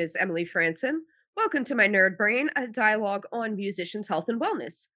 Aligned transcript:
is 0.00 0.16
Emily 0.18 0.46
Franson. 0.46 1.00
Welcome 1.36 1.62
to 1.64 1.74
my 1.74 1.86
Nerd 1.86 2.16
Brain, 2.16 2.48
a 2.56 2.66
dialogue 2.66 3.24
on 3.32 3.54
musicians' 3.54 4.08
health 4.08 4.30
and 4.30 4.40
wellness. 4.40 4.86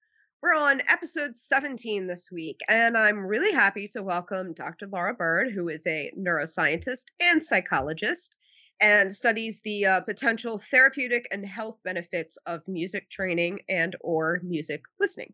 We're 0.41 0.55
on 0.55 0.81
episode 0.89 1.37
17 1.37 2.07
this 2.07 2.29
week, 2.31 2.59
and 2.67 2.97
I'm 2.97 3.19
really 3.19 3.51
happy 3.51 3.87
to 3.89 4.01
welcome 4.01 4.53
Dr. 4.53 4.87
Laura 4.87 5.13
Bird, 5.13 5.51
who 5.53 5.69
is 5.69 5.85
a 5.85 6.11
neuroscientist 6.17 7.03
and 7.19 7.43
psychologist 7.43 8.35
and 8.81 9.13
studies 9.13 9.61
the 9.63 9.85
uh, 9.85 10.01
potential 10.01 10.59
therapeutic 10.71 11.27
and 11.29 11.45
health 11.45 11.77
benefits 11.83 12.35
of 12.47 12.67
music 12.67 13.07
training 13.11 13.59
and 13.69 13.95
or 14.01 14.39
music 14.41 14.81
listening. 14.99 15.31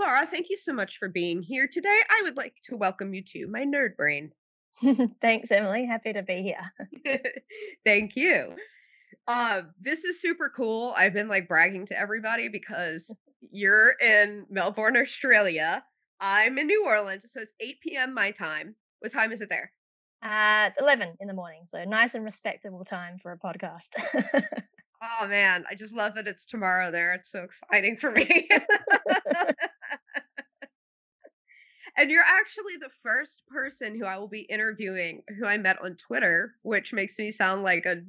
Laura, 0.00 0.26
thank 0.26 0.50
you 0.50 0.56
so 0.56 0.72
much 0.72 0.98
for 0.98 1.08
being 1.08 1.42
here 1.42 1.68
today. 1.72 2.00
I 2.10 2.24
would 2.24 2.36
like 2.36 2.54
to 2.64 2.76
welcome 2.76 3.14
you 3.14 3.22
to 3.22 3.46
my 3.46 3.64
Nerd 3.64 3.96
Brain. 3.96 4.32
Thanks, 5.22 5.52
Emily. 5.52 5.86
Happy 5.86 6.12
to 6.12 6.22
be 6.22 6.42
here. 6.42 7.20
thank 7.84 8.16
you. 8.16 8.56
Uh, 9.26 9.62
this 9.80 10.04
is 10.04 10.20
super 10.20 10.52
cool. 10.54 10.94
I've 10.96 11.12
been 11.12 11.28
like 11.28 11.48
bragging 11.48 11.86
to 11.86 11.98
everybody 11.98 12.48
because 12.48 13.12
you're 13.50 13.90
in 14.00 14.46
Melbourne, 14.50 14.96
Australia. 14.96 15.84
I'm 16.20 16.58
in 16.58 16.66
New 16.66 16.84
Orleans, 16.84 17.24
so 17.32 17.40
it's 17.40 17.52
8 17.60 17.80
p.m. 17.82 18.14
my 18.14 18.30
time. 18.32 18.74
What 19.00 19.12
time 19.12 19.32
is 19.32 19.40
it 19.40 19.48
there? 19.48 19.72
Uh, 20.22 20.68
11 20.78 21.16
in 21.20 21.28
the 21.28 21.34
morning, 21.34 21.62
so 21.70 21.82
nice 21.84 22.14
and 22.14 22.24
respectable 22.24 22.84
time 22.84 23.16
for 23.22 23.32
a 23.32 23.38
podcast. 23.38 23.88
oh 25.02 25.26
man, 25.26 25.64
I 25.70 25.74
just 25.74 25.94
love 25.94 26.14
that 26.16 26.26
it's 26.26 26.44
tomorrow 26.44 26.90
there. 26.90 27.14
It's 27.14 27.30
so 27.30 27.42
exciting 27.42 27.96
for 27.96 28.10
me. 28.10 28.46
and 31.96 32.10
you're 32.10 32.22
actually 32.22 32.76
the 32.78 32.90
first 33.02 33.42
person 33.48 33.98
who 33.98 34.04
I 34.04 34.18
will 34.18 34.28
be 34.28 34.40
interviewing 34.40 35.22
who 35.38 35.46
I 35.46 35.56
met 35.56 35.80
on 35.82 35.96
Twitter, 35.96 36.52
which 36.62 36.92
makes 36.92 37.18
me 37.18 37.30
sound 37.30 37.62
like 37.62 37.86
a, 37.86 38.02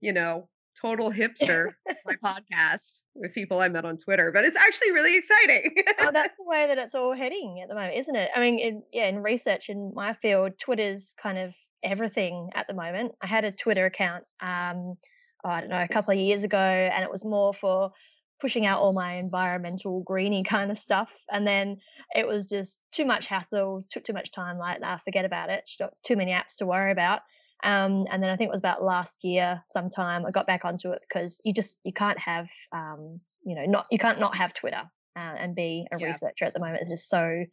you 0.00 0.12
know, 0.12 0.48
total 0.80 1.10
hipster 1.10 1.72
my 2.04 2.14
podcast 2.24 3.00
with 3.14 3.32
people 3.34 3.60
I 3.60 3.68
met 3.68 3.84
on 3.84 3.96
Twitter, 3.96 4.30
but 4.32 4.44
it's 4.44 4.56
actually 4.56 4.92
really 4.92 5.16
exciting. 5.16 5.74
oh, 6.00 6.10
that's 6.12 6.36
the 6.38 6.44
way 6.44 6.66
that 6.66 6.78
it's 6.78 6.94
all 6.94 7.14
heading 7.14 7.60
at 7.62 7.68
the 7.68 7.74
moment, 7.74 7.96
isn't 7.96 8.16
it? 8.16 8.30
I 8.34 8.40
mean, 8.40 8.58
in, 8.58 8.82
yeah, 8.92 9.08
in 9.08 9.22
research 9.22 9.68
in 9.68 9.92
my 9.94 10.14
field, 10.14 10.52
Twitter's 10.58 11.14
kind 11.20 11.38
of 11.38 11.54
everything 11.82 12.50
at 12.54 12.66
the 12.66 12.74
moment. 12.74 13.12
I 13.22 13.26
had 13.26 13.44
a 13.44 13.52
Twitter 13.52 13.86
account, 13.86 14.24
um, 14.40 14.96
oh, 15.44 15.48
I 15.48 15.60
don't 15.60 15.70
know, 15.70 15.82
a 15.82 15.88
couple 15.88 16.12
of 16.12 16.20
years 16.20 16.44
ago, 16.44 16.58
and 16.58 17.02
it 17.02 17.10
was 17.10 17.24
more 17.24 17.54
for 17.54 17.92
pushing 18.40 18.66
out 18.66 18.80
all 18.80 18.92
my 18.92 19.14
environmental 19.14 20.02
greeny 20.02 20.42
kind 20.44 20.70
of 20.70 20.78
stuff 20.78 21.08
and 21.32 21.46
then 21.46 21.78
it 22.14 22.26
was 22.26 22.46
just 22.46 22.80
too 22.92 23.06
much 23.06 23.26
hassle 23.26 23.82
took 23.90 24.04
too 24.04 24.12
much 24.12 24.30
time 24.30 24.58
like 24.58 24.78
nah, 24.78 24.98
forget 24.98 25.24
about 25.24 25.48
it 25.48 25.66
too 26.04 26.16
many 26.16 26.32
apps 26.32 26.56
to 26.58 26.66
worry 26.66 26.92
about 26.92 27.20
um, 27.64 28.06
and 28.10 28.22
then 28.22 28.30
I 28.30 28.36
think 28.36 28.48
it 28.48 28.52
was 28.52 28.60
about 28.60 28.82
last 28.82 29.24
year 29.24 29.62
sometime 29.70 30.26
I 30.26 30.30
got 30.30 30.46
back 30.46 30.64
onto 30.64 30.90
it 30.92 31.02
because 31.08 31.40
you 31.44 31.54
just 31.54 31.76
you 31.84 31.92
can't 31.92 32.18
have 32.18 32.48
um, 32.72 33.20
you 33.44 33.54
know 33.54 33.64
not 33.66 33.86
you 33.90 33.98
can't 33.98 34.20
not 34.20 34.36
have 34.36 34.54
Twitter 34.54 34.82
uh, 35.16 35.34
and 35.38 35.54
be 35.54 35.86
a 35.92 35.98
yeah. 35.98 36.06
researcher 36.08 36.44
at 36.44 36.52
the 36.52 36.60
moment. 36.60 36.80
There's 36.80 37.00
just 37.00 37.08
so 37.08 37.44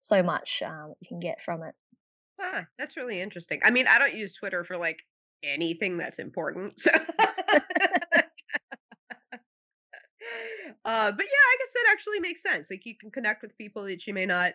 so 0.00 0.22
much 0.22 0.62
um, 0.64 0.94
you 1.00 1.08
can 1.08 1.20
get 1.20 1.42
from 1.42 1.62
it. 1.62 1.74
Huh, 2.40 2.62
that's 2.78 2.96
really 2.96 3.20
interesting. 3.20 3.60
I 3.64 3.70
mean, 3.70 3.86
I 3.86 3.98
don't 3.98 4.14
use 4.14 4.32
Twitter 4.32 4.64
for 4.64 4.78
like 4.78 4.98
anything 5.42 5.98
that's 5.98 6.18
important. 6.18 6.74
So. 6.82 6.90
uh, 10.84 11.12
but 11.12 11.24
yeah, 11.24 11.44
I 11.44 11.56
guess 11.58 11.72
that 11.74 11.90
actually 11.90 12.20
makes 12.20 12.42
sense. 12.42 12.68
Like 12.70 12.86
you 12.86 12.94
can 12.98 13.10
connect 13.10 13.42
with 13.42 13.56
people 13.58 13.84
that 13.84 14.06
you 14.06 14.14
may 14.14 14.26
not, 14.26 14.52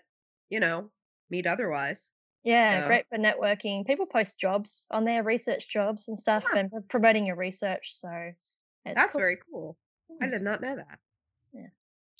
you 0.49 0.59
know, 0.59 0.89
meet 1.29 1.45
otherwise. 1.45 2.01
Yeah, 2.45 2.81
so. 2.81 2.87
great 2.87 3.05
for 3.09 3.17
networking. 3.17 3.85
People 3.87 4.05
post 4.05 4.37
jobs 4.37 4.85
on 4.91 5.03
their 5.03 5.23
research 5.23 5.67
jobs 5.67 6.07
and 6.07 6.17
stuff 6.17 6.45
yeah. 6.53 6.59
and 6.59 6.89
promoting 6.89 7.25
your 7.25 7.35
research. 7.35 7.99
So 7.99 8.07
that's 8.85 9.13
cool. 9.13 9.19
very 9.19 9.37
cool. 9.51 9.77
I 10.21 10.27
did 10.27 10.43
not 10.43 10.61
know 10.61 10.75
that. 10.75 10.99
Yeah. 11.53 11.67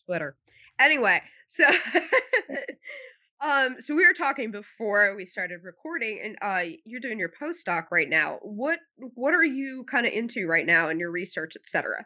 Twitter. 0.05 0.35
Anyway, 0.79 1.21
so 1.47 1.65
um 3.39 3.75
so 3.79 3.95
we 3.95 4.05
were 4.05 4.13
talking 4.13 4.49
before 4.49 5.15
we 5.15 5.27
started 5.27 5.59
recording 5.63 6.19
and 6.23 6.37
uh 6.41 6.75
you're 6.85 6.99
doing 6.99 7.19
your 7.19 7.31
postdoc 7.39 7.85
right 7.91 8.09
now. 8.09 8.39
What 8.41 8.79
what 8.97 9.35
are 9.35 9.43
you 9.43 9.85
kind 9.89 10.07
of 10.07 10.11
into 10.11 10.47
right 10.47 10.65
now 10.65 10.89
in 10.89 10.97
your 10.99 11.11
research, 11.11 11.53
etc.? 11.55 12.05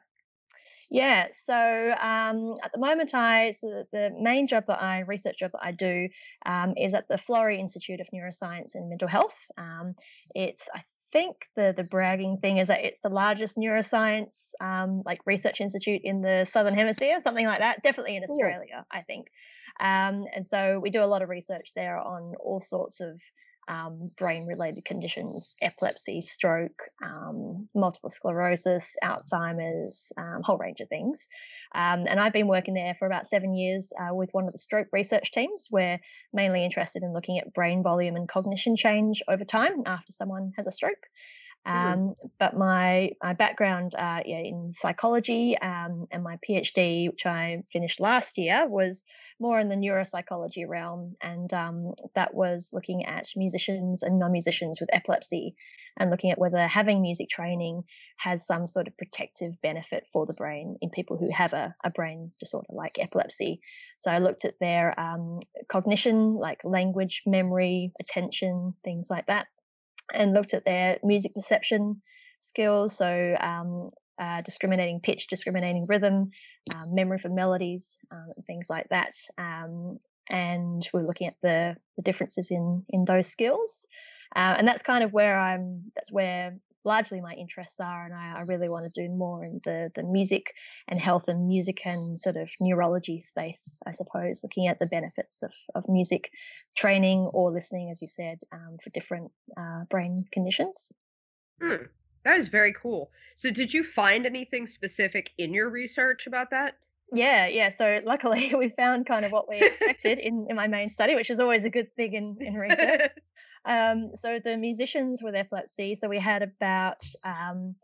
Yeah, 0.91 1.27
so 1.45 1.53
um, 1.53 2.55
at 2.63 2.71
the 2.73 2.79
moment, 2.79 3.13
I 3.13 3.53
so 3.59 3.83
the 3.91 4.11
main 4.19 4.47
job 4.47 4.63
that 4.67 4.81
I 4.81 5.01
research 5.01 5.37
job 5.39 5.51
that 5.51 5.63
I 5.63 5.71
do 5.71 6.09
um, 6.45 6.73
is 6.77 6.95
at 6.95 7.07
the 7.07 7.15
Florey 7.15 7.59
Institute 7.59 7.99
of 7.99 8.07
Neuroscience 8.13 8.73
and 8.73 8.89
Mental 8.89 9.07
Health. 9.07 9.35
Um, 9.57 9.93
it's 10.33 10.63
I 10.73 10.83
think 11.11 11.35
the 11.55 11.73
the 11.77 11.83
bragging 11.83 12.37
thing 12.41 12.57
is 12.57 12.69
that 12.69 12.83
it's 12.83 12.99
the 13.03 13.09
largest 13.09 13.55
neuroscience 13.55 14.31
um, 14.59 15.03
like 15.05 15.19
research 15.25 15.61
institute 15.61 16.01
in 16.03 16.21
the 16.21 16.47
southern 16.51 16.73
hemisphere, 16.73 17.19
something 17.23 17.45
like 17.45 17.59
that. 17.59 17.83
Definitely 17.83 18.17
in 18.17 18.23
Australia, 18.23 18.85
I 18.91 19.01
think. 19.01 19.27
Um, 19.79 20.25
and 20.35 20.47
so 20.49 20.79
we 20.81 20.89
do 20.89 21.03
a 21.03 21.05
lot 21.05 21.21
of 21.21 21.29
research 21.29 21.69
there 21.75 21.97
on 21.97 22.33
all 22.43 22.59
sorts 22.59 22.99
of 22.99 23.19
um, 23.69 24.11
brain 24.17 24.45
related 24.47 24.83
conditions, 24.83 25.55
epilepsy, 25.61 26.21
stroke, 26.21 26.81
um, 27.03 27.69
multiple 27.75 28.09
sclerosis, 28.09 28.95
Alzheimer's, 29.03 30.11
um, 30.17 30.41
whole 30.43 30.57
range 30.57 30.79
of 30.79 30.89
things. 30.89 31.27
Um, 31.75 32.05
and 32.07 32.19
I've 32.19 32.33
been 32.33 32.47
working 32.47 32.73
there 32.73 32.95
for 32.97 33.05
about 33.05 33.29
seven 33.29 33.53
years 33.53 33.93
uh, 33.97 34.13
with 34.13 34.29
one 34.33 34.47
of 34.47 34.53
the 34.53 34.57
stroke 34.57 34.87
research 34.91 35.31
teams. 35.31 35.69
We're 35.71 35.99
mainly 36.33 36.65
interested 36.65 37.03
in 37.03 37.13
looking 37.13 37.37
at 37.37 37.53
brain 37.53 37.83
volume 37.83 38.15
and 38.15 38.27
cognition 38.27 38.75
change 38.75 39.21
over 39.27 39.45
time 39.45 39.83
after 39.85 40.11
someone 40.11 40.51
has 40.57 40.65
a 40.65 40.71
stroke. 40.71 41.05
Mm-hmm. 41.67 41.93
Um, 41.93 42.13
but 42.39 42.55
my 42.55 43.11
my 43.21 43.33
background 43.33 43.93
uh, 43.95 44.21
yeah, 44.25 44.39
in 44.39 44.71
psychology 44.73 45.57
um, 45.61 46.07
and 46.11 46.23
my 46.23 46.37
PhD, 46.47 47.09
which 47.09 47.25
I 47.25 47.63
finished 47.71 47.99
last 47.99 48.37
year, 48.37 48.67
was 48.67 49.03
more 49.41 49.59
in 49.59 49.69
the 49.69 49.75
neuropsychology 49.75 50.67
realm, 50.67 51.15
and 51.21 51.53
um, 51.53 51.93
that 52.15 52.33
was 52.33 52.69
looking 52.71 53.05
at 53.05 53.27
musicians 53.35 54.03
and 54.03 54.19
non-musicians 54.19 54.79
with 54.79 54.89
epilepsy, 54.93 55.55
and 55.97 56.09
looking 56.09 56.31
at 56.31 56.39
whether 56.39 56.65
having 56.65 57.01
music 57.01 57.29
training 57.29 57.83
has 58.17 58.45
some 58.45 58.65
sort 58.65 58.87
of 58.87 58.97
protective 58.97 59.61
benefit 59.61 60.05
for 60.13 60.25
the 60.25 60.33
brain 60.33 60.77
in 60.81 60.89
people 60.89 61.17
who 61.17 61.29
have 61.31 61.53
a, 61.53 61.75
a 61.83 61.89
brain 61.89 62.31
disorder 62.39 62.67
like 62.69 62.97
epilepsy. 62.99 63.59
So 63.97 64.09
I 64.11 64.19
looked 64.19 64.45
at 64.45 64.59
their 64.59 64.97
um, 64.99 65.41
cognition, 65.69 66.35
like 66.35 66.59
language, 66.63 67.23
memory, 67.25 67.91
attention, 67.99 68.73
things 68.83 69.07
like 69.09 69.27
that 69.27 69.47
and 70.13 70.33
looked 70.33 70.53
at 70.53 70.65
their 70.65 70.97
music 71.03 71.33
perception 71.33 72.01
skills. 72.39 72.95
So, 72.97 73.35
um, 73.39 73.91
uh, 74.19 74.41
discriminating 74.41 74.99
pitch, 74.99 75.27
discriminating 75.27 75.85
rhythm, 75.87 76.31
um, 76.75 76.93
memory 76.93 77.19
for 77.19 77.29
melodies, 77.29 77.97
um, 78.11 78.33
things 78.45 78.67
like 78.69 78.87
that. 78.89 79.13
Um, 79.37 79.99
and 80.29 80.87
we're 80.93 81.07
looking 81.07 81.27
at 81.27 81.35
the, 81.41 81.75
the 81.95 82.03
differences 82.03 82.51
in 82.51 82.83
in 82.89 83.05
those 83.05 83.27
skills. 83.27 83.85
Uh, 84.35 84.55
and 84.57 84.67
that's 84.67 84.83
kind 84.83 85.03
of 85.03 85.11
where 85.11 85.39
I'm. 85.39 85.91
That's 85.95 86.11
where 86.11 86.55
largely 86.83 87.21
my 87.21 87.33
interests 87.33 87.79
are, 87.79 88.05
and 88.05 88.13
I, 88.13 88.39
I, 88.39 88.41
really 88.41 88.69
want 88.69 88.91
to 88.91 89.01
do 89.01 89.09
more 89.09 89.43
in 89.43 89.61
the 89.65 89.91
the 89.95 90.03
music 90.03 90.53
and 90.87 90.99
health 90.99 91.27
and 91.27 91.47
music 91.47 91.85
and 91.85 92.19
sort 92.19 92.37
of 92.37 92.49
neurology 92.59 93.21
space, 93.21 93.79
I 93.85 93.91
suppose, 93.91 94.43
looking 94.43 94.67
at 94.67 94.79
the 94.79 94.85
benefits 94.85 95.43
of 95.43 95.53
of 95.75 95.87
music 95.89 96.31
training 96.75 97.19
or 97.19 97.51
listening, 97.51 97.89
as 97.91 98.01
you 98.01 98.07
said, 98.07 98.39
um, 98.51 98.77
for 98.83 98.89
different 98.91 99.31
uh, 99.57 99.83
brain 99.89 100.25
conditions. 100.31 100.89
Hmm. 101.61 101.85
That 102.25 102.37
is 102.37 102.49
very 102.49 102.73
cool. 102.73 103.11
So, 103.35 103.49
did 103.49 103.73
you 103.73 103.83
find 103.83 104.25
anything 104.25 104.67
specific 104.67 105.31
in 105.37 105.53
your 105.53 105.69
research 105.69 106.27
about 106.27 106.49
that? 106.51 106.75
Yeah, 107.13 107.47
yeah. 107.47 107.71
So 107.77 108.01
luckily 108.03 108.53
we 108.57 108.69
found 108.69 109.05
kind 109.05 109.25
of 109.25 109.31
what 109.31 109.49
we 109.49 109.61
expected 109.61 110.19
in, 110.23 110.47
in 110.49 110.55
my 110.55 110.67
main 110.67 110.89
study, 110.89 111.15
which 111.15 111.29
is 111.29 111.39
always 111.39 111.65
a 111.65 111.69
good 111.69 111.93
thing 111.95 112.13
in, 112.13 112.37
in 112.39 112.53
research. 112.53 113.11
Um, 113.65 114.11
so 114.15 114.39
the 114.43 114.57
musicians 114.57 115.21
with 115.21 115.35
epilepsy, 115.35 115.95
so 115.95 116.07
we 116.07 116.19
had 116.19 116.41
about 116.41 117.03
um, 117.23 117.75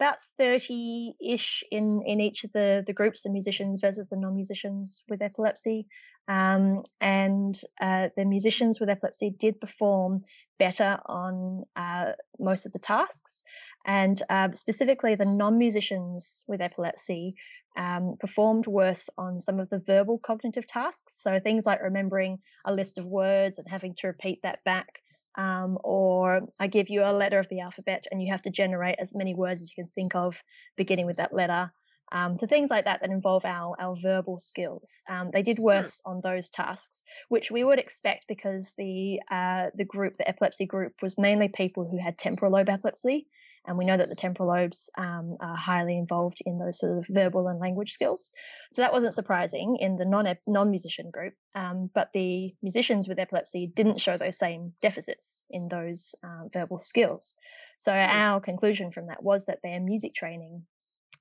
about 0.00 0.16
30-ish 0.40 1.64
in, 1.70 2.02
in 2.04 2.20
each 2.20 2.44
of 2.44 2.52
the, 2.52 2.82
the 2.86 2.92
groups, 2.92 3.22
the 3.22 3.30
musicians 3.30 3.80
versus 3.80 4.08
the 4.08 4.16
non-musicians 4.16 5.04
with 5.08 5.22
epilepsy. 5.22 5.86
Um, 6.26 6.82
and 7.00 7.60
uh, 7.80 8.08
the 8.16 8.24
musicians 8.24 8.80
with 8.80 8.88
epilepsy 8.88 9.30
did 9.30 9.60
perform 9.60 10.24
better 10.58 10.98
on 11.06 11.64
uh, 11.76 12.12
most 12.38 12.66
of 12.66 12.72
the 12.72 12.78
tasks. 12.78 13.42
And 13.86 14.20
uh, 14.30 14.48
specifically, 14.52 15.14
the 15.14 15.26
non 15.26 15.58
musicians 15.58 16.42
with 16.46 16.62
epilepsy 16.62 17.34
um, 17.76 18.16
performed 18.18 18.66
worse 18.66 19.10
on 19.18 19.40
some 19.40 19.60
of 19.60 19.68
the 19.68 19.78
verbal 19.78 20.18
cognitive 20.18 20.66
tasks. 20.66 21.20
So, 21.20 21.38
things 21.38 21.66
like 21.66 21.82
remembering 21.82 22.38
a 22.64 22.72
list 22.72 22.96
of 22.96 23.04
words 23.04 23.58
and 23.58 23.68
having 23.68 23.94
to 23.96 24.06
repeat 24.06 24.40
that 24.42 24.64
back 24.64 25.02
um, 25.36 25.78
or 25.82 26.42
I 26.58 26.66
give 26.66 26.88
you 26.88 27.02
a 27.02 27.12
letter 27.12 27.38
of 27.38 27.48
the 27.48 27.60
alphabet 27.60 28.04
and 28.10 28.22
you 28.22 28.32
have 28.32 28.42
to 28.42 28.50
generate 28.50 28.96
as 28.98 29.14
many 29.14 29.34
words 29.34 29.62
as 29.62 29.70
you 29.70 29.84
can 29.84 29.90
think 29.94 30.14
of 30.14 30.36
beginning 30.76 31.06
with 31.06 31.16
that 31.16 31.34
letter. 31.34 31.72
Um, 32.12 32.38
so 32.38 32.46
things 32.46 32.70
like 32.70 32.84
that 32.84 33.00
that 33.00 33.10
involve 33.10 33.44
our 33.44 33.74
our 33.80 33.96
verbal 34.00 34.38
skills. 34.38 34.90
Um, 35.08 35.30
they 35.32 35.42
did 35.42 35.56
hmm. 35.58 35.64
worse 35.64 36.00
on 36.04 36.20
those 36.22 36.48
tasks, 36.48 37.02
which 37.28 37.50
we 37.50 37.64
would 37.64 37.78
expect 37.78 38.26
because 38.28 38.70
the 38.78 39.20
uh, 39.30 39.70
the 39.74 39.84
group, 39.84 40.16
the 40.18 40.28
epilepsy 40.28 40.66
group, 40.66 40.92
was 41.02 41.18
mainly 41.18 41.48
people 41.48 41.88
who 41.88 41.98
had 41.98 42.18
temporal 42.18 42.52
lobe 42.52 42.68
epilepsy, 42.68 43.26
and 43.66 43.78
we 43.78 43.84
know 43.84 43.96
that 43.96 44.08
the 44.08 44.14
temporal 44.14 44.48
lobes 44.48 44.90
um, 44.98 45.36
are 45.40 45.56
highly 45.56 45.96
involved 45.96 46.42
in 46.44 46.58
those 46.58 46.78
sort 46.78 46.98
of 46.98 47.06
verbal 47.08 47.48
and 47.48 47.60
language 47.60 47.92
skills. 47.92 48.32
So 48.72 48.82
that 48.82 48.92
wasn't 48.92 49.14
surprising 49.14 49.78
in 49.80 49.96
the 49.96 50.04
non 50.04 50.26
non 50.46 50.70
musician 50.70 51.10
group, 51.10 51.34
um, 51.54 51.90
but 51.94 52.10
the 52.12 52.54
musicians 52.62 53.08
with 53.08 53.18
epilepsy 53.18 53.72
didn't 53.74 54.00
show 54.00 54.18
those 54.18 54.38
same 54.38 54.72
deficits 54.82 55.44
in 55.50 55.68
those 55.68 56.14
uh, 56.22 56.48
verbal 56.52 56.78
skills. 56.78 57.34
So 57.78 57.92
mm. 57.92 58.08
our 58.08 58.40
conclusion 58.40 58.92
from 58.92 59.06
that 59.06 59.22
was 59.22 59.46
that 59.46 59.60
their 59.62 59.80
music 59.80 60.14
training 60.14 60.62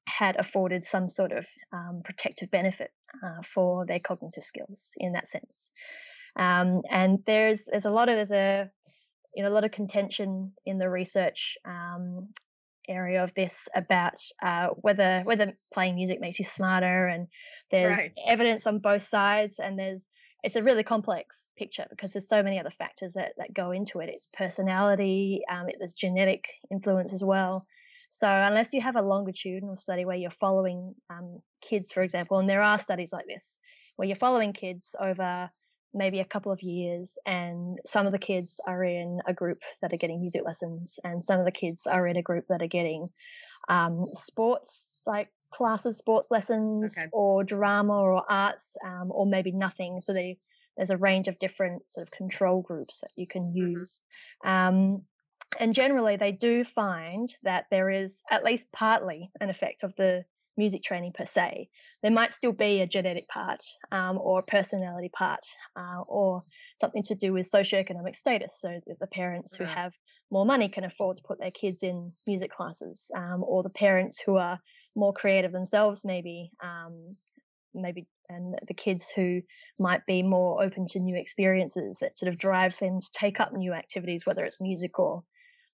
had 0.06 0.36
afforded 0.38 0.86
some 0.86 1.10
sort 1.10 1.31
of 1.31 1.45
um, 1.72 2.01
protective 2.04 2.51
benefit 2.51 2.92
uh, 3.24 3.42
for 3.42 3.86
their 3.86 4.00
cognitive 4.00 4.44
skills 4.44 4.92
in 4.98 5.13
that 5.13 5.28
sense. 5.28 5.72
Um, 6.36 6.81
and 6.90 7.19
there's 7.25 7.66
there's 7.66 7.86
a 7.86 7.92
lot 7.92 8.10
of 8.10 8.16
there's 8.16 8.31
a 8.31 8.69
you 9.35 9.44
know 9.44 9.50
a 9.50 9.53
lot 9.53 9.63
of 9.63 9.71
contention 9.71 10.51
in 10.65 10.77
the 10.77 10.89
research 10.89 11.57
um, 11.65 12.30
area 12.88 13.24
of 13.24 13.33
this 13.33 13.68
about 13.75 14.19
uh, 14.41 14.68
whether 14.75 15.21
whether 15.24 15.53
playing 15.74 15.95
music 15.95 16.19
makes 16.19 16.39
you 16.39 16.45
smarter, 16.45 17.07
and 17.07 17.27
there's 17.71 17.97
right. 17.97 18.13
evidence 18.27 18.68
on 18.68 18.80
both 18.80 19.07
sides, 19.07 19.59
and 19.59 19.77
there's 19.77 20.01
it's 20.44 20.56
a 20.56 20.63
really 20.63 20.83
complex 20.83 21.38
picture 21.57 21.85
because 21.89 22.12
there's 22.12 22.27
so 22.27 22.44
many 22.44 22.59
other 22.59 22.71
factors 22.71 23.13
that, 23.13 23.33
that 23.38 23.53
go 23.53 23.71
into 23.71 24.00
it. 24.00 24.09
It's 24.09 24.27
personality, 24.33 25.41
um, 25.50 25.69
it, 25.69 25.75
there's 25.80 25.94
genetic 25.94 26.45
influence 26.71 27.13
as 27.13 27.24
well. 27.24 27.65
So 28.09 28.27
unless 28.27 28.74
you 28.74 28.81
have 28.81 28.95
a 28.95 29.01
longitudinal 29.01 29.75
study 29.75 30.06
where 30.06 30.15
you're 30.15 30.31
following 30.31 30.94
um, 31.09 31.39
kids, 31.62 31.91
for 31.91 32.03
example, 32.03 32.39
and 32.39 32.50
there 32.50 32.62
are 32.62 32.77
studies 32.77 33.12
like 33.13 33.25
this 33.27 33.59
where 33.95 34.07
you're 34.07 34.15
following 34.15 34.53
kids 34.53 34.95
over 35.00 35.50
maybe 35.94 36.19
a 36.19 36.25
couple 36.25 36.51
of 36.51 36.62
years, 36.62 37.18
and 37.25 37.80
some 37.86 38.06
of 38.06 38.12
the 38.12 38.19
kids 38.19 38.60
are 38.68 38.84
in 38.84 39.19
a 39.28 39.34
group 39.34 39.60
that 39.81 39.94
are 39.94 39.98
getting 39.98 40.19
music 40.19 40.44
lessons, 40.45 41.00
and 41.04 41.24
some 41.24 41.40
of 41.40 41.45
the 41.45 41.51
kids 41.51 41.88
are 41.88 42.07
in 42.07 42.18
a 42.18 42.22
group 42.22 42.45
that 42.50 42.62
are 42.62 42.68
getting 42.68 43.10
um, 43.69 44.07
sports 44.13 45.00
like 45.06 45.30
classes, 45.54 45.98
sports 45.98 46.28
lessons, 46.31 46.94
okay. 46.98 47.07
or 47.12 47.44
drama 47.44 47.94
or 47.94 48.24
arts, 48.30 48.75
um, 48.86 49.12
or 49.12 49.25
maybe 49.25 49.51
nothing. 49.51 50.01
So 50.01 50.13
they, 50.13 50.38
there's 50.75 50.90
a 50.90 50.98
range 50.98 51.28
of 51.28 51.40
different 51.40 51.90
sort 51.90 52.07
of 52.07 52.12
control 52.12 52.62
groups 52.62 53.00
that 53.00 53.12
you 53.16 53.28
can 53.28 53.44
mm-hmm. 53.44 53.80
use. 53.80 54.01
Mm-hmm. 54.45 54.75
Um, 54.75 55.01
and 55.60 55.74
generally, 55.75 56.18
they 56.18 56.31
do 56.31 56.63
find 56.63 57.30
that 57.44 57.66
there 57.69 57.90
is 57.90 58.22
at 58.31 58.44
least 58.44 58.66
partly 58.72 59.30
an 59.40 59.50
effect 59.50 59.84
of 59.84 59.94
the 59.95 60.25
music 60.58 60.84
training 60.84 61.14
per 61.14 61.26
se. 61.26 61.70
There 62.02 62.12
might 62.12 62.36
still 62.36 62.52
be 62.52 62.82
a 62.82 62.88
genetic 62.88 63.28
part 63.28 63.64
um, 63.92 64.18
or 64.20 64.40
a 64.40 64.44
personality 64.44 65.10
part 65.10 65.40
uh, 65.76 66.02
or 66.08 66.44
something 66.80 67.04
to 67.04 67.16
do 67.16 67.34
with 67.34 67.52
socioeconomic 67.52 68.16
status. 68.16 68.58
So 68.60 68.80
the 69.00 69.08
parents 69.08 69.56
who 69.56 69.64
have 69.66 69.94
more 70.32 70.46
money 70.46 70.70
can 70.70 70.84
afford 70.84 71.18
to 71.18 71.24
put 71.24 71.40
their 71.40 71.52
kids 71.52 71.80
in 71.82 72.12
music 72.28 72.52
classes, 72.52 73.10
um, 73.16 73.44
or 73.44 73.64
the 73.64 73.70
parents 73.70 74.22
who 74.26 74.38
are 74.38 74.60
more 74.96 75.14
creative 75.14 75.52
themselves, 75.52 76.04
maybe, 76.04 76.52
um, 76.64 77.16
maybe, 77.74 78.08
and 78.30 78.56
the 78.68 78.74
kids 78.74 79.12
who 79.16 79.42
might 79.80 80.06
be 80.06 80.24
more 80.24 80.64
open 80.64 80.88
to 80.88 81.00
new 81.00 81.16
experiences 81.16 81.98
that 82.02 82.18
sort 82.18 82.32
of 82.32 82.40
drives 82.40 82.78
them 82.78 83.00
to 83.00 83.10
take 83.14 83.40
up 83.40 83.54
new 83.54 83.74
activities, 83.74 84.26
whether 84.26 84.44
it's 84.44 84.62
music 84.62 84.98
or 85.00 85.24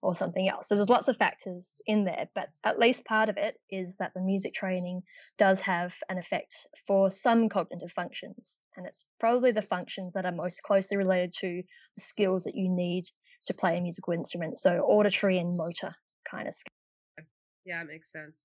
or 0.01 0.15
something 0.15 0.47
else. 0.47 0.67
So 0.67 0.75
there's 0.75 0.89
lots 0.89 1.07
of 1.07 1.17
factors 1.17 1.67
in 1.85 2.05
there, 2.05 2.29
but 2.33 2.47
at 2.63 2.79
least 2.79 3.05
part 3.05 3.29
of 3.29 3.37
it 3.37 3.55
is 3.69 3.93
that 3.99 4.11
the 4.15 4.21
music 4.21 4.53
training 4.53 5.01
does 5.37 5.59
have 5.59 5.93
an 6.09 6.17
effect 6.17 6.53
for 6.87 7.11
some 7.11 7.49
cognitive 7.49 7.91
functions. 7.91 8.59
And 8.77 8.85
it's 8.85 9.05
probably 9.19 9.51
the 9.51 9.61
functions 9.61 10.13
that 10.13 10.25
are 10.25 10.31
most 10.31 10.63
closely 10.63 10.95
related 10.95 11.33
to 11.41 11.61
the 11.97 12.03
skills 12.03 12.45
that 12.45 12.55
you 12.55 12.69
need 12.69 13.05
to 13.47 13.53
play 13.53 13.77
a 13.77 13.81
musical 13.81 14.13
instrument. 14.13 14.59
So 14.59 14.79
auditory 14.79 15.37
and 15.37 15.57
motor 15.57 15.93
kind 16.29 16.47
of 16.47 16.53
skills. 16.53 17.27
Yeah, 17.65 17.81
it 17.81 17.87
makes 17.87 18.11
sense. 18.11 18.35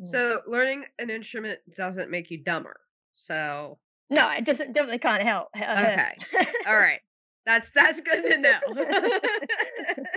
Mm. 0.00 0.10
So 0.10 0.40
learning 0.46 0.84
an 0.98 1.10
instrument 1.10 1.58
doesn't 1.76 2.10
make 2.10 2.30
you 2.30 2.42
dumber. 2.42 2.76
So 3.14 3.78
no, 4.08 4.30
it 4.30 4.44
doesn't 4.44 4.72
definitely 4.72 4.98
can't 4.98 5.22
help. 5.22 5.48
Okay. 5.56 6.16
All 6.66 6.76
right. 6.76 7.00
That's 7.44 7.70
that's 7.70 8.00
good 8.00 8.22
to 8.30 8.38
know. 8.38 8.58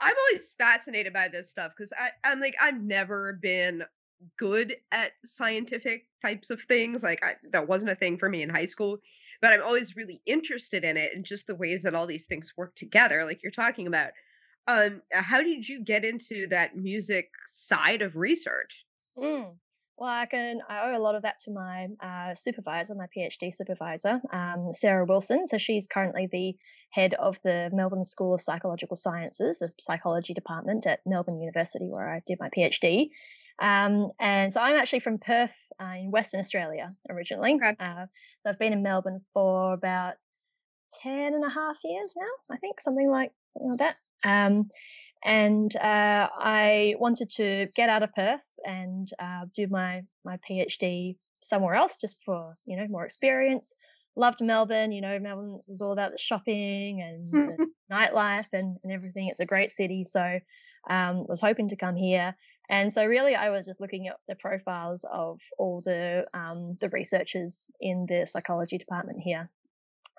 I'm 0.00 0.14
always 0.28 0.54
fascinated 0.56 1.12
by 1.12 1.28
this 1.28 1.50
stuff 1.50 1.72
because 1.76 1.92
I'm 2.24 2.40
like 2.40 2.54
I've 2.60 2.80
never 2.80 3.38
been 3.40 3.82
good 4.38 4.76
at 4.92 5.12
scientific 5.24 6.06
types 6.22 6.50
of 6.50 6.60
things. 6.68 7.02
Like 7.02 7.22
I, 7.22 7.34
that 7.52 7.68
wasn't 7.68 7.92
a 7.92 7.96
thing 7.96 8.18
for 8.18 8.28
me 8.28 8.42
in 8.42 8.50
high 8.50 8.66
school, 8.66 8.98
but 9.40 9.52
I'm 9.52 9.62
always 9.62 9.96
really 9.96 10.20
interested 10.26 10.84
in 10.84 10.96
it 10.96 11.12
and 11.14 11.24
just 11.24 11.46
the 11.46 11.56
ways 11.56 11.82
that 11.82 11.94
all 11.94 12.06
these 12.06 12.26
things 12.26 12.52
work 12.56 12.74
together. 12.74 13.24
Like 13.24 13.42
you're 13.42 13.52
talking 13.52 13.86
about. 13.86 14.10
Um, 14.66 15.00
how 15.12 15.42
did 15.42 15.66
you 15.66 15.82
get 15.82 16.04
into 16.04 16.46
that 16.48 16.76
music 16.76 17.30
side 17.46 18.02
of 18.02 18.16
research? 18.16 18.84
Mm. 19.16 19.54
Well, 19.98 20.08
I 20.08 20.26
can. 20.26 20.60
I 20.68 20.88
owe 20.88 20.96
a 20.96 21.02
lot 21.02 21.16
of 21.16 21.22
that 21.22 21.40
to 21.40 21.50
my 21.50 21.88
uh, 22.00 22.36
supervisor, 22.36 22.94
my 22.94 23.08
PhD 23.14 23.52
supervisor, 23.52 24.20
um, 24.32 24.70
Sarah 24.72 25.04
Wilson. 25.04 25.48
So 25.48 25.58
she's 25.58 25.88
currently 25.88 26.28
the 26.30 26.56
head 26.90 27.14
of 27.14 27.36
the 27.42 27.68
Melbourne 27.72 28.04
School 28.04 28.34
of 28.34 28.40
Psychological 28.40 28.96
Sciences, 28.96 29.58
the 29.58 29.70
psychology 29.80 30.34
department 30.34 30.86
at 30.86 31.00
Melbourne 31.04 31.40
University, 31.40 31.86
where 31.88 32.08
I 32.08 32.22
did 32.28 32.38
my 32.38 32.48
PhD. 32.56 33.10
Um, 33.60 34.12
and 34.20 34.54
so 34.54 34.60
I'm 34.60 34.76
actually 34.76 35.00
from 35.00 35.18
Perth 35.18 35.54
uh, 35.82 35.94
in 35.98 36.12
Western 36.12 36.38
Australia 36.38 36.94
originally. 37.10 37.54
Okay. 37.54 37.74
Uh, 37.80 38.06
so 38.42 38.50
I've 38.50 38.58
been 38.60 38.72
in 38.72 38.84
Melbourne 38.84 39.22
for 39.34 39.72
about 39.72 40.14
10 41.02 41.34
and 41.34 41.44
a 41.44 41.50
half 41.50 41.76
years 41.82 42.14
now, 42.16 42.54
I 42.54 42.58
think, 42.58 42.80
something 42.80 43.10
like, 43.10 43.32
something 43.52 43.70
like 43.70 43.78
that. 43.80 43.96
Um, 44.24 44.70
and 45.24 45.74
uh, 45.76 46.28
I 46.38 46.94
wanted 46.98 47.30
to 47.36 47.66
get 47.74 47.88
out 47.88 48.02
of 48.02 48.14
Perth 48.14 48.40
and 48.64 49.10
uh, 49.18 49.46
do 49.54 49.66
my 49.68 50.02
my 50.24 50.38
PhD 50.48 51.16
somewhere 51.42 51.74
else 51.74 51.96
just 52.00 52.18
for 52.24 52.56
you 52.66 52.76
know 52.76 52.86
more 52.88 53.04
experience. 53.04 53.72
Loved 54.16 54.40
Melbourne, 54.40 54.90
you 54.90 55.00
know, 55.00 55.18
Melbourne 55.20 55.60
was 55.68 55.80
all 55.80 55.92
about 55.92 56.10
the 56.10 56.18
shopping 56.18 57.00
and 57.00 57.32
the 57.32 57.66
nightlife 57.92 58.46
and, 58.52 58.76
and 58.82 58.92
everything. 58.92 59.28
It's 59.28 59.38
a 59.38 59.46
great 59.46 59.72
city, 59.72 60.06
so 60.10 60.40
um, 60.90 61.24
was 61.28 61.40
hoping 61.40 61.68
to 61.68 61.76
come 61.76 61.94
here. 61.94 62.34
And 62.68 62.92
so 62.92 63.04
really, 63.04 63.34
I 63.34 63.50
was 63.50 63.66
just 63.66 63.80
looking 63.80 64.08
at 64.08 64.16
the 64.28 64.34
profiles 64.34 65.04
of 65.10 65.40
all 65.58 65.82
the 65.84 66.26
um, 66.34 66.76
the 66.80 66.90
researchers 66.90 67.64
in 67.80 68.06
the 68.08 68.26
psychology 68.30 68.76
department 68.76 69.20
here 69.20 69.48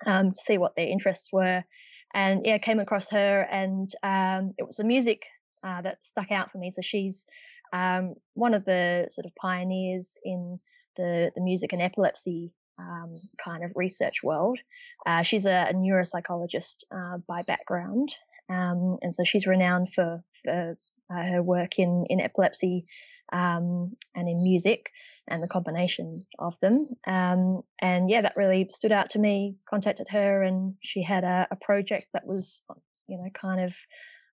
um, 0.06 0.32
to 0.32 0.40
see 0.40 0.58
what 0.58 0.74
their 0.76 0.88
interests 0.88 1.28
were. 1.32 1.62
And 2.12 2.44
yeah, 2.44 2.58
came 2.58 2.80
across 2.80 3.08
her, 3.10 3.42
and 3.42 3.92
um, 4.02 4.54
it 4.58 4.66
was 4.66 4.76
the 4.76 4.84
music 4.84 5.22
uh, 5.62 5.82
that 5.82 6.04
stuck 6.04 6.32
out 6.32 6.50
for 6.50 6.58
me. 6.58 6.70
So 6.70 6.82
she's 6.82 7.24
um, 7.72 8.14
one 8.34 8.54
of 8.54 8.64
the 8.64 9.08
sort 9.10 9.26
of 9.26 9.34
pioneers 9.36 10.18
in 10.24 10.58
the, 10.96 11.30
the 11.34 11.40
music 11.40 11.72
and 11.72 11.82
epilepsy 11.82 12.52
um, 12.78 13.20
kind 13.42 13.64
of 13.64 13.72
research 13.76 14.22
world. 14.22 14.58
Uh, 15.06 15.22
she's 15.22 15.46
a, 15.46 15.68
a 15.70 15.74
neuropsychologist 15.74 16.84
uh, 16.90 17.18
by 17.28 17.42
background, 17.42 18.14
um, 18.48 18.98
and 19.02 19.14
so 19.14 19.22
she's 19.24 19.46
renowned 19.46 19.92
for, 19.92 20.22
for 20.42 20.76
uh, 21.14 21.22
her 21.22 21.42
work 21.42 21.78
in, 21.78 22.06
in 22.08 22.20
epilepsy 22.20 22.86
um, 23.32 23.96
and 24.14 24.28
in 24.28 24.42
music 24.42 24.90
and 25.30 25.42
the 25.42 25.48
combination 25.48 26.26
of 26.38 26.58
them. 26.60 26.88
Um, 27.06 27.62
and 27.80 28.10
yeah, 28.10 28.22
that 28.22 28.36
really 28.36 28.68
stood 28.70 28.92
out 28.92 29.10
to 29.10 29.18
me. 29.18 29.56
Contacted 29.68 30.08
her, 30.08 30.42
and 30.42 30.74
she 30.82 31.02
had 31.02 31.24
a, 31.24 31.46
a 31.50 31.56
project 31.56 32.08
that 32.12 32.26
was, 32.26 32.62
you 33.06 33.16
know, 33.16 33.28
kind 33.40 33.60
of 33.60 33.74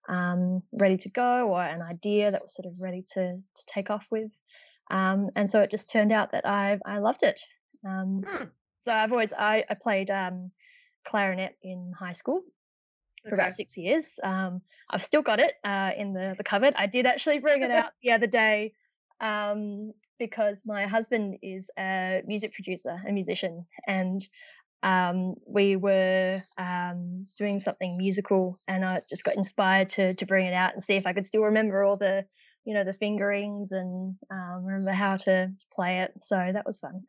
um, 0.09 0.63
ready 0.71 0.97
to 0.97 1.09
go 1.09 1.49
or 1.49 1.61
an 1.61 1.81
idea 1.81 2.31
that 2.31 2.41
was 2.41 2.55
sort 2.55 2.65
of 2.65 2.73
ready 2.79 3.05
to, 3.13 3.35
to 3.35 3.63
take 3.67 3.89
off 3.89 4.07
with. 4.09 4.31
Um, 4.89 5.29
and 5.35 5.49
so 5.49 5.61
it 5.61 5.71
just 5.71 5.89
turned 5.89 6.11
out 6.11 6.31
that 6.31 6.45
I 6.45 6.79
I 6.85 6.99
loved 6.99 7.23
it. 7.23 7.39
Um, 7.85 8.23
hmm. 8.25 8.45
So 8.85 8.93
I've 8.93 9.11
always 9.11 9.33
I, 9.33 9.65
I 9.69 9.73
played 9.73 10.09
um, 10.09 10.51
clarinet 11.05 11.57
in 11.61 11.91
high 11.97 12.13
school 12.13 12.41
for 13.23 13.33
okay. 13.33 13.41
about 13.41 13.55
six 13.55 13.77
years. 13.77 14.05
Um, 14.23 14.61
I've 14.89 15.03
still 15.03 15.21
got 15.21 15.39
it 15.39 15.53
uh, 15.63 15.91
in 15.97 16.13
the 16.13 16.35
the 16.37 16.43
cupboard. 16.43 16.73
I 16.77 16.87
did 16.87 17.05
actually 17.05 17.39
bring 17.39 17.63
it 17.63 17.71
out 17.71 17.91
the 18.01 18.11
other 18.11 18.27
day 18.27 18.73
um, 19.19 19.93
because 20.19 20.57
my 20.65 20.87
husband 20.87 21.37
is 21.41 21.69
a 21.77 22.21
music 22.25 22.53
producer, 22.53 23.01
a 23.07 23.11
musician, 23.11 23.65
and 23.87 24.27
um, 24.83 25.35
we 25.45 25.75
were 25.75 26.43
um, 26.57 27.27
doing 27.37 27.59
something 27.59 27.97
musical, 27.97 28.59
and 28.67 28.85
I 28.85 29.01
just 29.09 29.23
got 29.23 29.35
inspired 29.35 29.89
to 29.89 30.13
to 30.15 30.25
bring 30.25 30.45
it 30.45 30.53
out 30.53 30.73
and 30.73 30.83
see 30.83 30.93
if 30.93 31.05
I 31.05 31.13
could 31.13 31.25
still 31.25 31.43
remember 31.43 31.83
all 31.83 31.97
the 31.97 32.25
you 32.65 32.73
know 32.73 32.83
the 32.83 32.93
fingerings 32.93 33.71
and 33.71 34.15
um, 34.31 34.65
remember 34.65 34.91
how 34.91 35.17
to, 35.17 35.47
to 35.47 35.65
play 35.73 36.01
it. 36.01 36.11
So 36.23 36.35
that 36.35 36.65
was 36.65 36.79
fun. 36.79 37.03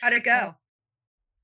How'd 0.00 0.12
it 0.12 0.24
go? 0.24 0.54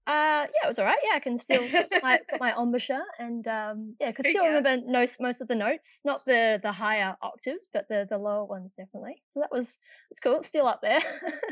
Uh, 0.07 0.47
yeah, 0.47 0.65
it 0.65 0.69
was 0.69 0.79
all 0.79 0.85
right. 0.85 0.99
Yeah, 1.05 1.17
I 1.17 1.21
can 1.21 1.41
still 1.41 1.69
put 1.69 2.03
my, 2.03 2.21
put 2.31 2.41
my 2.41 2.55
embouchure 2.61 3.05
and 3.19 3.47
um, 3.49 3.97
yeah, 4.01 4.13
could 4.13 4.27
still 4.29 4.45
remember 4.45 4.87
most 4.87 5.17
most 5.19 5.41
of 5.41 5.49
the 5.49 5.55
notes, 5.57 5.89
not 6.05 6.25
the 6.27 6.61
the 6.63 6.71
higher 6.71 7.17
octaves, 7.23 7.69
but 7.73 7.87
the 7.89 8.07
the 8.09 8.17
lower 8.17 8.45
ones 8.45 8.71
definitely. 8.77 9.21
So 9.35 9.41
that 9.41 9.51
was 9.51 9.67
it's 10.11 10.21
cool. 10.23 10.39
It's 10.39 10.49
still 10.49 10.67
up 10.67 10.81
there. 10.81 11.01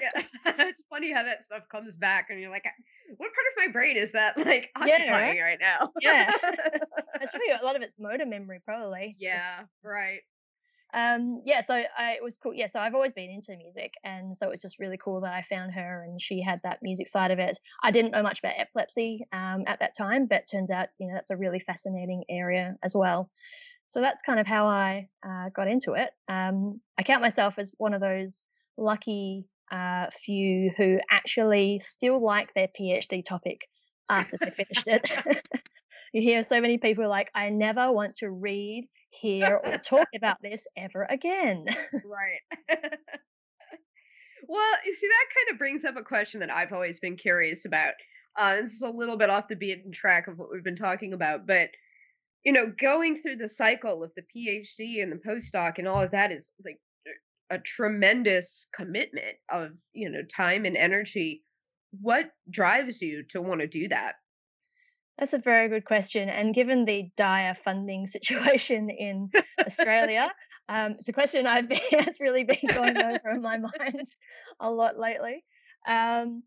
yeah, 0.00 0.22
it's 0.46 0.80
funny 0.88 1.12
how 1.12 1.24
that 1.24 1.42
stuff 1.42 1.64
comes 1.68 1.96
back, 1.96 2.28
and 2.30 2.40
you're 2.40 2.50
like, 2.50 2.64
what 3.16 3.26
part 3.26 3.28
of 3.28 3.66
my 3.66 3.72
brain 3.72 3.96
is 3.96 4.12
that 4.12 4.38
like 4.38 4.70
occupying 4.76 5.36
yeah. 5.36 5.42
right 5.42 5.58
now? 5.60 5.90
yeah, 6.00 6.30
that's 6.40 7.30
probably 7.30 7.50
a 7.60 7.64
lot 7.64 7.74
of 7.74 7.82
it's 7.82 7.98
motor 7.98 8.26
memory, 8.26 8.60
probably. 8.64 9.16
Yeah, 9.18 9.62
right. 9.82 10.20
Um, 10.94 11.42
yeah, 11.44 11.62
so 11.66 11.74
I, 11.74 12.12
it 12.12 12.22
was 12.22 12.38
cool. 12.38 12.54
Yeah, 12.54 12.68
so 12.68 12.78
I've 12.78 12.94
always 12.94 13.12
been 13.12 13.30
into 13.30 13.56
music, 13.56 13.94
and 14.04 14.36
so 14.36 14.46
it 14.46 14.50
was 14.50 14.62
just 14.62 14.78
really 14.78 14.98
cool 15.02 15.20
that 15.22 15.32
I 15.32 15.42
found 15.42 15.72
her, 15.72 16.04
and 16.04 16.20
she 16.20 16.40
had 16.40 16.60
that 16.62 16.78
music 16.82 17.08
side 17.08 17.30
of 17.30 17.38
it. 17.38 17.58
I 17.82 17.90
didn't 17.90 18.12
know 18.12 18.22
much 18.22 18.38
about 18.38 18.54
epilepsy 18.56 19.26
um, 19.32 19.64
at 19.66 19.80
that 19.80 19.96
time, 19.96 20.26
but 20.26 20.44
turns 20.50 20.70
out 20.70 20.88
you 20.98 21.08
know 21.08 21.14
that's 21.14 21.30
a 21.30 21.36
really 21.36 21.60
fascinating 21.60 22.24
area 22.30 22.76
as 22.82 22.94
well. 22.94 23.30
So 23.90 24.00
that's 24.00 24.22
kind 24.22 24.40
of 24.40 24.46
how 24.46 24.66
I 24.66 25.08
uh, 25.26 25.50
got 25.54 25.68
into 25.68 25.92
it. 25.92 26.10
Um, 26.28 26.80
I 26.98 27.02
count 27.02 27.22
myself 27.22 27.58
as 27.58 27.72
one 27.78 27.94
of 27.94 28.00
those 28.00 28.42
lucky 28.76 29.46
uh, 29.70 30.06
few 30.24 30.72
who 30.76 30.98
actually 31.10 31.80
still 31.84 32.22
like 32.22 32.52
their 32.54 32.68
PhD 32.68 33.24
topic 33.24 33.62
after 34.08 34.36
they 34.36 34.50
finished 34.50 34.86
it. 34.86 35.42
you 36.14 36.22
hear 36.22 36.44
so 36.44 36.60
many 36.60 36.78
people 36.78 37.08
like, 37.08 37.28
I 37.34 37.50
never 37.50 37.92
want 37.92 38.16
to 38.18 38.30
read, 38.30 38.88
hear, 39.10 39.60
or 39.64 39.78
talk 39.78 40.06
about 40.16 40.36
this 40.40 40.62
ever 40.76 41.02
again. 41.10 41.66
right. 41.92 42.40
well, 44.48 44.72
you 44.86 44.94
see, 44.94 45.08
that 45.08 45.34
kind 45.34 45.52
of 45.52 45.58
brings 45.58 45.84
up 45.84 45.96
a 45.96 46.02
question 46.02 46.38
that 46.40 46.54
I've 46.54 46.72
always 46.72 47.00
been 47.00 47.16
curious 47.16 47.64
about. 47.64 47.94
Uh, 48.38 48.62
this 48.62 48.74
is 48.74 48.82
a 48.82 48.88
little 48.88 49.18
bit 49.18 49.28
off 49.28 49.48
the 49.48 49.56
beaten 49.56 49.90
track 49.90 50.28
of 50.28 50.38
what 50.38 50.50
we've 50.52 50.62
been 50.62 50.76
talking 50.76 51.12
about, 51.12 51.48
but 51.48 51.70
you 52.44 52.52
know, 52.52 52.72
going 52.78 53.20
through 53.20 53.36
the 53.36 53.48
cycle 53.48 54.04
of 54.04 54.12
the 54.16 54.22
PhD 54.22 55.02
and 55.02 55.10
the 55.10 55.16
postdoc 55.16 55.78
and 55.78 55.88
all 55.88 56.02
of 56.02 56.12
that 56.12 56.30
is 56.30 56.52
like 56.64 56.78
a 57.50 57.58
tremendous 57.58 58.66
commitment 58.74 59.36
of 59.50 59.70
you 59.92 60.10
know 60.10 60.22
time 60.34 60.64
and 60.64 60.76
energy. 60.76 61.42
What 62.00 62.30
drives 62.50 63.00
you 63.00 63.24
to 63.30 63.40
want 63.40 63.62
to 63.62 63.66
do 63.66 63.88
that? 63.88 64.14
That's 65.18 65.32
a 65.32 65.38
very 65.38 65.68
good 65.68 65.84
question. 65.84 66.28
And 66.28 66.54
given 66.54 66.84
the 66.84 67.10
dire 67.16 67.56
funding 67.64 68.06
situation 68.08 68.90
in 68.90 69.30
Australia, 69.64 70.30
um, 70.68 70.96
it's 70.98 71.08
a 71.08 71.12
question 71.12 71.46
I've 71.46 71.68
been 71.68 71.80
has 72.00 72.20
really 72.20 72.44
been 72.44 72.74
going 72.74 72.96
over 72.96 73.30
in 73.32 73.42
my 73.42 73.56
mind 73.80 74.08
a 74.60 74.70
lot 74.70 74.98
lately. 74.98 75.44
Um, 75.86 76.42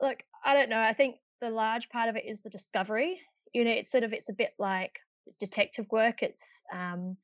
look, 0.00 0.18
I 0.44 0.54
don't 0.54 0.70
know. 0.70 0.80
I 0.80 0.94
think 0.94 1.16
the 1.40 1.50
large 1.50 1.88
part 1.90 2.08
of 2.08 2.16
it 2.16 2.24
is 2.26 2.40
the 2.40 2.50
discovery. 2.50 3.20
You 3.52 3.64
know, 3.64 3.70
it's 3.70 3.90
sort 3.90 4.04
of 4.04 4.12
it's 4.12 4.28
a 4.28 4.34
bit 4.34 4.52
like 4.58 4.92
detective 5.38 5.86
work. 5.90 6.22
It's 6.22 6.42
um, 6.72 7.16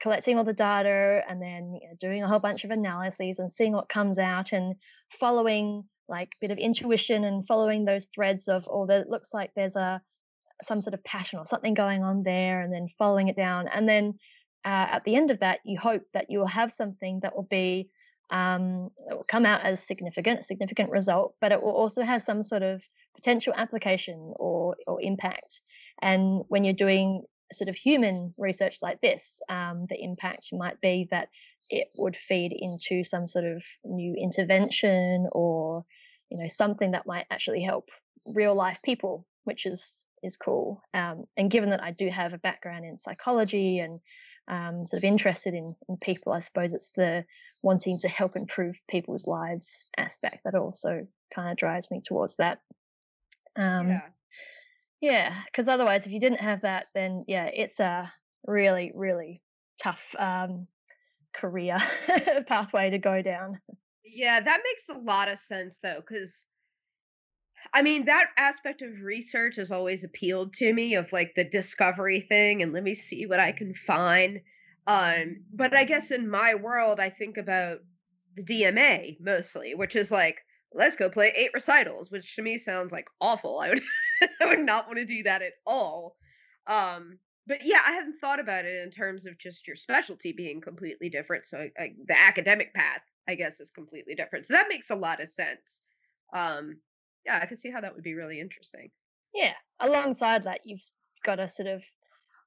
collecting 0.00 0.38
all 0.38 0.44
the 0.44 0.52
data 0.52 1.22
and 1.28 1.40
then 1.42 1.78
you 1.80 1.88
know, 1.88 1.96
doing 2.00 2.22
a 2.22 2.28
whole 2.28 2.38
bunch 2.38 2.64
of 2.64 2.70
analyses 2.70 3.38
and 3.38 3.50
seeing 3.50 3.72
what 3.72 3.88
comes 3.88 4.18
out 4.18 4.52
and 4.52 4.74
following 5.18 5.84
like 6.08 6.30
bit 6.40 6.50
of 6.50 6.58
intuition 6.58 7.24
and 7.24 7.46
following 7.46 7.84
those 7.84 8.06
threads 8.14 8.48
of 8.48 8.64
oh 8.70 8.86
that 8.86 9.08
looks 9.08 9.30
like 9.32 9.50
there's 9.54 9.76
a 9.76 10.00
some 10.64 10.80
sort 10.80 10.94
of 10.94 11.04
passion 11.04 11.38
or 11.38 11.46
something 11.46 11.74
going 11.74 12.02
on 12.02 12.22
there 12.24 12.60
and 12.60 12.72
then 12.72 12.88
following 12.98 13.28
it 13.28 13.36
down 13.36 13.68
and 13.68 13.88
then 13.88 14.14
uh, 14.64 14.86
at 14.90 15.04
the 15.04 15.14
end 15.14 15.30
of 15.30 15.40
that 15.40 15.60
you 15.64 15.78
hope 15.78 16.02
that 16.14 16.26
you 16.28 16.38
will 16.38 16.46
have 16.46 16.72
something 16.72 17.20
that 17.22 17.34
will 17.34 17.46
be 17.48 17.88
um, 18.30 18.90
it 19.08 19.14
will 19.14 19.24
come 19.28 19.46
out 19.46 19.62
as 19.62 19.82
significant 19.82 20.44
significant 20.44 20.90
result 20.90 21.34
but 21.40 21.52
it 21.52 21.62
will 21.62 21.70
also 21.70 22.02
have 22.02 22.22
some 22.22 22.42
sort 22.42 22.62
of 22.62 22.82
potential 23.18 23.52
application 23.56 24.32
or 24.36 24.76
or 24.86 25.02
impact. 25.02 25.60
And 26.00 26.42
when 26.48 26.64
you're 26.64 26.74
doing 26.74 27.22
sort 27.52 27.68
of 27.68 27.76
human 27.76 28.34
research 28.38 28.78
like 28.82 29.00
this 29.00 29.40
um, 29.48 29.86
the 29.88 30.00
impact 30.00 30.48
might 30.52 30.80
be 30.80 31.08
that 31.10 31.28
it 31.70 31.88
would 31.96 32.16
feed 32.16 32.52
into 32.56 33.02
some 33.02 33.26
sort 33.26 33.44
of 33.44 33.62
new 33.84 34.14
intervention 34.14 35.28
or 35.32 35.84
you 36.30 36.38
know 36.38 36.48
something 36.48 36.92
that 36.92 37.06
might 37.06 37.26
actually 37.30 37.62
help 37.62 37.88
real 38.26 38.54
life 38.54 38.80
people 38.82 39.26
which 39.44 39.66
is 39.66 40.04
is 40.22 40.36
cool 40.36 40.82
um, 40.94 41.24
and 41.36 41.50
given 41.50 41.70
that 41.70 41.82
i 41.82 41.90
do 41.92 42.08
have 42.08 42.32
a 42.32 42.38
background 42.38 42.84
in 42.84 42.98
psychology 42.98 43.78
and 43.78 44.00
um, 44.48 44.86
sort 44.86 45.00
of 45.00 45.04
interested 45.04 45.54
in, 45.54 45.74
in 45.88 45.96
people 45.98 46.32
i 46.32 46.40
suppose 46.40 46.72
it's 46.72 46.90
the 46.96 47.24
wanting 47.62 47.98
to 47.98 48.08
help 48.08 48.36
improve 48.36 48.80
people's 48.88 49.26
lives 49.26 49.84
aspect 49.96 50.40
that 50.44 50.54
also 50.54 51.06
kind 51.34 51.50
of 51.50 51.56
drives 51.56 51.90
me 51.90 52.00
towards 52.04 52.36
that. 52.36 52.60
Um, 53.56 53.88
yeah. 53.88 54.00
yeah 55.00 55.34
because 55.46 55.66
otherwise 55.66 56.06
if 56.06 56.12
you 56.12 56.20
didn't 56.20 56.40
have 56.40 56.60
that 56.62 56.86
then 56.94 57.24
yeah 57.26 57.46
it's 57.46 57.80
a 57.80 58.12
really 58.46 58.92
really 58.94 59.42
tough 59.82 60.14
um, 60.16 60.68
career 61.34 61.78
pathway 62.46 62.90
to 62.90 62.98
go 62.98 63.20
down 63.20 63.60
yeah, 64.12 64.40
that 64.40 64.60
makes 64.64 64.88
a 64.88 65.02
lot 65.02 65.28
of 65.28 65.38
sense 65.38 65.78
though, 65.82 66.00
because 66.00 66.44
I 67.72 67.82
mean, 67.82 68.04
that 68.06 68.28
aspect 68.36 68.82
of 68.82 69.02
research 69.02 69.56
has 69.56 69.70
always 69.72 70.04
appealed 70.04 70.54
to 70.54 70.72
me 70.72 70.94
of 70.94 71.12
like 71.12 71.34
the 71.34 71.44
discovery 71.44 72.20
thing 72.20 72.62
and 72.62 72.72
let 72.72 72.82
me 72.82 72.94
see 72.94 73.26
what 73.26 73.40
I 73.40 73.52
can 73.52 73.74
find. 73.74 74.40
Um, 74.86 75.44
but 75.52 75.76
I 75.76 75.84
guess 75.84 76.10
in 76.10 76.30
my 76.30 76.54
world, 76.54 76.98
I 76.98 77.10
think 77.10 77.36
about 77.36 77.80
the 78.36 78.42
DMA 78.42 79.20
mostly, 79.20 79.74
which 79.74 79.96
is 79.96 80.10
like, 80.10 80.38
let's 80.72 80.96
go 80.96 81.10
play 81.10 81.32
eight 81.36 81.50
recitals, 81.52 82.10
which 82.10 82.36
to 82.36 82.42
me 82.42 82.58
sounds 82.58 82.92
like 82.92 83.08
awful. 83.20 83.58
I 83.60 83.70
would 83.70 83.82
I 84.40 84.46
would 84.46 84.60
not 84.60 84.86
want 84.86 84.98
to 84.98 85.04
do 85.04 85.22
that 85.24 85.42
at 85.42 85.54
all. 85.66 86.16
Um, 86.66 87.18
but 87.46 87.64
yeah, 87.64 87.80
I 87.86 87.92
hadn't 87.92 88.18
thought 88.20 88.40
about 88.40 88.66
it 88.66 88.82
in 88.82 88.90
terms 88.90 89.26
of 89.26 89.38
just 89.38 89.66
your 89.66 89.76
specialty 89.76 90.32
being 90.32 90.60
completely 90.60 91.08
different. 91.08 91.46
So 91.46 91.68
like, 91.78 91.96
the 92.06 92.18
academic 92.18 92.74
path 92.74 93.00
I 93.28 93.34
guess 93.34 93.60
is 93.60 93.70
completely 93.70 94.14
different. 94.14 94.46
So 94.46 94.54
that 94.54 94.66
makes 94.68 94.90
a 94.90 94.94
lot 94.94 95.22
of 95.22 95.28
sense. 95.28 95.82
Um, 96.32 96.78
yeah, 97.26 97.38
I 97.42 97.46
can 97.46 97.58
see 97.58 97.70
how 97.70 97.80
that 97.80 97.94
would 97.94 98.04
be 98.04 98.14
really 98.14 98.40
interesting. 98.40 98.90
Yeah. 99.34 99.52
Alongside 99.80 100.44
that, 100.44 100.60
you've 100.64 100.82
got 101.24 101.36
to 101.36 101.46
sort 101.46 101.68
of 101.68 101.82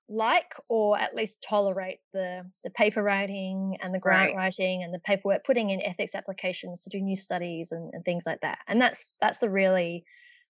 like 0.10 0.52
or 0.68 1.00
at 1.00 1.16
least 1.16 1.42
tolerate 1.48 2.00
the 2.12 2.42
the 2.66 2.70
paper 2.72 3.02
writing 3.02 3.78
and 3.82 3.94
the 3.94 4.00
grant 4.00 4.36
right. 4.36 4.36
writing 4.36 4.84
and 4.84 4.94
the 4.94 5.00
paperwork 5.00 5.46
putting 5.46 5.70
in 5.70 5.82
ethics 5.82 6.16
applications 6.16 6.82
to 6.82 6.90
do 6.90 7.00
new 7.00 7.16
studies 7.16 7.72
and, 7.72 7.94
and 7.94 8.04
things 8.04 8.24
like 8.26 8.42
that 8.42 8.58
and 8.68 8.82
that's 8.82 9.06
that's 9.22 9.38
the 9.38 9.50
really 9.50 10.04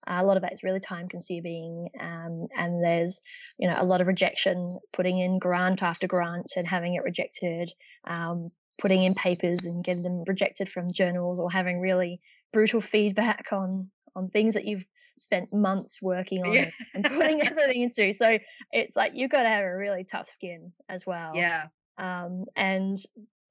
uh, 0.08 0.18
a 0.20 0.26
lot 0.26 0.36
of 0.36 0.42
that 0.42 0.52
is 0.52 0.64
really 0.64 0.80
time 0.80 1.08
consuming 1.08 1.90
um, 2.00 2.48
and 2.58 2.84
there's 2.84 3.22
you 3.60 3.68
know 3.68 3.76
a 3.80 3.86
lot 3.86 4.02
of 4.02 4.08
rejection 4.08 4.80
putting 4.94 5.20
in 5.20 5.38
grant 5.38 5.84
after 5.84 6.08
grant 6.08 6.54
and 6.56 6.68
having 6.68 6.96
it 6.96 7.04
rejected 7.04 7.72
um, 8.08 8.50
putting 8.80 9.04
in 9.04 9.14
papers 9.14 9.60
and 9.64 9.84
getting 9.84 10.04
them 10.04 10.24
rejected 10.28 10.70
from 10.70 10.92
journals 10.92 11.40
or 11.40 11.52
having 11.52 11.80
really 11.80 12.20
brutal 12.54 12.82
feedback 12.82 13.48
on 13.52 13.90
on 14.16 14.30
things 14.30 14.56
that 14.56 14.66
you've 14.66 14.86
spent 15.18 15.54
months 15.54 16.02
working 16.02 16.42
on 16.46 16.54
yeah. 16.54 16.70
and 16.94 17.06
putting 17.06 17.42
everything 17.48 17.84
into. 17.84 18.14
So 18.14 18.40
it's 18.72 18.96
like 18.96 19.14
you've 19.16 19.32
got 19.32 19.44
to 19.44 19.50
have 19.50 19.64
a 19.64 19.76
really 19.76 20.04
tough 20.04 20.30
skin 20.34 20.72
as 20.90 21.06
well. 21.06 21.34
Yeah. 21.36 21.68
Um, 21.98 22.46
and 22.56 23.02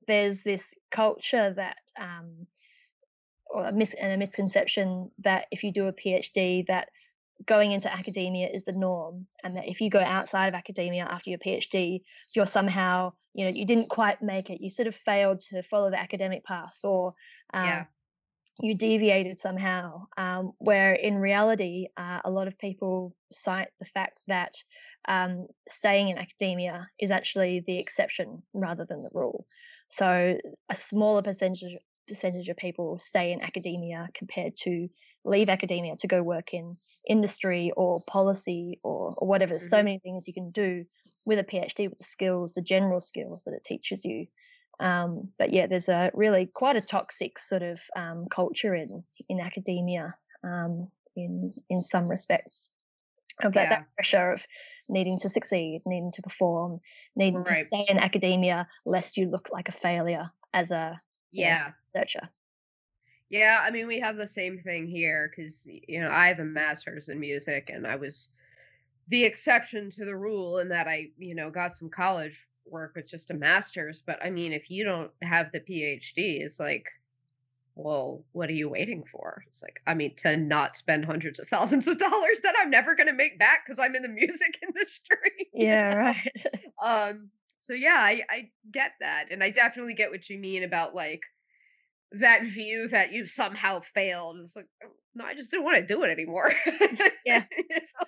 there's 0.06 0.42
this 0.42 0.62
culture 0.90 1.54
that 1.54 1.76
um, 1.98 2.46
or 3.46 3.68
a 3.68 3.72
mis- 3.72 3.94
and 3.94 4.12
a 4.12 4.16
misconception 4.16 5.10
that 5.20 5.46
if 5.50 5.62
you 5.62 5.72
do 5.72 5.86
a 5.86 5.92
PhD 5.92 6.66
that 6.66 6.88
going 7.46 7.72
into 7.72 7.92
academia 7.92 8.48
is 8.52 8.64
the 8.64 8.72
norm 8.72 9.26
and 9.42 9.56
that 9.56 9.68
if 9.68 9.80
you 9.80 9.90
go 9.90 10.00
outside 10.00 10.48
of 10.48 10.54
academia 10.54 11.04
after 11.04 11.30
your 11.30 11.38
phd 11.38 12.02
you're 12.34 12.46
somehow 12.46 13.10
you 13.34 13.44
know 13.44 13.50
you 13.54 13.64
didn't 13.64 13.88
quite 13.88 14.22
make 14.22 14.50
it 14.50 14.60
you 14.60 14.70
sort 14.70 14.88
of 14.88 14.94
failed 15.04 15.40
to 15.40 15.62
follow 15.64 15.90
the 15.90 15.98
academic 15.98 16.44
path 16.44 16.74
or 16.82 17.14
um, 17.54 17.64
yeah. 17.64 17.84
you 18.60 18.74
deviated 18.74 19.38
somehow 19.38 20.06
um, 20.16 20.52
where 20.58 20.94
in 20.94 21.16
reality 21.16 21.86
uh, 21.96 22.20
a 22.24 22.30
lot 22.30 22.48
of 22.48 22.58
people 22.58 23.14
cite 23.32 23.68
the 23.78 23.86
fact 23.86 24.18
that 24.26 24.54
um, 25.08 25.46
staying 25.68 26.08
in 26.08 26.18
academia 26.18 26.88
is 26.98 27.10
actually 27.10 27.62
the 27.66 27.78
exception 27.78 28.42
rather 28.52 28.84
than 28.88 29.02
the 29.02 29.10
rule 29.12 29.46
so 29.88 30.36
a 30.68 30.74
smaller 30.74 31.22
percentage 31.22 31.76
percentage 32.08 32.48
of 32.48 32.56
people 32.56 32.98
stay 32.98 33.32
in 33.32 33.40
academia 33.40 34.08
compared 34.14 34.56
to 34.56 34.88
leave 35.24 35.48
academia 35.48 35.94
to 35.96 36.08
go 36.08 36.22
work 36.22 36.52
in 36.52 36.76
industry 37.08 37.72
or 37.76 38.02
policy 38.06 38.78
or, 38.82 39.14
or 39.16 39.28
whatever. 39.28 39.56
Mm-hmm. 39.56 39.68
So 39.68 39.76
many 39.82 39.98
things 39.98 40.26
you 40.26 40.34
can 40.34 40.50
do 40.50 40.84
with 41.24 41.38
a 41.38 41.44
PhD 41.44 41.88
with 41.88 41.98
the 41.98 42.04
skills, 42.04 42.52
the 42.52 42.62
general 42.62 43.00
skills 43.00 43.42
that 43.44 43.54
it 43.54 43.64
teaches 43.64 44.04
you. 44.04 44.26
Um, 44.78 45.28
but 45.38 45.52
yeah, 45.52 45.66
there's 45.66 45.88
a 45.88 46.10
really 46.14 46.46
quite 46.46 46.76
a 46.76 46.80
toxic 46.80 47.38
sort 47.38 47.62
of 47.62 47.80
um, 47.94 48.26
culture 48.30 48.74
in 48.74 49.04
in 49.28 49.40
academia 49.40 50.14
um, 50.42 50.88
in 51.16 51.52
in 51.68 51.82
some 51.82 52.08
respects 52.08 52.70
of 53.42 53.52
that, 53.54 53.62
yeah. 53.62 53.68
that, 53.68 53.94
pressure 53.94 54.32
of 54.32 54.42
needing 54.88 55.18
to 55.18 55.28
succeed, 55.28 55.82
needing 55.86 56.12
to 56.12 56.22
perform, 56.22 56.80
needing 57.14 57.42
right. 57.42 57.58
to 57.58 57.64
stay 57.64 57.84
in 57.88 57.98
academia 57.98 58.66
lest 58.84 59.16
you 59.16 59.28
look 59.28 59.48
like 59.52 59.68
a 59.68 59.72
failure 59.72 60.30
as 60.54 60.70
a 60.70 61.00
yeah 61.30 61.58
know, 61.58 61.72
researcher. 61.94 62.28
Yeah, 63.28 63.60
I 63.62 63.70
mean, 63.70 63.86
we 63.86 64.00
have 64.00 64.16
the 64.16 64.26
same 64.26 64.58
thing 64.58 64.88
here 64.88 65.30
because, 65.30 65.64
you 65.64 66.00
know, 66.00 66.10
I 66.10 66.26
have 66.26 66.40
a 66.40 66.44
master's 66.44 67.08
in 67.08 67.20
music 67.20 67.70
and 67.72 67.86
I 67.86 67.94
was 67.94 68.28
the 69.10 69.24
exception 69.24 69.90
to 69.92 70.06
the 70.06 70.16
rule 70.16 70.58
in 70.60 70.70
that 70.70 70.88
I, 70.88 71.10
you 71.18 71.34
know, 71.36 71.50
got 71.50 71.76
some 71.76 71.90
college 71.90 72.46
work 72.66 72.94
with 72.96 73.08
just 73.08 73.30
a 73.30 73.34
master's. 73.34 74.02
But 74.06 74.24
I 74.24 74.30
mean, 74.30 74.52
if 74.52 74.70
you 74.70 74.84
don't 74.84 75.12
have 75.22 75.52
the 75.52 75.60
PhD, 75.60 76.42
it's 76.42 76.60
like, 76.60 76.86
well, 77.74 78.24
what 78.32 78.50
are 78.50 78.54
you 78.54 78.68
waiting 78.68 79.04
for? 79.10 79.44
It's 79.48 79.62
like, 79.62 79.80
I 79.86 79.94
mean, 79.94 80.14
to 80.18 80.36
not 80.36 80.76
spend 80.76 81.04
hundreds 81.04 81.38
of 81.38 81.48
thousands 81.48 81.88
of 81.88 81.98
dollars 81.98 82.38
that 82.42 82.54
I'm 82.60 82.70
never 82.70 82.94
going 82.94 83.06
to 83.08 83.12
make 83.14 83.38
back 83.38 83.64
because 83.66 83.78
I'm 83.78 83.96
in 83.96 84.02
the 84.02 84.08
music 84.08 84.58
industry. 84.62 85.48
Yeah, 85.54 85.94
right. 85.94 86.32
um, 86.82 87.30
So 87.60 87.72
yeah, 87.74 87.98
I, 87.98 88.22
I 88.30 88.50
get 88.72 88.92
that. 89.00 89.26
And 89.30 89.42
I 89.42 89.50
definitely 89.50 89.94
get 89.94 90.10
what 90.10 90.28
you 90.28 90.38
mean 90.38 90.62
about 90.64 90.94
like 90.94 91.22
that 92.12 92.42
view 92.44 92.88
that 92.88 93.12
you 93.12 93.26
somehow 93.26 93.80
failed. 93.94 94.38
It's 94.42 94.56
like, 94.56 94.68
"Oh, 94.84 94.88
no, 95.14 95.24
I 95.24 95.34
just 95.34 95.50
didn't 95.50 95.64
want 95.64 95.78
to 95.78 95.86
do 95.86 96.02
it 96.04 96.10
anymore. 96.10 96.52
Yeah. 97.24 97.44
You 97.56 97.64
know, 97.70 98.06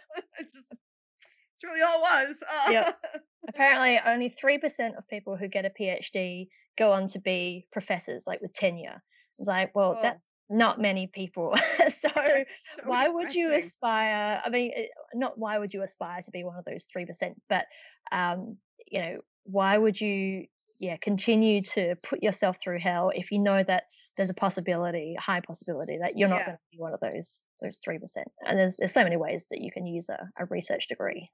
it's 1.63 1.71
really 1.71 1.83
all 1.83 1.99
it 1.99 2.29
was. 2.29 2.43
Uh, 2.49 2.73
Yep. 2.73 2.99
Apparently, 3.49 3.99
only 4.07 4.31
3% 4.31 4.97
of 4.97 5.07
people 5.09 5.37
who 5.37 5.49
get 5.49 5.65
a 5.65 5.71
PhD 5.71 6.47
go 6.79 6.93
on 6.93 7.09
to 7.09 7.19
be 7.21 7.67
professors, 7.73 8.25
like 8.27 8.41
with 8.41 8.53
tenure. 8.53 9.03
Like, 9.39 9.75
well, 9.75 9.97
oh, 9.97 10.03
that's 10.03 10.21
not 10.49 10.81
many 10.81 11.09
people. 11.09 11.55
so, 12.01 12.09
so 12.15 12.83
why 12.87 13.09
would 13.09 13.35
you 13.35 13.53
aspire? 13.53 14.41
I 14.45 14.49
mean, 14.49 14.73
eh, 14.77 14.87
not 15.15 15.39
why 15.39 15.59
would 15.59 15.75
you 15.75 15.83
aspire 15.83 16.23
to 16.23 16.31
be 16.31 16.45
one 16.45 16.57
of 16.57 16.65
those 16.65 16.85
3%, 16.97 17.35
but, 17.49 17.67
um, 18.13 18.59
you 18.87 19.01
know, 19.01 19.21
why 19.45 19.77
would 19.77 20.01
you, 20.01 20.47
yeah, 20.79 20.97
continue 20.99 21.63
to 21.63 21.97
put 22.03 22.23
yourself 22.23 22.59
through 22.63 22.79
hell 22.79 23.11
if 23.15 23.33
you 23.33 23.41
know 23.41 23.63
that 23.65 23.85
there's 24.17 24.31
a 24.31 24.35
possibility, 24.35 25.15
a 25.19 25.21
high 25.21 25.41
possibility 25.41 25.99
that 26.01 26.17
you're 26.17 26.29
not 26.29 26.41
Yeah. 26.41 26.45
going 26.45 26.57
to 26.57 26.63
be 26.71 26.79
one 26.79 26.95
of 26.95 27.01
those 27.01 27.43
those 27.61 27.79
3%. 27.79 27.99
And 28.47 28.59
there's, 28.59 28.77
there's 28.77 28.93
so 28.93 29.05
many 29.05 29.17
ways 29.17 29.47
that 29.51 29.61
you 29.61 29.71
can 29.73 29.87
use 29.87 30.09
a, 30.09 30.29
a 30.39 30.45
research 30.47 30.89
degree. 30.89 31.31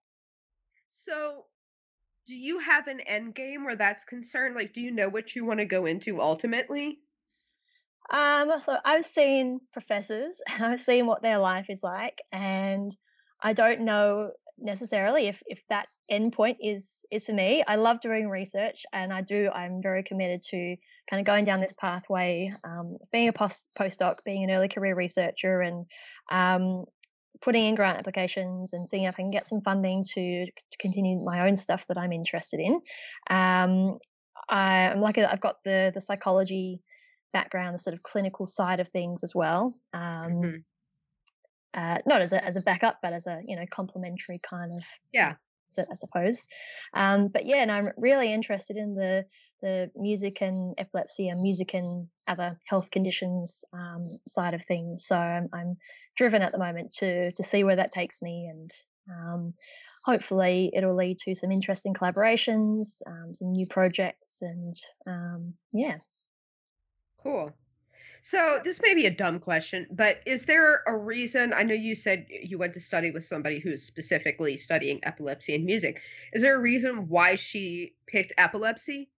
So 1.09 1.45
do 2.27 2.35
you 2.35 2.59
have 2.59 2.87
an 2.87 3.01
end 3.01 3.35
game 3.35 3.65
where 3.65 3.77
that's 3.77 4.05
concerned? 4.05 4.55
Like, 4.55 4.75
do 4.75 4.81
you 4.81 4.91
know 4.91 5.09
what 5.09 5.35
you 5.35 5.45
want 5.45 5.61
to 5.61 5.65
go 5.65 5.87
into 5.87 6.21
ultimately? 6.21 6.99
Um, 8.11 8.51
so 8.65 8.77
I've 8.85 9.07
seen 9.07 9.61
professors 9.73 10.35
I've 10.61 10.81
seen 10.81 11.07
what 11.07 11.23
their 11.23 11.39
life 11.39 11.67
is 11.69 11.81
like, 11.83 12.19
and 12.33 12.95
I 13.43 13.53
don't 13.53 13.83
know 13.83 14.31
necessarily 14.59 15.29
if 15.29 15.41
if 15.47 15.61
that 15.69 15.87
endpoint 16.11 16.57
is 16.61 16.87
is 17.11 17.27
for 17.27 17.33
me. 17.33 17.65
I 17.67 17.77
love 17.77 18.01
doing 18.01 18.29
research, 18.29 18.85
and 18.93 19.13
I 19.13 19.23
do. 19.23 19.51
I'm 19.55 19.81
very 19.83 20.03
committed 20.03 20.43
to 20.51 20.77
kind 21.11 21.21
of 21.21 21.27
going 21.27 21.45
down 21.45 21.61
this 21.61 21.75
pathway, 21.79 22.53
um, 22.65 22.97
being 23.13 23.29
a 23.29 23.33
post 23.33 23.67
postdoc, 23.79 24.17
being 24.25 24.45
an 24.45 24.51
early 24.51 24.69
career 24.69 24.95
researcher, 24.95 25.61
and 25.61 25.87
um, 26.31 26.85
putting 27.41 27.67
in 27.67 27.75
grant 27.75 27.99
applications 27.99 28.73
and 28.73 28.89
seeing 28.89 29.05
if 29.05 29.15
I 29.15 29.23
can 29.23 29.31
get 29.31 29.49
some 29.49 29.61
funding 29.63 30.05
to, 30.15 30.47
to 30.47 30.79
continue 30.81 31.23
my 31.23 31.47
own 31.49 31.57
stuff 31.57 31.87
that 31.89 31.99
I'm 31.99 32.13
interested 32.13 32.61
in. 32.61 32.75
Um, 33.31 33.99
I, 34.49 34.89
I'm 34.91 35.01
lucky 35.01 35.21
that 35.23 35.33
I've 35.33 35.41
got 35.41 35.57
the 35.65 35.93
the 35.95 36.01
psychology 36.01 36.83
background, 37.33 37.75
the 37.75 37.79
sort 37.79 37.95
of 37.95 38.03
clinical 38.03 38.47
side 38.47 38.81
of 38.81 38.89
things 38.89 39.23
as 39.25 39.35
well. 39.35 39.79
Um, 39.93 40.53
Mhm. 40.53 40.65
uh, 41.75 41.99
not 42.07 42.23
as 42.23 42.33
a 42.33 42.43
as 42.45 42.57
a 42.57 42.61
backup, 42.61 42.99
but 43.03 43.13
as 43.13 43.27
a 43.27 43.41
you 43.47 43.57
know 43.57 43.65
complementary 43.71 44.41
kind 44.49 44.73
of 44.73 44.83
Yeah. 45.13 45.37
S- 45.77 45.87
I 45.91 45.95
suppose. 45.95 46.47
Um, 46.95 47.29
but 47.29 47.47
yeah, 47.47 47.63
and 47.63 47.71
I'm 47.73 47.91
really 47.97 48.33
interested 48.33 48.77
in 48.77 48.95
the 48.95 49.25
the 49.61 49.91
music 49.97 50.41
and 50.41 50.75
epilepsy 50.79 51.29
and 51.29 51.43
music 51.43 51.75
and 51.75 52.07
other 52.29 52.59
health 52.65 52.91
conditions 52.93 53.65
um, 53.73 54.19
side 54.29 54.55
of 54.55 54.65
things. 54.65 55.05
So 55.07 55.17
I'm, 55.17 55.49
I'm 55.53 55.77
driven 56.17 56.43
at 56.43 56.53
the 56.53 56.59
moment 56.59 56.93
to 56.99 57.33
to 57.33 57.43
see 57.43 57.65
where 57.65 57.77
that 57.77 57.93
takes 57.93 58.23
me, 58.23 58.49
and 58.51 58.71
um, 59.11 59.55
hopefully 60.05 60.71
it'll 60.75 60.97
lead 60.97 61.19
to 61.21 61.35
some 61.35 61.51
interesting 61.51 61.95
collaborations, 61.95 63.03
um, 63.07 63.35
some 63.35 63.53
new 63.53 63.67
projects, 63.67 64.39
and 64.41 64.77
um, 65.07 65.55
yeah. 65.73 65.97
Cool. 67.23 67.53
So 68.23 68.61
this 68.65 68.81
may 68.83 68.95
be 68.95 69.07
a 69.07 69.11
dumb 69.11 69.39
question, 69.39 69.87
but 69.91 70.21
is 70.27 70.45
there 70.45 70.83
a 70.87 70.97
reason? 70.97 71.53
I 71.53 71.63
know 71.63 71.75
you 71.75 71.95
said 71.95 72.27
you 72.29 72.59
went 72.59 72.75
to 72.75 72.81
study 72.81 73.11
with 73.11 73.25
somebody 73.25 73.59
who's 73.59 73.83
specifically 73.83 74.57
studying 74.57 75.01
epilepsy 75.05 75.55
and 75.55 75.65
music. 75.65 76.01
Is 76.33 76.43
there 76.43 76.57
a 76.57 76.61
reason 76.61 77.09
why 77.09 77.37
she 77.37 77.95
picked 78.07 78.33
epilepsy? 78.37 79.09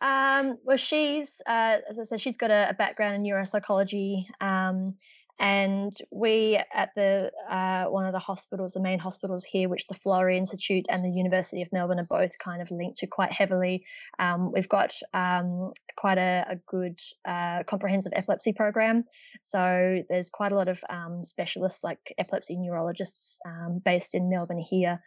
Um, 0.00 0.58
well, 0.64 0.76
she's, 0.76 1.28
uh, 1.46 1.78
as 1.88 1.98
I 1.98 2.04
said, 2.04 2.20
she's 2.20 2.36
got 2.36 2.50
a, 2.50 2.70
a 2.70 2.74
background 2.74 3.14
in 3.16 3.22
neuropsychology. 3.22 4.24
Um, 4.40 4.94
and 5.40 5.96
we 6.10 6.60
at 6.74 6.90
the 6.94 7.32
uh, 7.48 7.84
one 7.84 8.04
of 8.04 8.12
the 8.12 8.18
hospitals, 8.18 8.74
the 8.74 8.80
main 8.80 8.98
hospitals 8.98 9.42
here, 9.42 9.70
which 9.70 9.86
the 9.88 9.94
Florey 9.94 10.36
Institute 10.36 10.84
and 10.90 11.02
the 11.02 11.10
University 11.10 11.62
of 11.62 11.72
Melbourne 11.72 11.98
are 11.98 12.04
both 12.04 12.38
kind 12.38 12.60
of 12.60 12.70
linked 12.70 12.98
to 12.98 13.06
quite 13.06 13.32
heavily. 13.32 13.86
Um, 14.18 14.52
we've 14.52 14.68
got 14.68 14.92
um, 15.14 15.72
quite 15.96 16.18
a, 16.18 16.44
a 16.50 16.56
good 16.68 17.00
uh, 17.24 17.62
comprehensive 17.66 18.12
epilepsy 18.14 18.52
program. 18.52 19.04
So 19.42 20.02
there's 20.10 20.28
quite 20.28 20.52
a 20.52 20.56
lot 20.56 20.68
of 20.68 20.78
um, 20.90 21.24
specialists, 21.24 21.82
like 21.82 22.14
epilepsy 22.18 22.56
neurologists, 22.56 23.38
um, 23.46 23.80
based 23.82 24.14
in 24.14 24.28
Melbourne 24.28 24.58
here, 24.58 25.00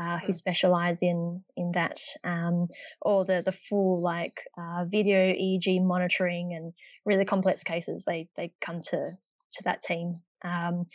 uh, 0.00 0.18
who 0.18 0.26
Hmm. 0.26 0.32
specialise 0.32 0.98
in 1.02 1.42
in 1.56 1.72
that. 1.72 2.00
Um, 2.22 2.68
or 3.02 3.24
the 3.24 3.42
the 3.44 3.50
full 3.50 4.00
like 4.00 4.38
uh, 4.56 4.84
video 4.86 5.18
EEG 5.32 5.84
monitoring 5.84 6.54
and 6.54 6.72
really 7.04 7.24
complex 7.24 7.64
cases, 7.64 8.04
they 8.06 8.28
they 8.36 8.52
come 8.60 8.82
to 8.90 9.18
to 9.54 9.62
that 9.64 9.82
team. 9.82 10.20
Um, 10.44 10.86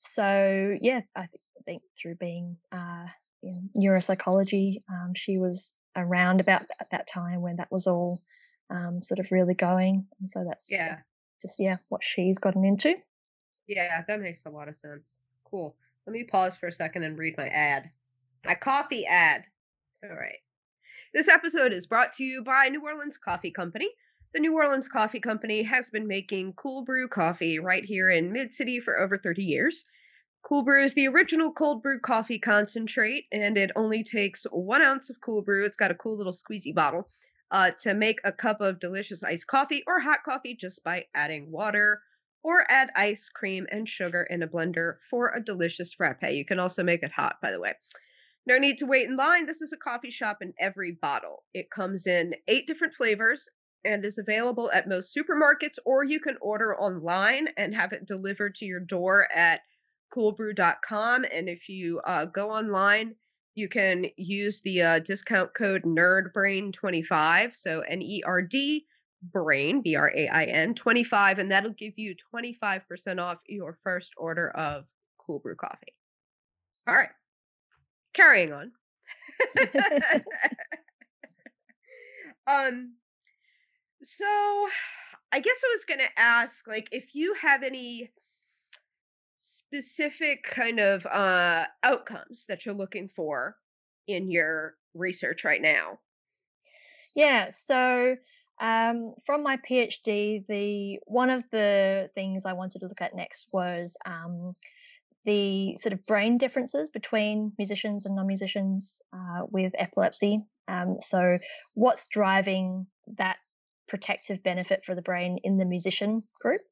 so 0.00 0.76
yeah, 0.80 1.00
I, 1.14 1.20
th- 1.20 1.40
I 1.58 1.62
think 1.64 1.82
through 2.00 2.16
being 2.16 2.56
uh, 2.72 3.06
in 3.42 3.68
neuropsychology, 3.76 4.82
um, 4.90 5.12
she 5.14 5.38
was 5.38 5.72
around 5.96 6.40
about 6.40 6.62
at 6.80 6.90
that 6.90 7.06
time 7.06 7.40
when 7.42 7.56
that 7.56 7.70
was 7.70 7.86
all 7.86 8.22
um, 8.70 9.00
sort 9.02 9.20
of 9.20 9.30
really 9.30 9.54
going, 9.54 10.06
and 10.20 10.30
so 10.30 10.44
that's 10.48 10.70
Yeah. 10.70 10.98
just 11.42 11.58
yeah 11.60 11.76
what 11.88 12.02
she's 12.02 12.38
gotten 12.38 12.64
into. 12.64 12.94
Yeah, 13.66 14.02
that 14.08 14.20
makes 14.20 14.44
a 14.46 14.50
lot 14.50 14.68
of 14.68 14.76
sense. 14.78 15.08
Cool. 15.44 15.76
Let 16.06 16.12
me 16.12 16.24
pause 16.24 16.56
for 16.56 16.66
a 16.66 16.72
second 16.72 17.04
and 17.04 17.18
read 17.18 17.36
my 17.38 17.48
ad. 17.48 17.90
My 18.44 18.54
coffee 18.54 19.06
ad. 19.06 19.44
All 20.02 20.14
right. 20.16 20.36
This 21.14 21.28
episode 21.28 21.72
is 21.72 21.86
brought 21.86 22.12
to 22.14 22.24
you 22.24 22.42
by 22.42 22.68
New 22.68 22.82
Orleans 22.82 23.16
Coffee 23.16 23.50
Company. 23.52 23.88
The 24.34 24.40
New 24.40 24.54
Orleans 24.54 24.88
Coffee 24.88 25.20
Company 25.20 25.62
has 25.62 25.90
been 25.90 26.08
making 26.08 26.54
cool 26.54 26.82
brew 26.82 27.06
coffee 27.06 27.60
right 27.60 27.84
here 27.84 28.10
in 28.10 28.32
Mid 28.32 28.52
City 28.52 28.80
for 28.80 28.98
over 28.98 29.16
30 29.16 29.44
years. 29.44 29.84
Cool 30.42 30.64
brew 30.64 30.82
is 30.82 30.92
the 30.92 31.06
original 31.06 31.52
cold 31.52 31.84
brew 31.84 32.00
coffee 32.00 32.40
concentrate, 32.40 33.26
and 33.30 33.56
it 33.56 33.70
only 33.76 34.02
takes 34.02 34.42
one 34.50 34.82
ounce 34.82 35.08
of 35.08 35.20
cool 35.20 35.42
brew. 35.42 35.64
It's 35.64 35.76
got 35.76 35.92
a 35.92 35.94
cool 35.94 36.16
little 36.18 36.32
squeezy 36.32 36.74
bottle 36.74 37.08
uh, 37.52 37.70
to 37.82 37.94
make 37.94 38.18
a 38.24 38.32
cup 38.32 38.60
of 38.60 38.80
delicious 38.80 39.22
iced 39.22 39.46
coffee 39.46 39.84
or 39.86 40.00
hot 40.00 40.24
coffee 40.24 40.56
just 40.56 40.82
by 40.82 41.06
adding 41.14 41.52
water 41.52 42.02
or 42.42 42.68
add 42.68 42.90
ice 42.96 43.28
cream 43.28 43.68
and 43.70 43.88
sugar 43.88 44.24
in 44.24 44.42
a 44.42 44.48
blender 44.48 44.96
for 45.10 45.32
a 45.32 45.44
delicious 45.44 45.94
frappe. 45.94 46.24
You 46.32 46.44
can 46.44 46.58
also 46.58 46.82
make 46.82 47.04
it 47.04 47.12
hot, 47.12 47.36
by 47.40 47.52
the 47.52 47.60
way. 47.60 47.74
No 48.46 48.58
need 48.58 48.78
to 48.78 48.86
wait 48.86 49.08
in 49.08 49.16
line. 49.16 49.46
This 49.46 49.62
is 49.62 49.72
a 49.72 49.76
coffee 49.76 50.10
shop 50.10 50.38
in 50.40 50.54
every 50.58 50.90
bottle. 50.90 51.44
It 51.54 51.70
comes 51.70 52.08
in 52.08 52.34
eight 52.48 52.66
different 52.66 52.94
flavors 52.94 53.48
and 53.84 54.04
is 54.04 54.18
available 54.18 54.70
at 54.72 54.88
most 54.88 55.16
supermarkets, 55.16 55.78
or 55.84 56.04
you 56.04 56.20
can 56.20 56.36
order 56.40 56.78
online 56.78 57.48
and 57.56 57.74
have 57.74 57.92
it 57.92 58.06
delivered 58.06 58.54
to 58.56 58.64
your 58.64 58.80
door 58.80 59.28
at 59.34 59.60
coolbrew.com. 60.14 61.24
And 61.32 61.48
if 61.48 61.68
you 61.68 62.00
uh, 62.00 62.26
go 62.26 62.50
online, 62.50 63.14
you 63.54 63.68
can 63.68 64.06
use 64.16 64.60
the 64.62 64.82
uh, 64.82 64.98
discount 65.00 65.54
code 65.54 65.82
NERDBRAIN25, 65.82 67.54
so 67.54 67.80
N 67.80 68.02
E 68.02 68.22
R 68.26 68.42
D 68.42 68.86
brain, 69.32 69.80
B 69.80 69.94
R 69.96 70.12
A 70.14 70.28
I 70.28 70.44
N, 70.44 70.74
25, 70.74 71.38
and 71.38 71.50
that'll 71.50 71.72
give 71.72 71.94
you 71.96 72.14
25% 72.34 73.20
off 73.20 73.38
your 73.46 73.78
first 73.82 74.12
order 74.16 74.50
of 74.50 74.84
cool 75.18 75.38
brew 75.38 75.56
coffee. 75.56 75.94
All 76.86 76.94
right, 76.94 77.10
carrying 78.12 78.52
on. 78.52 78.72
um, 82.46 82.94
so 84.04 84.68
I 85.32 85.40
guess 85.40 85.56
I 85.64 85.74
was 85.74 85.84
going 85.84 86.00
to 86.00 86.20
ask, 86.20 86.66
like, 86.66 86.88
if 86.92 87.14
you 87.14 87.34
have 87.40 87.62
any 87.62 88.10
specific 89.36 90.44
kind 90.44 90.78
of 90.78 91.04
uh 91.06 91.64
outcomes 91.82 92.44
that 92.48 92.64
you're 92.64 92.74
looking 92.74 93.08
for 93.08 93.56
in 94.06 94.30
your 94.30 94.76
research 94.94 95.44
right 95.44 95.60
now. 95.60 95.98
Yeah, 97.14 97.50
so 97.66 98.16
um, 98.60 99.14
from 99.26 99.42
my 99.42 99.58
PhD, 99.68 100.46
the 100.46 100.98
one 101.06 101.30
of 101.30 101.44
the 101.50 102.10
things 102.14 102.44
I 102.44 102.52
wanted 102.52 102.80
to 102.80 102.86
look 102.86 103.00
at 103.00 103.16
next 103.16 103.46
was 103.52 103.96
um, 104.06 104.54
the 105.24 105.76
sort 105.80 105.92
of 105.92 106.06
brain 106.06 106.38
differences 106.38 106.90
between 106.90 107.52
musicians 107.58 108.04
and 108.04 108.14
non-musicians 108.14 109.00
uh, 109.12 109.42
with 109.50 109.72
epilepsy. 109.78 110.40
Um, 110.68 110.98
so, 111.00 111.38
what's 111.74 112.06
driving 112.06 112.86
that 113.18 113.36
protective 113.94 114.42
benefit 114.42 114.84
for 114.84 114.94
the 114.96 115.02
brain 115.02 115.38
in 115.44 115.56
the 115.56 115.64
musician 115.64 116.22
group? 116.40 116.62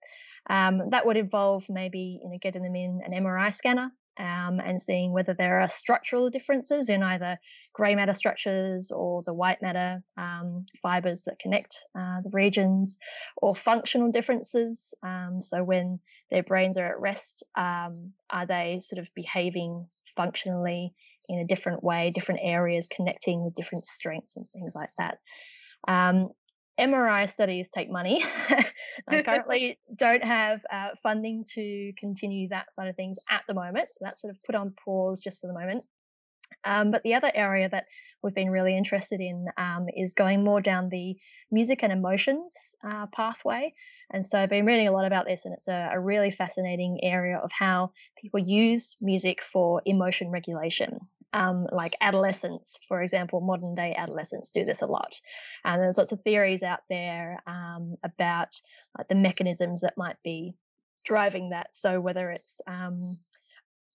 Um, 0.51 0.91
that 0.91 1.07
would 1.07 1.17
involve 1.17 1.65
maybe 1.69 2.21
you 2.23 2.29
know 2.29 2.39
getting 2.41 2.63
them 2.63 2.75
in 2.75 3.01
an 3.07 3.13
MRI 3.13 3.55
scanner 3.55 3.93
um, 4.19 4.61
and 4.61 4.83
seeing 4.83 5.13
whether 5.13 5.35
there 5.35 5.61
are 5.61 5.69
structural 5.69 6.31
differences 6.31 6.89
in 6.89 7.01
either 7.03 7.39
grey 7.73 7.95
matter 7.95 8.13
structures 8.13 8.91
or 8.91 9.23
the 9.23 9.33
white 9.33 9.63
matter 9.63 10.03
um, 10.17 10.67
fibers 10.83 11.23
that 11.27 11.39
connect 11.39 11.79
uh, 11.97 12.21
the 12.25 12.31
regions, 12.33 12.99
or 13.37 13.55
functional 13.55 14.11
differences. 14.11 14.95
Um, 15.05 15.39
so 15.41 15.63
when 15.63 16.01
their 16.33 16.43
brains 16.43 16.77
are 16.77 16.87
at 16.87 17.01
rest, 17.01 17.45
um, 17.57 18.13
are 18.31 18.47
they 18.47 18.81
sort 18.83 18.99
of 18.99 19.09
behaving 19.15 19.87
functionally 20.17 20.93
in 21.29 21.39
a 21.39 21.47
different 21.47 21.83
way, 21.85 22.11
different 22.11 22.41
areas 22.43 22.89
connecting 22.95 23.45
with 23.45 23.55
different 23.55 23.87
strengths 23.87 24.37
and 24.37 24.47
things 24.53 24.75
like 24.75 24.91
that. 24.99 25.19
Um, 25.89 26.31
MRI 26.81 27.31
studies 27.31 27.69
take 27.75 27.91
money. 27.91 28.25
I 29.09 29.23
currently 29.23 29.79
don't 29.95 30.25
have 30.25 30.61
uh, 30.73 30.91
funding 31.03 31.45
to 31.55 31.93
continue 31.99 32.49
that 32.49 32.67
side 32.75 32.89
of 32.89 32.97
things 32.97 33.19
at 33.31 33.43
the 33.47 33.55
moment. 33.55 33.89
So 33.93 33.99
that's 34.03 34.21
sort 34.21 34.33
of 34.33 34.43
put 34.45 34.55
on 34.55 34.75
pause 34.85 35.21
just 35.21 35.41
for 35.41 35.47
the 35.47 35.53
moment. 35.53 35.85
Um, 36.65 36.91
but 36.91 37.03
the 37.03 37.15
other 37.15 37.31
area 37.35 37.69
that 37.69 37.87
we've 38.23 38.35
been 38.35 38.51
really 38.51 38.77
interested 38.77 39.21
in 39.21 39.47
um, 39.57 39.87
is 39.97 40.15
going 40.15 40.45
more 40.45 40.61
down 40.61 40.89
the 40.89 41.17
music 41.51 41.81
and 41.83 41.93
emotions 41.93 42.55
uh, 42.89 43.07
pathway. 43.15 43.75
And 44.13 44.27
so 44.27 44.39
I've 44.39 44.51
been 44.51 44.67
reading 44.67 44.89
a 44.89 44.93
lot 44.93 45.07
about 45.07 45.27
this, 45.27 45.47
and 45.47 45.55
it's 45.55 45.69
a, 45.69 45.91
a, 45.93 45.99
really 45.99 46.31
fascinating 46.31 47.01
area 47.03 47.39
of 47.39 47.51
how 47.51 47.93
people 48.21 48.41
use 48.41 48.97
music 49.01 49.41
for 49.43 49.81
emotion 49.87 50.31
regulation. 50.31 51.01
Um, 51.35 51.67
like 51.73 51.97
adolescents, 52.03 52.77
for 52.89 53.03
example, 53.03 53.41
modern 53.41 53.75
day 53.75 53.95
adolescents 53.97 54.51
do 54.51 54.67
this 54.67 54.83
a 54.83 54.87
lot. 54.87 55.15
And 55.65 55.81
there's 55.81 55.97
lots 55.97 56.13
of 56.13 56.21
theories 56.21 56.63
out 56.63 56.81
there 56.91 57.43
um, 57.47 57.97
about 58.05 58.49
like, 58.99 59.09
the 59.09 59.15
mechanisms 59.15 59.81
that 59.81 59.95
might 59.97 60.17
be 60.23 60.55
driving 61.05 61.51
that. 61.51 61.69
So 61.73 62.01
whether 62.01 62.31
it's 62.31 62.61
um, 62.67 63.19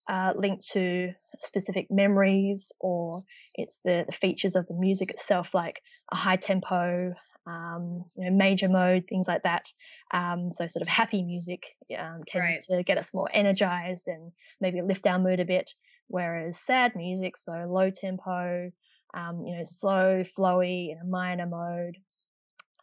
uh, 0.08 0.34
linked 0.36 0.68
to 0.70 1.14
specific 1.44 1.88
memories 1.90 2.72
or 2.80 3.24
it's 3.56 3.78
the, 3.84 4.06
the, 4.08 4.16
features 4.16 4.56
of 4.56 4.66
the 4.68 4.74
music 4.74 5.12
itself, 5.12 5.54
like 5.54 5.82
a 6.12 6.16
high 6.16 6.38
tempo, 6.38 7.14
um, 7.46 8.06
you 8.18 8.30
know, 8.30 8.36
major 8.36 8.70
mode, 8.70 9.06
things 9.08 9.28
like 9.28 9.44
that. 9.44 9.68
Um, 10.12 10.52
so 10.52 10.68
sort 10.68 10.82
of 10.82 10.88
happy 10.88 11.24
music 11.24 11.64
um, 11.98 12.24
tends 12.28 12.68
right. 12.70 12.78
to 12.78 12.84
get 12.84 12.98
us 12.98 13.14
more 13.14 13.30
energized 13.34 14.08
and 14.08 14.32
maybe 14.60 14.82
lift 14.82 15.06
our 15.08 15.20
mood 15.20 15.40
a 15.40 15.46
bit, 15.46 15.72
whereas 16.08 16.60
sad 16.60 16.96
music, 16.96 17.38
so 17.38 17.52
low 17.70 17.90
tempo, 17.90 18.72
um, 19.14 19.46
you 19.46 19.58
know, 19.58 19.66
slow, 19.66 20.24
flowy 20.38 20.92
in 20.92 21.00
a 21.02 21.06
minor 21.06 21.46
mode, 21.46 21.98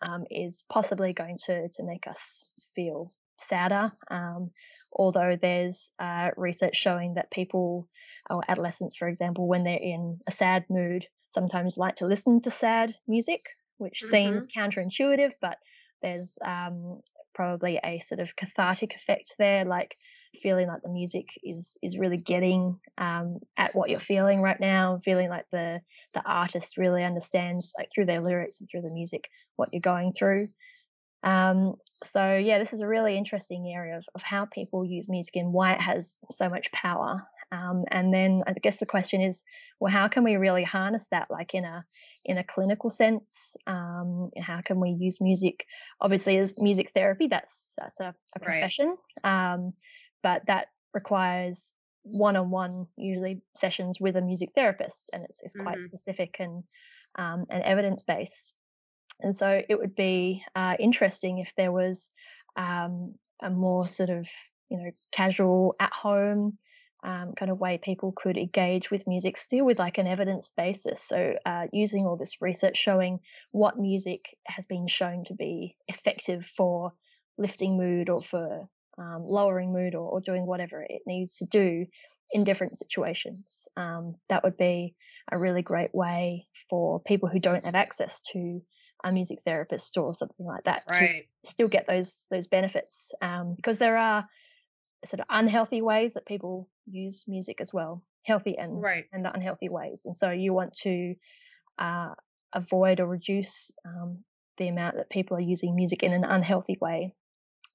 um, 0.02 0.24
is 0.30 0.64
possibly 0.68 1.12
going 1.12 1.38
to 1.46 1.68
to 1.68 1.82
make 1.82 2.06
us 2.06 2.44
feel 2.74 3.12
sadder. 3.38 3.92
Um, 4.10 4.50
although 4.92 5.36
there's 5.40 5.90
uh, 5.98 6.30
research 6.36 6.76
showing 6.76 7.14
that 7.14 7.30
people 7.30 7.88
or 8.30 8.42
adolescents, 8.48 8.96
for 8.96 9.08
example, 9.08 9.46
when 9.46 9.64
they're 9.64 9.76
in 9.76 10.18
a 10.26 10.32
sad 10.32 10.64
mood, 10.70 11.06
sometimes 11.28 11.76
like 11.76 11.96
to 11.96 12.06
listen 12.06 12.40
to 12.42 12.50
sad 12.50 12.94
music 13.06 13.46
which 13.78 14.02
mm-hmm. 14.02 14.10
seems 14.10 14.46
counterintuitive, 14.46 15.32
but 15.40 15.58
there's 16.02 16.38
um, 16.44 17.00
probably 17.34 17.80
a 17.84 18.00
sort 18.00 18.20
of 18.20 18.36
cathartic 18.36 18.94
effect 18.94 19.34
there, 19.38 19.64
like 19.64 19.96
feeling 20.42 20.68
like 20.68 20.82
the 20.82 20.88
music 20.88 21.26
is 21.42 21.76
is 21.82 21.98
really 21.98 22.16
getting 22.16 22.78
um, 22.98 23.38
at 23.56 23.74
what 23.74 23.90
you're 23.90 24.00
feeling 24.00 24.40
right 24.40 24.58
now, 24.60 25.00
feeling 25.04 25.28
like 25.28 25.46
the 25.52 25.80
the 26.14 26.22
artist 26.24 26.76
really 26.76 27.04
understands, 27.04 27.72
like 27.78 27.88
through 27.94 28.06
their 28.06 28.20
lyrics 28.20 28.60
and 28.60 28.68
through 28.70 28.82
the 28.82 28.90
music, 28.90 29.28
what 29.56 29.70
you're 29.72 29.80
going 29.80 30.12
through. 30.12 30.48
Um, 31.22 31.76
so 32.04 32.36
yeah, 32.36 32.58
this 32.58 32.72
is 32.72 32.80
a 32.80 32.86
really 32.86 33.16
interesting 33.16 33.72
area 33.74 33.96
of, 33.96 34.04
of 34.14 34.22
how 34.22 34.44
people 34.44 34.84
use 34.84 35.08
music 35.08 35.36
and 35.36 35.52
why 35.52 35.72
it 35.72 35.80
has 35.80 36.18
so 36.30 36.50
much 36.50 36.70
power. 36.72 37.22
Um, 37.50 37.84
and 37.90 38.12
then 38.12 38.42
I 38.46 38.52
guess 38.52 38.78
the 38.78 38.86
question 38.86 39.20
is, 39.20 39.42
well, 39.80 39.92
how 39.92 40.08
can 40.08 40.24
we 40.24 40.36
really 40.36 40.64
harness 40.64 41.06
that, 41.10 41.30
like 41.30 41.54
in 41.54 41.64
a 41.64 41.84
in 42.24 42.38
a 42.38 42.44
clinical 42.44 42.90
sense? 42.90 43.56
Um, 43.66 44.30
how 44.40 44.60
can 44.64 44.80
we 44.80 44.90
use 44.90 45.18
music? 45.20 45.64
Obviously, 46.00 46.38
as 46.38 46.54
music 46.58 46.90
therapy, 46.94 47.28
that's 47.28 47.72
that's 47.78 48.00
a, 48.00 48.14
a 48.34 48.40
profession, 48.40 48.96
right. 49.24 49.54
um, 49.54 49.72
but 50.24 50.42
that 50.46 50.68
requires 50.94 51.72
one-on-one 52.02 52.86
usually 52.96 53.42
sessions 53.54 54.00
with 54.00 54.16
a 54.16 54.20
music 54.20 54.50
therapist, 54.56 55.10
and 55.12 55.22
it's 55.24 55.40
it's 55.44 55.54
quite 55.54 55.76
mm-hmm. 55.76 55.84
specific 55.84 56.36
and 56.40 56.64
um, 57.16 57.44
and 57.50 57.62
evidence 57.62 58.02
based. 58.02 58.54
And 59.20 59.36
so 59.36 59.62
it 59.68 59.78
would 59.78 59.94
be 59.94 60.42
uh, 60.56 60.74
interesting 60.80 61.38
if 61.38 61.52
there 61.56 61.70
was 61.70 62.10
um, 62.56 63.14
a 63.40 63.50
more 63.50 63.86
sort 63.86 64.10
of 64.10 64.26
you 64.70 64.78
know 64.78 64.90
casual 65.12 65.76
at 65.78 65.92
home 65.92 66.58
um, 67.04 67.34
kind 67.36 67.50
of 67.50 67.60
way 67.60 67.78
people 67.78 68.12
could 68.16 68.38
engage 68.38 68.90
with 68.90 69.06
music 69.06 69.36
still 69.36 69.66
with 69.66 69.78
like 69.78 69.98
an 69.98 70.06
evidence 70.06 70.50
basis. 70.56 71.02
So, 71.02 71.34
uh, 71.44 71.66
using 71.72 72.06
all 72.06 72.16
this 72.16 72.40
research 72.40 72.78
showing 72.78 73.20
what 73.52 73.78
music 73.78 74.36
has 74.46 74.64
been 74.64 74.86
shown 74.88 75.24
to 75.26 75.34
be 75.34 75.76
effective 75.86 76.50
for 76.56 76.92
lifting 77.36 77.76
mood 77.76 78.08
or 78.08 78.22
for 78.22 78.68
um, 78.98 79.24
lowering 79.24 79.72
mood 79.72 79.94
or, 79.94 80.08
or, 80.08 80.20
doing 80.20 80.46
whatever 80.46 80.84
it 80.88 81.02
needs 81.06 81.36
to 81.36 81.46
do 81.46 81.86
in 82.32 82.44
different 82.44 82.78
situations. 82.78 83.66
Um, 83.76 84.14
that 84.28 84.44
would 84.44 84.56
be 84.56 84.94
a 85.30 85.38
really 85.38 85.62
great 85.62 85.94
way 85.94 86.46
for 86.70 87.00
people 87.00 87.28
who 87.28 87.38
don't 87.38 87.64
have 87.64 87.74
access 87.74 88.20
to 88.32 88.60
a 89.04 89.12
music 89.12 89.40
therapist 89.44 89.96
or 89.98 90.14
something 90.14 90.46
like 90.46 90.64
that 90.64 90.82
right. 90.88 91.26
to 91.44 91.50
still 91.50 91.68
get 91.68 91.86
those 91.86 92.24
those 92.30 92.46
benefits 92.46 93.12
um, 93.20 93.54
because 93.56 93.78
there 93.78 93.98
are 93.98 94.24
sort 95.06 95.20
of 95.20 95.26
unhealthy 95.28 95.82
ways 95.82 96.14
that 96.14 96.26
people 96.26 96.68
use 96.86 97.24
music 97.26 97.60
as 97.60 97.72
well, 97.72 98.02
healthy 98.24 98.56
and 98.58 98.82
right. 98.82 99.04
and 99.12 99.26
unhealthy 99.26 99.68
ways. 99.68 100.02
And 100.04 100.16
so 100.16 100.30
you 100.30 100.52
want 100.52 100.74
to 100.82 101.14
uh, 101.78 102.14
avoid 102.54 103.00
or 103.00 103.06
reduce 103.06 103.70
um, 103.86 104.24
the 104.58 104.68
amount 104.68 104.96
that 104.96 105.10
people 105.10 105.36
are 105.36 105.40
using 105.40 105.74
music 105.74 106.02
in 106.02 106.12
an 106.12 106.24
unhealthy 106.24 106.78
way, 106.80 107.14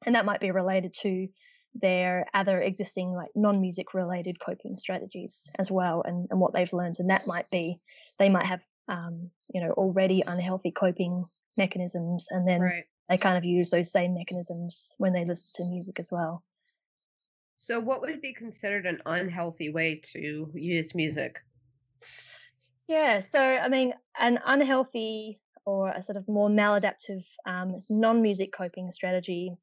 and 0.05 0.15
that 0.15 0.25
might 0.25 0.39
be 0.39 0.51
related 0.51 0.93
to 1.01 1.27
their 1.75 2.25
other 2.33 2.59
existing 2.61 3.13
like 3.13 3.29
non-music 3.35 3.93
related 3.93 4.39
coping 4.39 4.77
strategies 4.77 5.49
as 5.59 5.69
well 5.69 6.01
and, 6.05 6.27
and 6.31 6.39
what 6.39 6.53
they've 6.53 6.73
learned 6.73 6.95
and 6.99 7.09
that 7.11 7.27
might 7.27 7.49
be 7.51 7.79
they 8.17 8.29
might 8.29 8.45
have 8.45 8.61
um, 8.87 9.29
you 9.53 9.61
know 9.61 9.71
already 9.71 10.23
unhealthy 10.25 10.71
coping 10.71 11.25
mechanisms 11.57 12.27
and 12.31 12.47
then 12.47 12.61
right. 12.61 12.85
they 13.07 13.17
kind 13.17 13.37
of 13.37 13.45
use 13.45 13.69
those 13.69 13.91
same 13.91 14.15
mechanisms 14.15 14.93
when 14.97 15.13
they 15.13 15.25
listen 15.25 15.47
to 15.53 15.65
music 15.65 15.99
as 15.99 16.09
well 16.11 16.43
so, 17.61 17.77
what 17.77 17.99
would 17.99 18.21
be 18.21 18.33
considered 18.33 18.85
an 18.85 19.01
unhealthy 19.05 19.69
way 19.69 20.01
to 20.13 20.49
use 20.55 20.95
music? 20.95 21.39
Yeah, 22.87 23.21
so 23.33 23.39
I 23.39 23.67
mean, 23.67 23.93
an 24.17 24.39
unhealthy 24.45 25.41
or 25.65 25.89
a 25.89 26.01
sort 26.01 26.15
of 26.15 26.27
more 26.29 26.47
maladaptive 26.49 27.27
um, 27.45 27.83
non 27.89 28.21
music 28.21 28.53
coping 28.53 28.91
strategy 28.91 29.57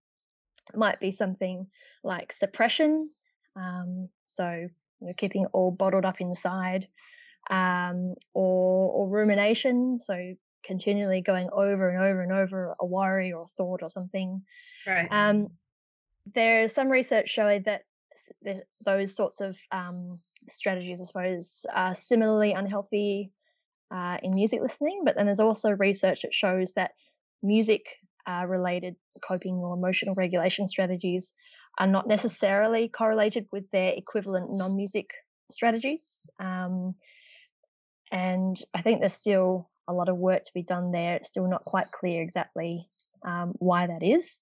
might 0.75 1.01
be 1.01 1.13
something 1.13 1.67
like 2.03 2.33
suppression. 2.33 3.11
Um, 3.55 4.09
so, 4.27 4.69
you 5.01 5.07
know, 5.07 5.13
keeping 5.17 5.47
all 5.47 5.71
bottled 5.71 6.05
up 6.05 6.21
inside, 6.21 6.89
um, 7.51 8.15
or, 8.35 8.91
or 8.93 9.09
rumination. 9.09 10.01
So, 10.05 10.35
continually 10.65 11.23
going 11.23 11.49
over 11.53 11.89
and 11.89 12.03
over 12.03 12.23
and 12.23 12.33
over 12.33 12.75
a 12.81 12.85
worry 12.85 13.33
or 13.33 13.43
a 13.43 13.55
thought 13.57 13.83
or 13.83 13.89
something. 13.89 14.43
Right. 14.87 15.07
Um, 15.11 15.49
there's 16.35 16.73
some 16.73 16.89
research 16.89 17.29
showing 17.31 17.63
that 17.67 17.83
the, 18.43 18.63
those 18.85 19.15
sorts 19.15 19.41
of 19.41 19.57
um, 19.71 20.19
strategies, 20.49 21.01
I 21.01 21.05
suppose, 21.05 21.65
are 21.73 21.95
similarly 21.95 22.53
unhealthy 22.53 23.31
uh, 23.95 24.17
in 24.23 24.35
music 24.35 24.61
listening. 24.61 25.03
But 25.05 25.15
then 25.15 25.27
there's 25.27 25.41
also 25.41 25.71
research 25.71 26.23
that 26.23 26.35
shows 26.35 26.73
that 26.73 26.93
music 27.43 27.87
uh, 28.29 28.45
related 28.47 28.97
coping 29.27 29.55
or 29.55 29.75
emotional 29.75 30.15
regulation 30.15 30.67
strategies 30.67 31.33
are 31.79 31.87
not 31.87 32.09
necessarily 32.09 32.89
correlated 32.89 33.47
with 33.53 33.65
their 33.71 33.93
equivalent 33.97 34.51
non 34.51 34.77
music 34.77 35.11
strategies. 35.51 36.21
Um, 36.41 36.95
and 38.11 38.57
I 38.75 38.83
think 38.83 39.01
there's 39.01 39.15
still 39.15 39.69
a 39.89 39.93
lot 39.93 40.09
of 40.09 40.17
work 40.17 40.45
to 40.45 40.51
be 40.55 40.63
done 40.63 40.93
there. 40.93 41.17
It's 41.17 41.29
still 41.29 41.49
not 41.49 41.65
quite 41.65 41.91
clear 41.93 42.23
exactly 42.23 42.89
um, 43.27 43.53
why 43.59 43.87
that 43.87 44.03
is. 44.03 44.41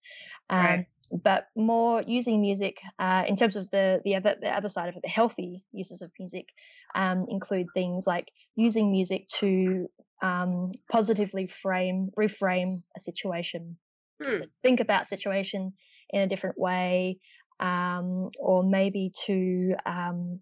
Um, 0.50 0.64
right 0.64 0.86
but 1.22 1.46
more 1.54 2.02
using 2.06 2.40
music 2.40 2.78
uh, 2.98 3.24
in 3.28 3.36
terms 3.36 3.56
of 3.56 3.70
the 3.70 4.00
the 4.04 4.16
other, 4.16 4.34
the 4.40 4.48
other 4.48 4.68
side 4.68 4.88
of 4.88 4.96
it, 4.96 5.02
the 5.02 5.08
healthy 5.08 5.62
uses 5.72 6.02
of 6.02 6.10
music 6.18 6.48
um, 6.94 7.26
include 7.28 7.66
things 7.74 8.06
like 8.06 8.28
using 8.56 8.90
music 8.90 9.28
to 9.28 9.88
um, 10.24 10.72
positively 10.90 11.46
frame, 11.46 12.10
reframe 12.18 12.80
a 12.96 13.00
situation. 13.00 13.76
Hmm. 14.22 14.38
So 14.38 14.46
think 14.62 14.80
about 14.80 15.06
situation 15.06 15.74
in 16.10 16.22
a 16.22 16.26
different 16.26 16.58
way, 16.58 17.18
um, 17.60 18.30
or 18.38 18.62
maybe 18.64 19.12
to 19.26 19.74
um, 19.84 20.40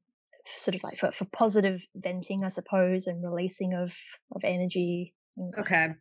sort 0.59 0.77
of 0.77 0.85
like 0.85 0.99
for, 0.99 1.11
for 1.11 1.25
positive 1.27 1.81
venting, 1.97 2.45
I 2.45 2.49
suppose, 2.49 3.09
and 3.09 3.25
releasing 3.25 3.75
of 3.75 3.93
of 4.35 4.45
energy. 4.45 5.15
okay, 5.39 5.59
like 5.59 5.67
that. 5.67 5.97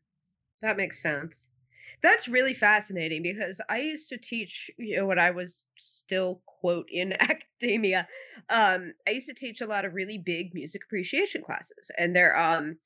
that 0.62 0.78
makes 0.78 1.02
sense. 1.02 1.48
That's 2.04 2.28
really 2.28 2.54
fascinating 2.54 3.24
because 3.24 3.62
I 3.70 3.80
used 3.80 4.10
to 4.10 4.18
teach, 4.18 4.72
you 4.78 4.98
know, 4.98 5.06
when 5.06 5.20
I 5.20 5.32
was 5.32 5.64
still 5.78 6.42
quote 6.46 6.88
in 6.92 7.14
academia, 7.20 8.08
um, 8.50 8.94
I 9.08 9.12
used 9.12 9.28
to 9.28 9.34
teach 9.34 9.62
a 9.62 9.68
lot 9.68 9.86
of 9.86 9.94
really 9.94 10.20
big 10.20 10.54
music 10.54 10.82
appreciation 10.86 11.42
classes, 11.42 11.90
and 11.98 12.16
they're 12.16 12.38
um, 12.38 12.78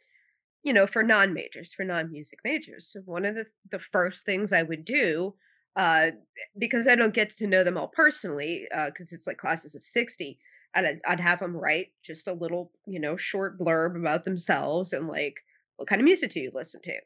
you 0.66 0.74
know, 0.74 0.88
for 0.88 1.04
non-majors, 1.04 1.74
for 1.74 1.86
non-music 1.86 2.40
majors. 2.44 2.92
So 2.92 3.00
one 3.06 3.24
of 3.24 3.36
the 3.36 3.46
the 3.72 3.80
first 3.80 4.26
things 4.26 4.52
I 4.52 4.64
would 4.64 4.84
do, 4.84 5.36
uh, 5.76 6.12
because 6.58 6.88
I 6.88 6.96
don't 6.96 7.14
get 7.14 7.30
to 7.38 7.48
know 7.48 7.64
them 7.64 7.78
all 7.78 7.92
personally, 7.96 8.68
because 8.70 9.14
uh, 9.14 9.16
it's 9.16 9.28
like 9.28 9.38
classes 9.38 9.76
of 9.76 9.84
sixty, 9.84 10.40
I'd, 10.74 11.00
I'd 11.08 11.20
have 11.20 11.40
them 11.40 11.56
write 11.56 11.94
just 12.04 12.28
a 12.28 12.34
little, 12.34 12.72
you 12.86 13.00
know, 13.00 13.16
short 13.16 13.60
blurb 13.60 13.96
about 13.96 14.26
themselves 14.26 14.92
and 14.92 15.08
like, 15.08 15.36
what 15.78 15.88
kind 15.88 16.02
of 16.02 16.06
music 16.06 16.32
do 16.32 16.40
you 16.40 16.52
listen 16.54 16.82
to? 16.84 17.00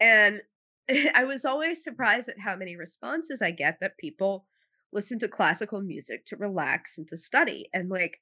And 0.00 0.40
I 1.14 1.24
was 1.24 1.44
always 1.44 1.84
surprised 1.84 2.28
at 2.28 2.40
how 2.40 2.56
many 2.56 2.76
responses 2.76 3.42
I 3.42 3.50
get 3.50 3.78
that 3.80 3.98
people 3.98 4.46
listen 4.92 5.18
to 5.20 5.28
classical 5.28 5.80
music 5.80 6.26
to 6.26 6.36
relax 6.36 6.98
and 6.98 7.06
to 7.08 7.16
study. 7.16 7.68
And 7.72 7.88
like, 7.88 8.20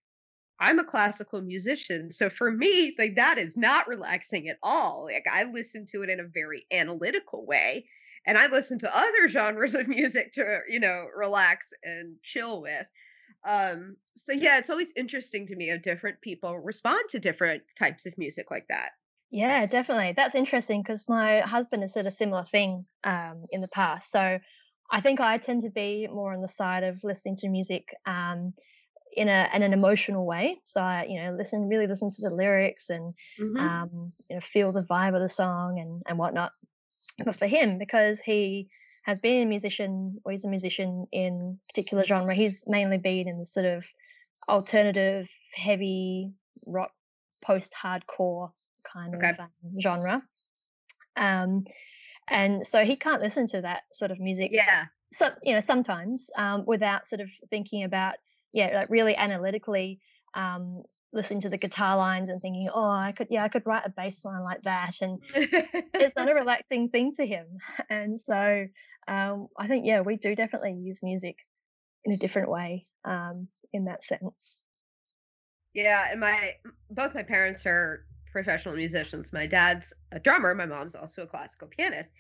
I'm 0.61 0.79
a 0.79 0.85
classical 0.85 1.41
musician. 1.41 2.13
So 2.13 2.29
for 2.29 2.51
me, 2.51 2.95
like 2.99 3.17
that 3.17 3.39
is 3.39 3.57
not 3.57 3.89
relaxing 3.89 4.49
at 4.49 4.59
all. 4.63 5.05
Like 5.05 5.25
I 5.33 5.45
listen 5.45 5.87
to 5.87 6.03
it 6.03 6.11
in 6.11 6.21
a 6.21 6.25
very 6.25 6.67
analytical 6.71 7.47
way. 7.47 7.87
And 8.27 8.37
I 8.37 8.49
listen 8.49 8.79
to 8.81 8.97
other 8.97 9.29
genres 9.29 9.75
of 9.75 9.89
music 9.89 10.35
to, 10.35 10.61
you 10.69 10.81
know, 10.81 11.07
relax 11.17 11.71
and 11.83 12.17
chill 12.23 12.61
with. 12.61 12.87
Um, 13.49 13.97
so 14.17 14.33
yeah, 14.33 14.59
it's 14.59 14.69
always 14.69 14.93
interesting 14.97 15.47
to 15.47 15.57
me 15.57 15.69
how 15.69 15.79
different 15.79 16.21
people 16.21 16.59
respond 16.59 17.09
to 17.11 17.19
different 17.19 17.63
types 17.79 18.05
of 18.05 18.19
music 18.19 18.51
like 18.51 18.67
that. 18.69 18.91
Yeah, 19.31 19.65
definitely. 19.65 20.13
That's 20.15 20.35
interesting 20.35 20.83
because 20.83 21.05
my 21.09 21.41
husband 21.41 21.83
has 21.83 21.93
said 21.93 22.07
a 22.07 22.11
similar 22.11 22.45
thing 22.45 22.85
um, 23.05 23.45
in 23.51 23.61
the 23.61 23.69
past. 23.69 24.11
So 24.11 24.41
I 24.91 25.01
think 25.01 25.21
I 25.21 25.39
tend 25.39 25.63
to 25.63 25.71
be 25.71 26.09
more 26.13 26.35
on 26.35 26.43
the 26.43 26.49
side 26.49 26.83
of 26.83 27.03
listening 27.05 27.37
to 27.37 27.49
music 27.49 27.95
um, 28.07 28.53
in 29.17 29.29
a 29.29 29.49
in 29.55 29.63
an 29.63 29.73
emotional 29.73 30.27
way. 30.27 30.61
So 30.65 30.81
I, 30.81 31.05
you 31.09 31.23
know, 31.23 31.35
listen 31.37 31.69
really 31.69 31.87
listen 31.87 32.11
to 32.13 32.23
the 32.23 32.31
lyrics 32.35 32.91
and 32.91 33.15
hmm 33.39 33.81
um, 33.83 34.13
you 34.29 34.37
know 34.37 34.41
feel 34.41 34.73
the 34.73 34.83
vibe 34.83 35.15
of 35.15 35.23
the 35.23 35.29
song 35.29 35.79
and 35.81 36.03
and 36.09 36.19
whatnot. 36.19 36.53
But 37.25 37.37
for 37.37 37.47
him, 37.47 37.79
because 37.79 38.21
he 38.21 38.69
has 39.05 39.21
been 39.21 39.43
a 39.43 39.47
musician 39.47 40.19
or 40.25 40.33
he's 40.33 40.45
a 40.45 40.49
musician 40.49 41.07
in 41.13 41.61
particular 41.69 42.05
genre, 42.05 42.35
he's 42.35 42.65
mainly 42.67 42.99
been 42.99 43.29
in 43.29 43.39
the 43.39 43.47
sort 43.47 43.67
of 43.67 43.87
alternative, 44.49 45.29
heavy 45.55 46.33
rock, 46.67 46.93
post 47.45 47.73
hardcore 47.75 48.53
kind 48.93 49.15
of 49.15 49.31
Okay. 49.31 49.41
um, 49.41 49.53
genre. 49.81 50.23
Um, 51.17 51.65
and 52.29 52.67
so 52.67 52.85
he 52.85 52.97
can't 52.97 53.23
listen 53.23 53.47
to 53.49 53.63
that 53.63 53.85
sort 53.95 54.11
of 54.11 54.21
music 54.21 54.53
Yeah. 54.53 54.89
so 55.13 55.31
you 55.43 55.55
know 55.55 55.61
sometimes 55.61 56.31
um, 56.37 56.67
without 56.67 57.09
sort 57.09 57.21
of 57.21 57.31
thinking 57.51 57.85
about 57.85 58.17
yeah 58.53 58.71
like 58.75 58.91
really 58.91 59.17
analytically 59.17 60.01
um, 60.35 60.83
listening 61.13 61.41
to 61.41 61.49
the 61.49 61.59
guitar 61.59 61.97
lines 61.97 62.29
and 62.29 62.41
thinking 62.41 62.69
oh 62.73 62.89
i 62.89 63.13
could 63.17 63.27
yeah 63.31 63.45
i 63.45 63.49
could 63.49 63.67
write 63.67 63.87
a 63.87 63.91
bass 63.91 64.25
line 64.25 64.45
like 64.45 64.63
that 64.63 64.95
and 65.01 65.19
it's 65.35 66.17
not 66.17 66.31
a 66.31 66.35
relaxing 66.43 66.89
thing 66.89 67.13
to 67.13 67.27
him 67.27 67.47
and 67.91 68.21
so 68.21 68.67
um, 69.09 69.49
i 69.59 69.67
think 69.67 69.87
yeah 69.87 70.01
we 70.01 70.17
do 70.17 70.35
definitely 70.35 70.73
use 70.73 71.01
music 71.03 71.37
in 72.05 72.13
a 72.13 72.17
different 72.17 72.51
way 72.51 72.87
um, 73.05 73.49
in 73.73 73.85
that 73.87 74.05
sense 74.05 74.63
yeah, 75.73 76.09
and 76.11 76.21
my 76.21 76.55
both 76.91 77.15
my 77.15 77.23
parents 77.23 77.65
are 77.67 78.05
professional 78.33 78.75
musicians. 78.75 79.33
My 79.33 79.47
dad's 79.47 79.93
a 80.13 80.19
drummer, 80.19 80.55
my 80.55 80.67
mom's 80.67 80.95
also 80.95 81.23
a 81.23 81.27
classical 81.27 81.69
pianist. 81.69 82.11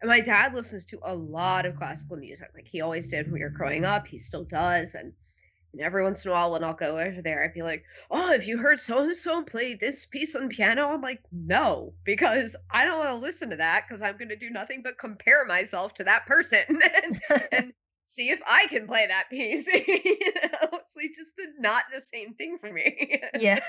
And 0.00 0.08
my 0.08 0.20
dad 0.20 0.54
listens 0.54 0.84
to 0.86 0.98
a 1.02 1.14
lot 1.14 1.66
of 1.66 1.76
classical 1.76 2.16
music. 2.16 2.50
Like 2.54 2.66
he 2.66 2.80
always 2.80 3.08
did 3.08 3.26
when 3.26 3.34
we 3.34 3.40
were 3.40 3.50
growing 3.50 3.84
up. 3.84 4.06
He 4.06 4.18
still 4.18 4.44
does. 4.44 4.94
And, 4.94 5.04
and 5.04 5.12
every 5.80 6.02
once 6.02 6.24
in 6.24 6.30
a 6.30 6.34
while 6.34 6.52
when 6.52 6.64
I'll 6.64 6.74
go 6.74 6.98
over 6.98 7.22
there, 7.22 7.44
I'd 7.44 7.54
be 7.54 7.62
like, 7.62 7.84
Oh, 8.10 8.30
have 8.32 8.44
you 8.44 8.58
heard 8.58 8.80
so 8.80 8.98
and 8.98 9.16
so 9.16 9.42
play 9.44 9.74
this 9.74 10.06
piece 10.06 10.34
on 10.34 10.48
piano? 10.48 10.88
I'm 10.88 11.00
like, 11.00 11.22
no, 11.32 11.94
because 12.04 12.56
I 12.70 12.84
don't 12.84 12.98
want 12.98 13.10
to 13.10 13.16
listen 13.16 13.50
to 13.50 13.56
that 13.56 13.84
because 13.88 14.02
I'm 14.02 14.16
gonna 14.16 14.36
do 14.36 14.50
nothing 14.50 14.82
but 14.82 14.98
compare 14.98 15.44
myself 15.44 15.94
to 15.94 16.04
that 16.04 16.26
person 16.26 16.64
and, 17.02 17.16
and 17.52 17.72
see 18.06 18.30
if 18.30 18.40
I 18.46 18.66
can 18.66 18.86
play 18.86 19.06
that 19.06 19.30
piece. 19.30 19.66
you 19.66 20.32
know, 20.34 20.68
it's 20.78 20.96
like 20.96 21.12
just 21.16 21.36
the, 21.36 21.46
not 21.58 21.84
the 21.94 22.00
same 22.00 22.34
thing 22.34 22.58
for 22.58 22.72
me. 22.72 23.20
yeah 23.32 23.60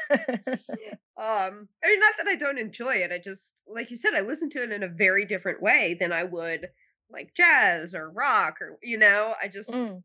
Um, 1.17 1.69
I 1.83 1.87
mean, 1.87 1.99
not 1.99 2.13
that 2.17 2.27
I 2.27 2.35
don't 2.35 2.57
enjoy 2.57 2.95
it. 2.95 3.11
I 3.11 3.19
just, 3.19 3.53
like 3.67 3.89
you 3.89 3.95
said, 3.97 4.13
I 4.13 4.21
listen 4.21 4.49
to 4.51 4.63
it 4.63 4.71
in 4.71 4.83
a 4.83 4.87
very 4.89 5.25
different 5.25 5.61
way 5.61 5.95
than 5.99 6.11
I 6.11 6.23
would 6.23 6.69
like 7.09 7.33
jazz 7.35 7.95
or 7.95 8.09
rock 8.09 8.61
or, 8.61 8.77
you 8.83 8.97
know, 8.97 9.33
I 9.41 9.47
just, 9.47 9.71
Mm. 9.71 10.03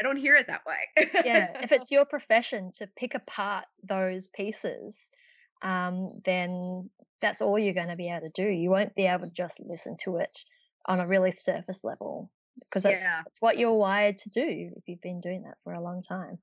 I 0.00 0.02
don't 0.02 0.16
hear 0.16 0.36
it 0.36 0.46
that 0.48 0.62
way. 0.66 1.08
yeah 1.24 1.60
if 1.62 1.72
it's 1.72 1.90
your 1.92 2.04
profession 2.04 2.72
to 2.78 2.88
pick 2.96 3.14
apart 3.14 3.64
those 3.88 4.26
pieces 4.28 4.96
um, 5.62 6.20
then 6.24 6.90
that's 7.22 7.40
all 7.40 7.58
you're 7.58 7.74
going 7.74 7.88
to 7.88 7.96
be 7.96 8.10
able 8.10 8.28
to 8.28 8.32
do 8.34 8.48
you 8.48 8.70
won't 8.70 8.94
be 8.94 9.06
able 9.06 9.26
to 9.26 9.32
just 9.34 9.54
listen 9.60 9.96
to 10.04 10.16
it 10.16 10.38
on 10.86 11.00
a 11.00 11.06
really 11.06 11.32
surface 11.32 11.80
level 11.82 12.30
because 12.60 12.82
that's 12.82 13.00
yeah. 13.00 13.22
that's 13.24 13.40
what 13.40 13.56
you're 13.58 13.72
wired 13.72 14.18
to 14.18 14.28
do 14.30 14.70
if 14.76 14.82
you've 14.86 15.00
been 15.00 15.20
doing 15.20 15.42
that 15.44 15.56
for 15.64 15.72
a 15.72 15.80
long 15.82 16.02
time 16.02 16.38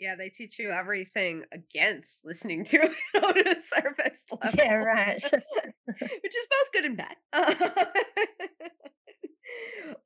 Yeah. 0.00 0.14
They 0.16 0.30
teach 0.30 0.58
you 0.58 0.70
everything 0.70 1.42
against 1.52 2.20
listening 2.24 2.64
to 2.66 2.76
it 2.84 2.92
on 3.22 3.38
a 3.38 3.60
surface 3.60 4.24
level. 4.32 4.54
yeah 4.56 4.74
right 4.74 5.22
which 5.22 6.36
is 6.36 6.46
both 6.50 6.72
good 6.72 6.84
and 6.84 6.96
bad. 6.96 7.16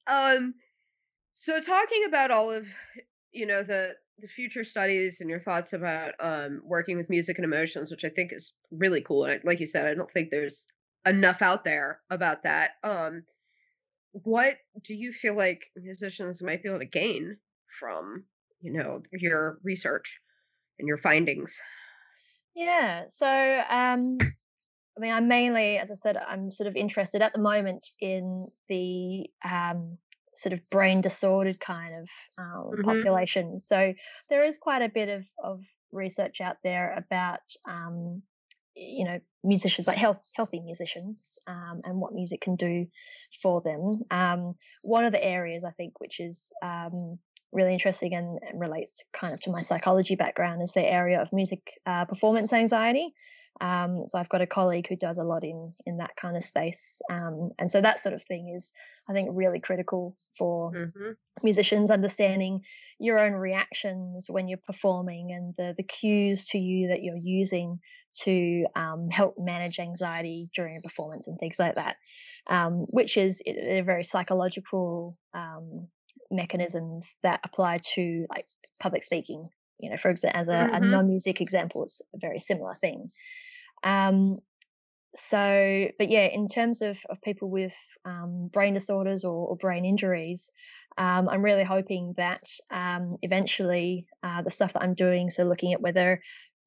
um, 0.07 0.55
so 1.43 1.59
talking 1.59 2.05
about 2.07 2.31
all 2.31 2.53
of, 2.53 2.69
you 3.33 3.47
know, 3.47 3.65
the, 3.65 3.95
the 4.21 4.29
future 4.29 4.63
studies 4.63 5.21
and 5.21 5.29
your 5.29 5.41
thoughts 5.41 5.73
about 5.73 6.13
um, 6.21 6.63
working 6.65 6.97
with 6.97 7.11
music 7.11 7.37
and 7.37 7.45
emotions, 7.45 7.91
which 7.91 8.05
I 8.05 8.11
think 8.11 8.33
is 8.33 8.53
really 8.71 9.01
cool. 9.01 9.25
And 9.25 9.33
I, 9.33 9.41
like 9.43 9.59
you 9.59 9.67
said, 9.67 9.87
I 9.87 9.95
don't 9.95 10.09
think 10.09 10.31
there's 10.31 10.69
enough 11.05 11.43
out 11.43 11.65
there 11.65 11.99
about 12.11 12.45
that. 12.45 12.71
Um, 12.85 13.25
what 14.13 14.59
do 14.85 14.95
you 14.95 15.13
feel 15.13 15.37
like 15.37 15.65
musicians 15.77 16.41
might 16.45 16.63
be 16.63 16.69
able 16.69 16.79
to 16.79 16.85
gain 16.85 17.39
from, 17.81 18.23
you 18.61 18.73
know, 18.73 19.03
your 19.11 19.59
research 19.65 20.21
and 20.79 20.87
your 20.87 20.99
findings? 20.99 21.59
yeah 22.55 23.05
so 23.19 23.63
um 23.69 24.19
I 24.95 25.01
mean, 25.01 25.11
I'm 25.11 25.27
mainly, 25.27 25.79
as 25.79 25.91
I 25.91 25.95
said, 25.95 26.19
I'm 26.19 26.51
sort 26.51 26.67
of 26.67 26.77
interested 26.77 27.23
at 27.23 27.33
the 27.33 27.41
moment 27.41 27.87
in 27.99 28.49
the 28.69 29.25
um, 29.43 29.97
sort 30.43 30.53
of 30.53 30.69
brain 30.71 31.01
disordered 31.01 31.61
kind 31.61 31.95
of 31.95 32.09
um, 32.39 32.73
hmm 32.75 32.83
population. 32.83 33.61
So 33.61 33.95
there 34.29 34.45
is 34.45 34.59
quite 34.59 34.83
a 34.83 34.89
bit 34.89 35.09
of, 35.09 35.25
of 35.43 35.61
research 35.93 36.41
out 36.41 36.57
there 36.65 36.95
about, 36.97 37.41
um, 37.69 38.23
you 38.75 39.05
know, 39.05 39.19
musicians 39.45 39.87
like 39.87 39.99
health, 39.99 40.21
healthy 40.35 40.61
musicians 40.61 41.39
um, 41.47 41.81
and 41.85 41.99
what 41.99 42.15
music 42.15 42.41
can 42.41 42.57
do 42.57 42.87
for 43.43 43.61
them. 43.61 44.03
Um, 44.11 44.55
one 44.83 45.05
of 45.05 45.13
the 45.13 45.25
areas 45.25 45.65
I 45.65 45.71
think 45.71 46.01
which 46.01 46.21
is 46.21 46.53
um, 46.63 47.19
really 47.53 47.73
interesting 47.73 48.15
and, 48.15 48.39
and 48.49 48.61
relates 48.61 49.05
kind 49.13 49.35
of 49.35 49.41
to 49.43 49.51
my 49.51 49.61
psychology 49.61 50.17
background 50.17 50.63
is 50.63 50.73
the 50.73 50.83
area 50.83 51.21
of 51.21 51.33
music 51.33 51.61
uh, 51.87 52.05
performance 52.07 52.53
anxiety. 52.53 53.15
Um, 53.61 54.05
so 54.09 54.19
I've 54.19 54.29
got 54.29 54.43
a 54.43 54.47
colleague 54.47 54.87
who 54.89 54.97
does 54.97 55.19
a 55.19 55.25
lot 55.25 55.45
in 55.45 55.75
in 55.87 55.99
that 55.99 56.17
kind 56.17 56.37
of 56.37 56.45
space, 56.45 57.01
um, 57.11 57.51
and 57.59 57.71
so 57.71 57.81
that 57.81 58.01
sort 58.01 58.15
of 58.15 58.23
thing 58.25 58.55
is, 58.57 58.73
I 59.09 59.13
think, 59.13 59.31
really 59.33 59.61
critical 59.61 60.17
for 60.39 60.77
hmm 60.95 61.13
musicians 61.43 61.91
understanding 61.91 62.61
your 62.99 63.19
own 63.19 63.33
reactions 63.33 64.27
when 64.29 64.49
you're 64.49 64.59
performing 64.67 65.33
and 65.33 65.55
the 65.57 65.75
the 65.77 65.83
cues 65.83 66.45
to 66.45 66.59
you 66.59 66.89
that 66.89 67.03
you're 67.03 67.17
using 67.17 67.79
to 68.23 68.67
um, 68.77 69.09
help 69.11 69.35
manage 69.39 69.79
anxiety 69.79 70.49
during 70.55 70.77
a 70.77 70.81
performance 70.83 71.27
and 71.27 71.39
things 71.39 71.59
like 71.59 71.75
that, 71.77 71.97
um, 72.49 72.87
which 72.91 73.17
is 73.17 73.41
they're 73.47 73.85
very 73.85 74.05
psychological 74.05 75.17
um, 75.35 75.89
mechanisms 76.31 77.11
that 77.23 77.41
apply 77.45 77.79
to 77.95 78.27
like 78.29 78.47
public 78.81 79.03
speaking. 79.05 79.49
You 79.83 79.91
know, 79.91 79.99
for 79.99 80.11
example, 80.11 80.41
as 80.41 80.49
a, 80.49 80.69
a 80.73 80.81
hmm 80.81 80.87
non-music 80.87 81.41
example, 81.41 81.85
it's 81.85 82.01
a 82.15 82.19
very 82.19 82.39
similar 82.39 82.77
thing. 82.81 83.11
Um, 83.85 84.39
so, 85.17 85.89
but 85.99 86.09
yeah, 86.11 86.27
in 86.27 86.49
terms 86.49 86.81
of, 86.83 86.99
of 87.11 87.21
people 87.23 87.51
with 87.51 87.75
um, 88.05 88.49
brain 88.53 88.75
disorders 88.75 89.25
or, 89.25 89.49
or 89.49 89.57
brain 89.57 89.85
injuries, 89.85 90.51
um, 90.97 91.29
I'm 91.29 91.43
really 91.43 91.65
hoping 91.65 92.15
that 92.17 92.51
um, 92.71 93.19
eventually 93.23 94.07
uh, 94.23 94.43
the 94.43 94.51
stuff 94.51 94.73
that 94.75 94.83
I'm 94.83 94.95
doing, 94.95 95.31
so 95.31 95.45
looking 95.45 95.73
at 95.73 95.81
whether 95.83 96.23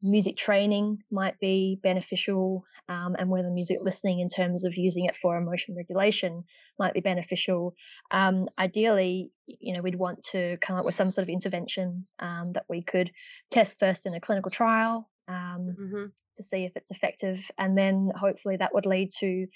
music 0.06 0.38
training 0.38 1.00
might 1.12 1.39
be 1.39 1.80
beneficial 1.82 2.63
um, 2.88 3.15
and 3.18 3.30
whether 3.30 3.50
music 3.50 3.80
listening 3.82 4.20
in 4.20 4.30
terms 4.30 4.63
of 4.63 4.78
using 4.78 5.06
it 5.06 5.18
for 5.18 5.38
emotion 5.38 5.76
regulation 5.76 6.44
might 6.78 6.94
be 6.94 7.00
beneficial. 7.00 7.74
Um, 8.12 8.48
ideally, 8.60 9.32
you 9.48 9.74
know, 9.74 9.82
we'd 9.82 9.96
want 9.96 10.24
to 10.32 10.58
come 10.62 10.78
up 10.78 10.86
with 10.86 10.96
some 10.96 11.10
sort 11.10 11.24
of 11.24 11.30
intervention 11.30 12.06
um, 12.20 12.52
that 12.54 12.65
we 12.70 12.84
could 12.84 13.12
test 13.52 13.78
first 13.80 14.06
in 14.06 14.13
a 14.13 14.22
clinical 14.22 14.52
trial. 14.52 15.10
Um, 15.28 15.76
hmm 15.78 16.06
to 16.36 16.44
see 16.44 16.65
if 16.65 16.74
it's 16.76 16.91
effective 16.91 17.39
and 17.58 17.78
then 17.78 18.12
hopefully 18.13 18.58
that 18.58 18.74
would 18.74 18.86
lead 18.86 19.10
to 19.20 19.48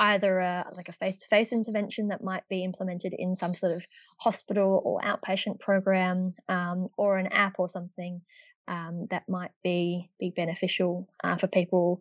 either 0.00 0.40
a 0.40 0.64
like 0.74 0.88
a 0.88 0.92
face-to-face 0.92 1.52
intervention 1.52 2.08
that 2.08 2.24
might 2.24 2.42
be 2.48 2.64
implemented 2.64 3.14
in 3.16 3.36
some 3.36 3.54
sort 3.54 3.72
of 3.72 3.84
hospital 4.18 4.82
or 4.84 5.00
outpatient 5.02 5.60
program 5.60 6.34
um, 6.48 6.88
or 6.96 7.18
an 7.18 7.28
app 7.28 7.54
or 7.58 7.68
something 7.68 8.20
um, 8.68 9.06
that 9.10 9.28
might 9.28 9.52
be 9.62 10.10
be 10.18 10.30
beneficial 10.30 11.08
uh, 11.24 11.36
for 11.36 11.46
people 11.46 12.00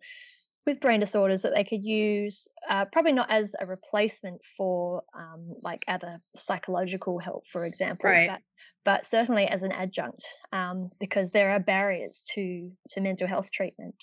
with 0.66 0.80
brain 0.80 1.00
disorders 1.00 1.42
that 1.42 1.54
they 1.56 1.64
could 1.64 1.84
use, 1.84 2.48
uh, 2.70 2.86
probably 2.86 3.14
not 3.14 3.32
as 3.32 3.56
a 3.60 3.66
replacement 3.66 4.42
for 4.58 5.02
um, 5.18 5.56
like 5.64 5.84
other 5.88 6.22
psychological 6.38 7.18
help, 7.18 7.44
for 7.52 7.66
example, 7.66 8.10
Right. 8.10 8.30
but 8.30 8.42
but 8.84 9.06
certainly 9.06 9.46
as 9.48 9.64
an 9.64 9.72
adjunct, 9.72 10.26
um, 10.52 10.92
because 11.00 11.32
there 11.32 11.52
are 11.52 11.60
barriers 11.60 12.24
to 12.34 12.72
to 12.90 13.02
mental 13.02 13.28
health 13.28 13.52
treatment 13.52 13.96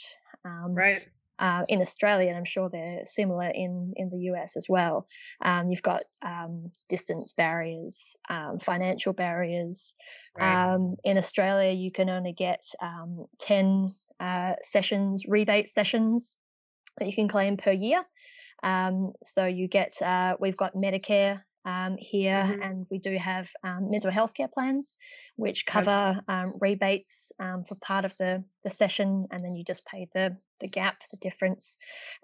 um, 0.44 0.74
Right. 0.74 1.02
Uh, 1.38 1.62
in 1.68 1.80
Australia, 1.80 2.28
and 2.28 2.36
I'm 2.36 2.44
sure 2.44 2.68
they're 2.68 3.02
similar 3.04 3.48
in 3.48 3.92
in 3.96 4.10
the 4.10 4.30
US 4.32 4.56
as 4.56 4.66
well. 4.68 5.06
Um, 5.44 5.70
you've 5.70 5.82
got 5.82 6.02
um, 6.22 6.70
distance 6.88 7.32
barriers, 7.32 8.16
um, 8.28 8.58
financial 8.60 9.12
barriers. 9.12 9.94
Right. 10.36 10.74
Um, 10.74 10.96
in 11.04 11.18
Australia, 11.18 11.72
you 11.72 11.92
can 11.92 12.10
only 12.10 12.32
get 12.32 12.64
um, 12.82 13.26
ten 13.38 13.94
uh, 14.20 14.54
sessions, 14.62 15.24
rebate 15.26 15.68
sessions 15.68 16.36
that 16.98 17.06
you 17.06 17.14
can 17.14 17.28
claim 17.28 17.56
per 17.56 17.72
year. 17.72 18.02
Um, 18.62 19.12
so 19.24 19.46
you 19.46 19.68
get, 19.68 20.00
uh, 20.02 20.36
we've 20.40 20.56
got 20.56 20.74
Medicare 20.74 21.42
um, 21.64 21.96
here, 21.98 22.42
hmm 22.44 22.62
and 22.62 22.86
we 22.90 22.98
do 22.98 23.16
have 23.18 23.48
um, 23.64 23.90
mental 23.90 24.10
health 24.10 24.34
care 24.34 24.48
plans, 24.48 24.96
which 25.36 25.66
Okay. 25.74 25.90
cover 25.90 26.20
um, 26.28 26.54
rebates 26.60 27.32
um, 27.40 27.64
for 27.68 27.74
part 27.76 28.04
of 28.04 28.14
the, 28.18 28.44
the 28.64 28.70
session, 28.70 29.26
and 29.30 29.44
then 29.44 29.54
you 29.56 29.64
just 29.64 29.84
pay 29.86 30.08
the 30.14 30.36
the 30.60 30.68
gap, 30.68 30.96
the 31.10 31.16
difference. 31.18 31.76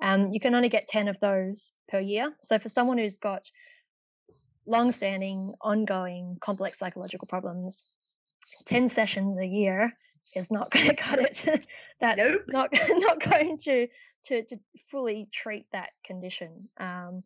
Um, 0.03 0.33
you 0.33 0.41
can 0.41 0.55
only 0.55 0.69
get 0.69 0.89
ten 0.89 1.09
of 1.09 1.19
those 1.21 1.71
per 1.89 2.01
year. 2.01 2.33
So 2.43 2.59
for 2.59 2.69
someone 2.69 2.99
who's 2.99 3.19
got 3.19 3.49
long-standing, 4.67 5.55
ongoing, 5.61 6.39
complex 6.41 6.79
psychological 6.79 7.27
problems, 7.29 7.83
10 8.67 8.89
sessions 8.89 9.39
a 9.41 9.47
year 9.47 9.93
is 10.35 10.51
not 10.51 10.71
going 10.73 10.87
to 10.89 10.97
cut 10.97 11.19
it. 11.19 11.67
That's 12.01 12.17
Nope. 12.17 12.43
not 12.47 12.71
not 12.91 13.21
going 13.21 13.59
to 13.65 13.89
to 14.27 14.43
to 14.45 14.57
fully 14.91 15.29
treat 15.33 15.67
that 15.73 15.91
condition. 16.07 16.69
Um, 16.79 17.23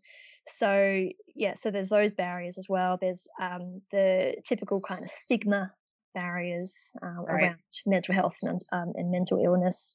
so 0.56 1.08
yeah, 1.34 1.54
so 1.56 1.70
there's 1.70 1.88
those 1.88 2.12
barriers 2.12 2.58
as 2.58 2.68
well. 2.68 2.98
There's 3.00 3.26
um, 3.40 3.82
the 3.92 4.37
typical 4.44 4.80
kind 4.80 5.04
of 5.04 5.11
stigma 5.11 5.72
barriers 6.14 6.74
um, 7.02 7.24
Right. 7.28 7.42
around 7.42 7.58
mental 7.87 8.14
health 8.14 8.37
and, 8.42 8.61
um, 8.72 8.92
and 8.96 9.11
mental 9.11 9.42
illness. 9.44 9.94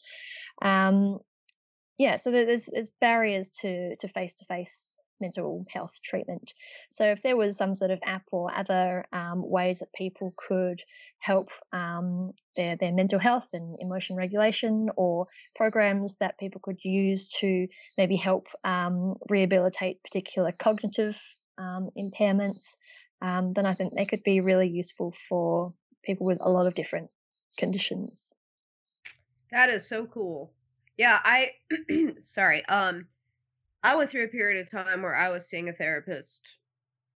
Um, 0.62 1.20
yeah, 1.98 2.18
so 2.18 2.32
there's 2.32 2.68
there's 2.72 2.92
barriers 3.00 3.50
to 3.62 3.96
to 3.98 4.08
face 4.08 4.34
to 4.36 4.46
face 4.46 4.93
mental 5.24 5.66
health 5.76 5.96
treatment. 6.04 6.54
So 6.92 7.06
if 7.06 7.24
there 7.24 7.38
was 7.38 7.58
some 7.58 7.74
sort 7.76 7.92
of 7.92 8.00
app 8.04 8.24
or 8.32 8.56
other 8.56 9.06
um, 9.14 9.40
ways 9.58 9.80
that 9.80 9.94
people 9.94 10.34
could 10.38 10.80
help 11.20 11.50
um, 11.72 12.34
their 12.56 12.76
their 12.76 12.92
mental 12.92 13.20
health 13.20 13.48
and 13.54 13.78
emotion 13.80 14.16
regulation, 14.16 14.90
or 14.96 15.28
programs 15.56 16.16
that 16.20 16.38
people 16.38 16.62
could 16.64 16.80
use 16.84 17.30
to 17.40 17.68
maybe 17.98 18.18
help 18.18 18.46
um, 18.64 19.16
rehabilitate 19.30 20.04
particular 20.04 20.52
cognitive 20.52 21.20
um, 21.58 21.90
impairments, 21.98 22.76
um, 23.22 23.54
then 23.56 23.66
I 23.66 23.74
think 23.74 23.94
they 23.94 24.06
could 24.06 24.24
be 24.24 24.42
really 24.42 24.68
useful 24.68 25.14
for 25.30 25.74
people 26.04 26.26
with 26.26 26.40
a 26.42 26.50
lot 26.50 26.68
of 26.68 26.76
different 26.76 27.10
conditions. 27.58 28.32
That 29.52 29.70
is 29.70 29.88
so 29.88 30.06
cool. 30.06 30.52
Yeah, 30.98 31.20
I 31.24 31.52
sorry. 32.20 32.66
Um 32.66 33.08
I 33.84 33.96
went 33.96 34.12
through 34.12 34.24
a 34.26 34.30
period 34.30 34.62
of 34.62 34.72
time 34.72 35.02
where 35.02 35.16
I 35.16 35.30
was 35.30 35.48
seeing 35.48 35.70
a 35.70 35.74
therapist 35.74 36.42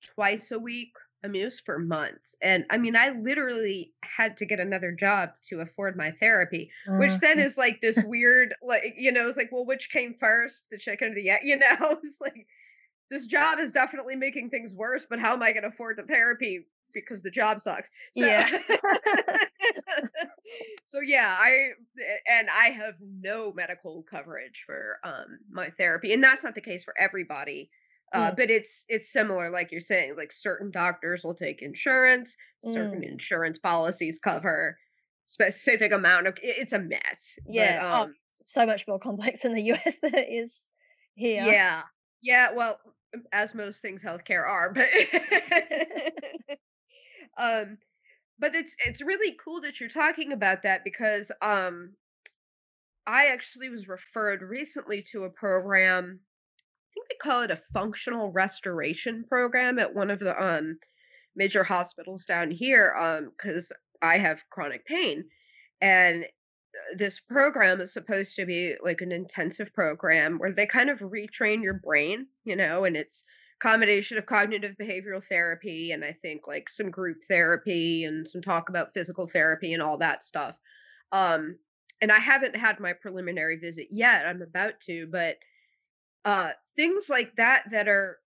twice 0.02 0.52
a 0.52 0.60
week, 0.60 0.94
I 1.24 1.28
mean, 1.28 1.42
it 1.42 1.46
was 1.46 1.60
for 1.60 1.80
months. 1.80 2.36
And 2.42 2.66
I 2.70 2.78
mean, 2.78 2.96
I 2.96 3.10
literally 3.10 3.94
had 4.04 4.38
to 4.38 4.46
get 4.46 4.60
another 4.60 4.92
job 4.92 5.32
to 5.48 5.60
afford 5.62 5.98
my 5.98 6.12
therapy, 6.12 6.72
which 6.96 7.14
Uh, 7.14 7.18
then 7.22 7.40
is 7.40 7.58
like 7.58 7.82
this 7.82 8.02
weird, 8.04 8.56
like, 8.62 8.96
you 8.98 9.12
know, 9.12 9.28
it's 9.28 9.38
like, 9.38 9.52
well, 9.52 9.66
which 9.66 9.90
came 9.90 10.16
first, 10.20 10.70
the 10.70 10.78
chicken 10.78 11.12
or 11.12 11.16
the 11.16 11.30
egg? 11.30 11.42
You 11.44 11.58
know, 11.58 12.00
it's 12.04 12.22
like 12.22 12.48
this 13.10 13.26
job 13.26 13.60
is 13.60 13.72
definitely 13.72 14.16
making 14.16 14.50
things 14.50 14.74
worse, 14.74 15.06
but 15.10 15.20
how 15.20 15.34
am 15.34 15.44
I 15.44 15.54
going 15.54 15.64
to 15.64 15.70
afford 15.70 15.98
the 15.98 16.04
therapy 16.04 16.68
because 16.94 17.22
the 17.22 17.32
job 17.32 17.62
sucks? 17.62 17.90
So, 18.18 18.26
yeah. 18.26 18.48
so 20.86 21.00
yeah, 21.00 21.36
I 21.40 21.70
and 22.30 22.48
I 22.50 22.72
have 22.72 22.96
no 23.02 23.54
medical 23.54 24.04
coverage 24.10 24.64
for 24.66 24.98
um 25.04 25.40
my 25.52 25.70
therapy, 25.78 26.14
and 26.14 26.24
that's 26.24 26.44
not 26.44 26.56
the 26.56 26.62
case 26.62 26.84
for 26.84 26.94
everybody. 26.98 27.70
Uh, 28.14 28.32
Mm, 28.32 28.38
but 28.38 28.50
it's 28.50 28.86
it's 28.88 29.12
similar, 29.12 29.50
like 29.50 29.72
you're 29.72 29.82
saying. 29.82 30.16
Like 30.16 30.32
certain 30.32 30.72
doctors 30.72 31.24
will 31.24 31.36
take 31.36 31.62
insurance, 31.62 32.36
certain 32.66 33.02
mm. 33.02 33.12
insurance 33.12 33.60
policies 33.60 34.18
cover 34.18 34.78
specific 35.26 35.92
amount 35.92 36.28
of. 36.28 36.38
It's 36.42 36.72
a 36.72 36.80
mess, 36.80 37.38
but 37.46 37.54
Yeah. 37.54 37.80
Oh, 37.82 38.04
um, 38.04 38.16
so 38.46 38.66
much 38.66 38.86
more 38.88 39.00
complex 39.00 39.44
in 39.46 39.54
the 39.54 39.64
US 39.74 39.96
than 40.02 40.16
it 40.16 40.30
is 40.32 40.56
here. 41.16 41.44
yeah, 41.44 41.84
yeah. 42.22 42.54
Well, 42.54 42.80
as 43.32 43.54
most 43.54 43.82
things 43.82 44.02
healthcare 44.02 44.48
are, 44.48 44.74
but 44.74 44.88
um, 47.38 47.78
but 48.40 48.56
it's 48.56 48.76
it's 48.86 49.02
really 49.02 49.36
cool 49.44 49.62
that 49.62 49.80
you're 49.80 49.90
talking 49.90 50.32
about 50.32 50.64
that 50.64 50.84
because 50.84 51.32
um 51.42 51.94
I 53.06 53.28
actually 53.28 53.70
was 53.70 53.88
referred 53.88 54.42
recently 54.42 55.02
to 55.12 55.24
a 55.24 55.30
program. 55.30 56.20
I 56.60 56.90
think 56.94 57.08
they 57.10 57.16
call 57.22 57.42
it 57.42 57.52
a 57.52 57.62
functional 57.74 58.32
restoration 58.32 59.24
program 59.30 59.80
at 59.80 59.96
one 59.96 60.10
of 60.12 60.20
the 60.20 60.42
um 60.42 60.80
major 61.36 61.64
hospitals 61.64 62.26
down 62.26 62.52
here 62.52 62.94
um 63.00 63.32
cuz 63.38 63.72
I 64.02 64.18
have 64.18 64.44
chronic 64.50 64.86
pain 64.86 65.26
and 65.82 66.24
uh, 66.26 66.96
this 66.98 67.20
program 67.20 67.82
is 67.82 67.94
supposed 67.94 68.36
to 68.36 68.46
be 68.46 68.76
like 68.84 69.02
an 69.02 69.12
intensive 69.12 69.74
program 69.74 70.38
where 70.38 70.52
they 70.52 70.68
kind 70.68 70.90
of 70.90 71.00
retrain 71.00 71.64
your 71.64 71.74
brain, 71.76 72.28
you 72.44 72.56
know, 72.56 72.84
and 72.84 72.96
it's 72.96 73.24
combination 73.60 74.18
of 74.18 74.26
cognitive 74.26 74.76
behavioral 74.80 75.24
therapy 75.30 75.92
and 75.92 76.04
I 76.06 76.14
think 76.22 76.48
like 76.48 76.70
some 76.70 76.92
group 76.92 77.18
therapy 77.28 78.04
and 78.04 78.28
some 78.28 78.42
talk 78.42 78.70
about 78.70 78.94
physical 78.94 79.28
therapy 79.28 79.74
and 79.74 79.82
all 79.82 79.98
that 79.98 80.24
stuff. 80.24 80.56
Um 81.12 81.58
and 82.02 82.12
I 82.12 82.20
haven't 82.20 82.56
had 82.56 82.80
my 82.80 82.94
preliminary 82.94 83.58
visit 83.58 83.88
yet. 83.92 84.26
I'm 84.26 84.42
about 84.42 84.80
to, 84.82 85.08
but 85.12 85.38
uh 86.26 86.52
things 86.76 87.10
like 87.10 87.36
that 87.38 87.64
that 87.72 87.88
are 87.88 88.20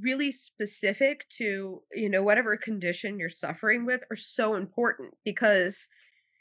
really 0.00 0.32
specific 0.32 1.28
to, 1.28 1.82
you 1.92 2.08
know, 2.08 2.22
whatever 2.22 2.56
condition 2.56 3.18
you're 3.18 3.28
suffering 3.28 3.84
with 3.84 4.02
are 4.10 4.16
so 4.16 4.54
important 4.54 5.14
because 5.24 5.86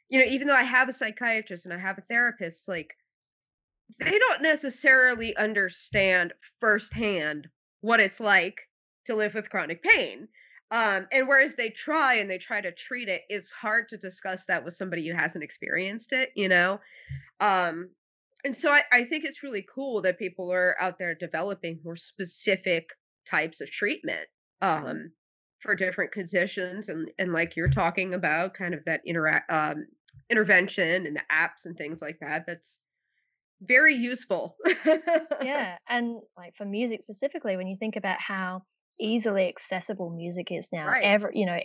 you 0.09 0.19
know, 0.19 0.25
even 0.25 0.47
though 0.47 0.55
I 0.55 0.63
have 0.63 0.89
a 0.89 0.93
psychiatrist 0.93 1.63
and 1.63 1.73
I 1.73 1.77
have 1.79 1.97
a 1.97 2.03
therapist, 2.09 2.67
like 2.67 2.93
they 3.99 4.17
don't 4.19 4.41
necessarily 4.41 5.35
understand 5.37 6.33
firsthand 6.59 7.47
what 7.81 7.99
it's 7.99 8.19
like 8.19 8.57
to 9.05 9.15
live 9.15 9.33
with 9.33 9.49
chronic 9.49 9.83
pain. 9.83 10.27
Um, 10.71 11.07
and 11.11 11.27
whereas 11.27 11.53
they 11.55 11.69
try 11.69 12.15
and 12.15 12.29
they 12.29 12.37
try 12.37 12.61
to 12.61 12.71
treat 12.71 13.09
it, 13.09 13.23
it's 13.27 13.49
hard 13.49 13.89
to 13.89 13.97
discuss 13.97 14.45
that 14.45 14.63
with 14.63 14.73
somebody 14.73 15.05
who 15.05 15.13
hasn't 15.13 15.43
experienced 15.43 16.13
it, 16.13 16.29
you 16.35 16.47
know? 16.47 16.79
Um, 17.41 17.89
and 18.45 18.55
so 18.55 18.71
I, 18.71 18.83
I 18.91 19.03
think 19.03 19.25
it's 19.25 19.43
really 19.43 19.65
cool 19.73 20.01
that 20.03 20.17
people 20.17 20.51
are 20.51 20.75
out 20.79 20.97
there 20.97 21.13
developing 21.13 21.79
more 21.83 21.97
specific 21.97 22.89
types 23.29 23.59
of 23.59 23.69
treatment 23.69 24.27
um, 24.61 25.11
for 25.59 25.75
different 25.75 26.13
conditions 26.13 26.87
and, 26.87 27.11
and 27.19 27.33
like 27.33 27.57
you're 27.57 27.69
talking 27.69 28.13
about, 28.13 28.53
kind 28.53 28.73
of 28.73 28.85
that 28.85 29.01
interact 29.05 29.51
um, 29.51 29.85
intervention 30.29 31.05
and 31.05 31.15
the 31.15 31.21
apps 31.31 31.65
and 31.65 31.77
things 31.77 32.01
like 32.01 32.17
that. 32.21 32.45
That's 32.47 32.79
very 33.61 33.95
useful. 33.95 34.57
Yeah. 35.43 35.77
And 35.89 36.21
like 36.37 36.55
for 36.55 36.65
music 36.65 37.01
specifically, 37.01 37.57
when 37.57 37.67
you 37.67 37.75
think 37.77 37.95
about 37.95 38.19
how 38.19 38.63
easily 38.99 39.47
accessible 39.47 40.09
music 40.09 40.51
is 40.51 40.69
now, 40.71 40.87
right. 40.87 41.03
ever, 41.03 41.31
you 41.33 41.45
know, 41.45 41.59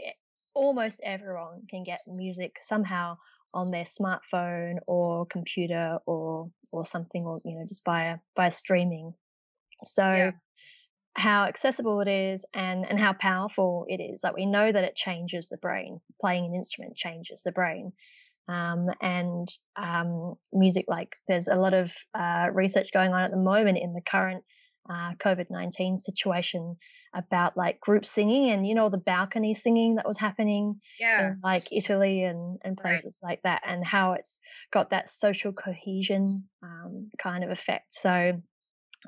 almost 0.54 1.00
everyone 1.02 1.62
can 1.68 1.84
get 1.84 2.00
music 2.06 2.56
somehow 2.62 3.18
on 3.52 3.70
their 3.70 3.84
smartphone 3.84 4.76
or 4.86 5.26
computer 5.26 5.98
or 6.06 6.50
or 6.72 6.84
something 6.84 7.24
or 7.24 7.40
you 7.44 7.54
know 7.58 7.64
just 7.68 7.84
via 7.84 8.18
via 8.34 8.50
streaming. 8.50 9.12
So 9.84 10.02
Yeah. 10.02 10.32
how 11.14 11.44
accessible 11.44 12.00
it 12.00 12.08
is 12.08 12.44
and 12.54 12.86
and 12.88 12.98
how 12.98 13.12
powerful 13.12 13.86
it 13.88 14.00
is. 14.00 14.22
Like 14.22 14.36
we 14.36 14.46
know 14.46 14.70
that 14.70 14.84
it 14.84 14.96
changes 14.96 15.48
the 15.48 15.56
brain. 15.58 16.00
Playing 16.20 16.46
an 16.46 16.54
instrument 16.54 16.96
changes 16.96 17.42
the 17.42 17.52
brain. 17.52 17.92
Um, 18.48 18.88
and 19.00 19.48
um, 19.76 20.34
music, 20.52 20.84
like 20.88 21.16
there's 21.28 21.48
a 21.48 21.56
lot 21.56 21.74
of 21.74 21.92
uh, 22.14 22.48
research 22.52 22.90
going 22.92 23.12
on 23.12 23.22
at 23.24 23.30
the 23.32 23.36
moment 23.36 23.78
in 23.78 23.92
the 23.92 24.00
current 24.00 24.44
uh, 24.88 25.14
COVID 25.16 25.46
19 25.50 25.98
situation 25.98 26.76
about 27.14 27.56
like 27.56 27.80
group 27.80 28.06
singing 28.06 28.50
and, 28.50 28.66
you 28.66 28.74
know, 28.74 28.88
the 28.88 28.98
balcony 28.98 29.54
singing 29.54 29.96
that 29.96 30.06
was 30.06 30.18
happening 30.18 30.80
Yeah. 30.98 31.34
in 31.34 31.40
like 31.42 31.68
Italy 31.72 32.22
and, 32.22 32.58
and 32.64 32.76
Right. 32.84 33.04
places 33.04 33.18
like 33.22 33.40
that, 33.42 33.62
and 33.66 33.84
how 33.84 34.12
it's 34.12 34.38
got 34.72 34.90
that 34.90 35.08
social 35.08 35.52
cohesion 35.52 36.48
um, 36.62 37.10
kind 37.18 37.42
of 37.42 37.50
effect. 37.50 37.94
So, 37.94 38.40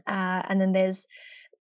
uh, 0.06 0.42
and 0.48 0.60
then 0.60 0.72
there's 0.72 1.06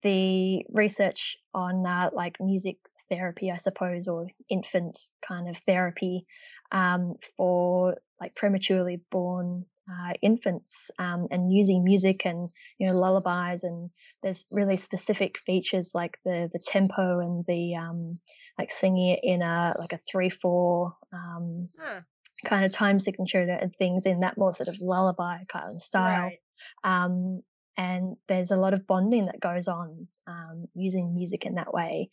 the 0.03 0.65
research 0.71 1.37
on 1.55 1.87
uh, 1.87 2.11
like 2.15 2.37
music 2.41 2.79
therapy, 3.15 3.51
I 3.51 3.57
suppose, 3.57 4.09
or 4.09 4.27
infant 4.49 4.99
kind 5.27 5.49
of 5.49 5.57
therapy 5.67 6.27
um, 6.73 7.15
for 7.37 7.97
like 8.21 8.35
prematurely 8.35 9.01
born 9.11 9.67
uh, 9.91 10.15
infants 10.23 10.91
um, 10.99 11.29
and 11.31 11.53
using 11.53 11.85
music 11.85 12.25
and 12.25 12.49
you 12.79 12.87
know 12.87 12.95
lullabies 12.95 13.65
and 13.65 13.91
there's 14.23 14.47
really 14.51 14.79
specific 14.79 15.37
features 15.45 15.91
like 15.93 16.17
the 16.25 16.49
the 16.53 16.59
tempo 16.59 17.21
and 17.21 17.45
the 17.47 17.75
um, 17.75 18.19
like 18.59 18.73
singing 18.73 19.11
it 19.11 19.21
in 19.23 19.43
a 19.43 19.75
like 19.79 19.93
a 19.93 20.01
three 20.11 20.31
four 20.31 20.95
um, 21.13 21.69
huh. 21.79 22.01
kind 22.47 22.65
of 22.65 22.73
time 22.73 22.99
signature 22.99 23.43
and 23.43 23.75
things 23.77 24.07
in 24.07 24.21
that 24.21 24.39
more 24.39 24.55
sort 24.55 24.69
of 24.69 24.81
lullaby 24.81 25.39
kind 25.53 25.75
of 25.75 25.83
style. 25.83 26.31
Right. 26.31 26.39
Um, 26.83 27.43
and 27.77 28.17
there's 28.29 28.53
a 28.53 28.57
lot 28.57 28.73
of 28.73 28.87
bonding 28.87 29.27
that 29.27 29.41
goes 29.41 29.69
on 29.69 30.07
um, 30.27 30.67
using 30.75 31.15
music 31.15 31.45
in 31.45 31.57
that 31.57 31.75
way 31.75 32.09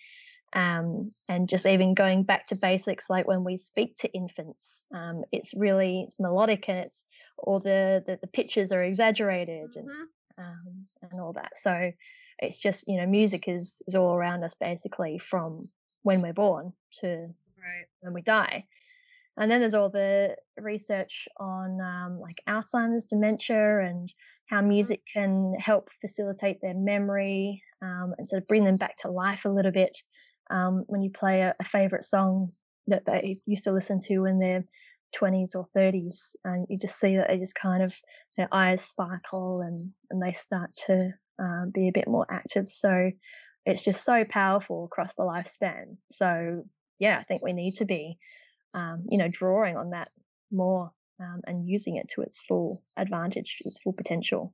um, 0.54 1.12
and 1.30 1.48
just 1.48 1.66
even 1.66 1.94
going 1.94 2.24
back 2.24 2.48
to 2.48 2.56
basics 2.56 3.10
like 3.10 3.28
when 3.28 3.44
we 3.44 3.58
speak 3.58 3.96
to 3.98 4.12
infants 4.12 4.84
um, 4.94 5.24
it's 5.32 5.54
really 5.54 6.04
it's 6.08 6.16
melodic 6.20 6.66
and 6.68 6.80
it's 6.80 7.06
all 7.38 7.60
the 7.60 8.04
the, 8.06 8.18
the 8.22 8.28
pitches 8.28 8.72
are 8.72 8.84
exaggerated 8.84 9.72
mm-hmm. 9.72 9.90
and 9.90 10.08
um, 10.38 10.86
and 11.12 11.22
all 11.22 11.34
that 11.34 11.52
so 11.56 11.92
it's 12.40 12.60
just 12.60 12.88
you 12.88 12.98
know 12.98 13.06
music 13.06 13.48
is 13.48 13.82
is 13.88 13.96
all 13.96 14.14
around 14.14 14.44
us 14.44 14.56
basically 14.60 15.20
from 15.20 15.70
when 16.04 16.22
we're 16.22 16.34
born 16.34 16.74
to 17.00 17.08
right. 17.08 17.86
when 18.02 18.14
we 18.14 18.22
die 18.22 18.66
and 19.38 19.50
then 19.50 19.62
there's 19.62 19.74
all 19.74 19.90
the 19.90 20.36
research 20.58 21.28
on 21.38 21.80
um, 21.80 22.20
like 22.20 22.42
alzheimer's 22.48 23.06
dementia 23.06 23.80
and 23.80 24.12
how 24.48 24.60
mm-hmm. 24.60 24.70
music 24.70 25.02
can 25.12 25.54
help 25.60 25.90
facilitate 26.02 26.60
their 26.62 26.74
memory 26.74 27.64
um, 27.82 28.14
and 28.18 28.28
sort 28.28 28.42
of 28.42 28.48
bring 28.48 28.66
them 28.66 28.78
back 28.78 28.98
to 28.98 29.10
life 29.10 29.46
a 29.46 29.50
little 29.50 29.72
bit 29.72 29.98
um, 30.50 30.84
when 30.88 31.02
you 31.02 31.10
play 31.10 31.42
a, 31.42 31.56
a 31.60 31.66
favorite 31.66 32.06
song 32.06 32.52
that 32.88 33.06
they 33.06 33.40
used 33.46 33.64
to 33.66 33.72
listen 33.72 34.02
to 34.02 34.26
in 34.26 34.40
their 34.40 34.64
20s 35.16 35.56
or 35.56 35.68
30s 35.76 36.36
and 36.46 36.66
you 36.70 36.78
just 36.78 37.00
see 37.00 37.18
that 37.18 37.28
they 37.28 37.38
just 37.38 37.56
kind 37.56 37.84
of 37.84 37.94
their 38.38 38.48
eyes 38.52 38.82
sparkle 38.82 39.62
and 39.62 39.92
and 40.10 40.22
they 40.22 40.32
start 40.32 40.74
to 40.88 41.12
uh, 41.42 41.66
be 41.74 41.90
a 41.90 41.94
bit 41.94 42.08
more 42.08 42.26
active. 42.30 42.70
So 42.70 43.12
it's 43.66 43.84
just 43.84 44.04
so 44.04 44.24
powerful 44.30 44.86
across 44.86 45.14
the 45.16 45.24
lifespan. 45.24 45.98
So 46.12 46.64
yeah 47.02 47.18
i 47.20 47.24
think 47.24 47.42
we 47.42 47.52
need 47.52 47.74
to 47.74 47.86
be 47.86 48.18
um, 48.74 49.04
you 49.10 49.18
know 49.18 49.28
drawing 49.28 49.76
on 49.76 49.90
that 49.90 50.10
more 50.50 50.92
um, 51.20 51.42
and 51.46 51.68
using 51.68 51.98
it 51.98 52.08
to 52.08 52.22
its 52.22 52.40
full 52.40 52.82
advantage 52.96 53.58
its 53.66 53.78
full 53.80 53.92
potential. 53.92 54.54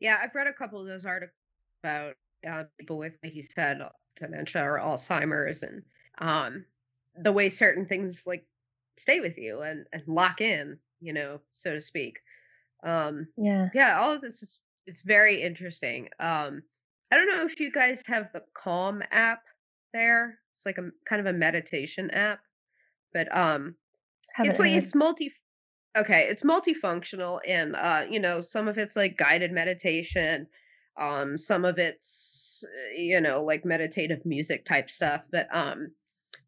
Yeah 0.00 0.16
i've 0.22 0.34
read 0.34 0.46
a 0.46 0.54
couple 0.54 0.80
of 0.80 0.86
those 0.86 1.04
articles 1.04 1.36
about 1.82 2.14
uh, 2.46 2.64
people 2.78 2.98
with 2.98 3.14
like 3.22 3.34
you 3.34 3.44
said 3.54 3.80
dementia 4.16 4.62
or 4.62 4.78
Alzheimer's 4.78 5.62
and 5.62 5.82
um, 6.18 6.64
the 7.16 7.32
way 7.32 7.50
certain 7.50 7.86
things 7.86 8.24
like 8.26 8.46
stay 8.96 9.20
with 9.20 9.36
you 9.38 9.60
and, 9.62 9.86
and 9.92 10.02
lock 10.06 10.40
in, 10.40 10.78
you 11.00 11.12
know, 11.12 11.40
so 11.50 11.74
to 11.74 11.80
speak. 11.80 12.18
Um, 12.84 13.28
yeah. 13.36 13.68
Yeah, 13.74 13.98
all 13.98 14.12
of 14.12 14.20
this 14.20 14.42
is 14.42 14.60
it's 14.86 15.02
very 15.02 15.42
interesting. 15.42 16.08
Um, 16.20 16.62
I 17.10 17.16
don't 17.16 17.28
know 17.28 17.44
if 17.46 17.58
you 17.60 17.70
guys 17.70 18.02
have 18.06 18.28
the 18.32 18.42
Calm 18.54 19.02
app 19.10 19.40
there. 19.92 20.38
It's 20.54 20.66
like 20.66 20.78
a 20.78 20.90
kind 21.08 21.20
of 21.20 21.26
a 21.26 21.36
meditation 21.36 22.10
app, 22.10 22.40
but 23.12 23.34
um, 23.34 23.74
Haven't 24.32 24.52
it's 24.52 24.60
like 24.60 24.72
heard. 24.72 24.82
it's 24.82 24.94
multi. 24.94 25.32
Okay, 25.96 26.26
it's 26.28 26.42
multifunctional, 26.42 27.38
and 27.46 27.76
uh, 27.76 28.04
you 28.10 28.18
know, 28.20 28.40
some 28.42 28.68
of 28.68 28.78
it's 28.78 28.96
like 28.96 29.16
guided 29.16 29.52
meditation. 29.52 30.46
Um, 31.00 31.38
some 31.38 31.64
of 31.64 31.78
it's 31.78 32.33
you 32.96 33.20
know, 33.20 33.42
like 33.42 33.64
meditative 33.64 34.24
music 34.24 34.64
type 34.64 34.90
stuff. 34.90 35.22
But 35.30 35.48
um, 35.52 35.92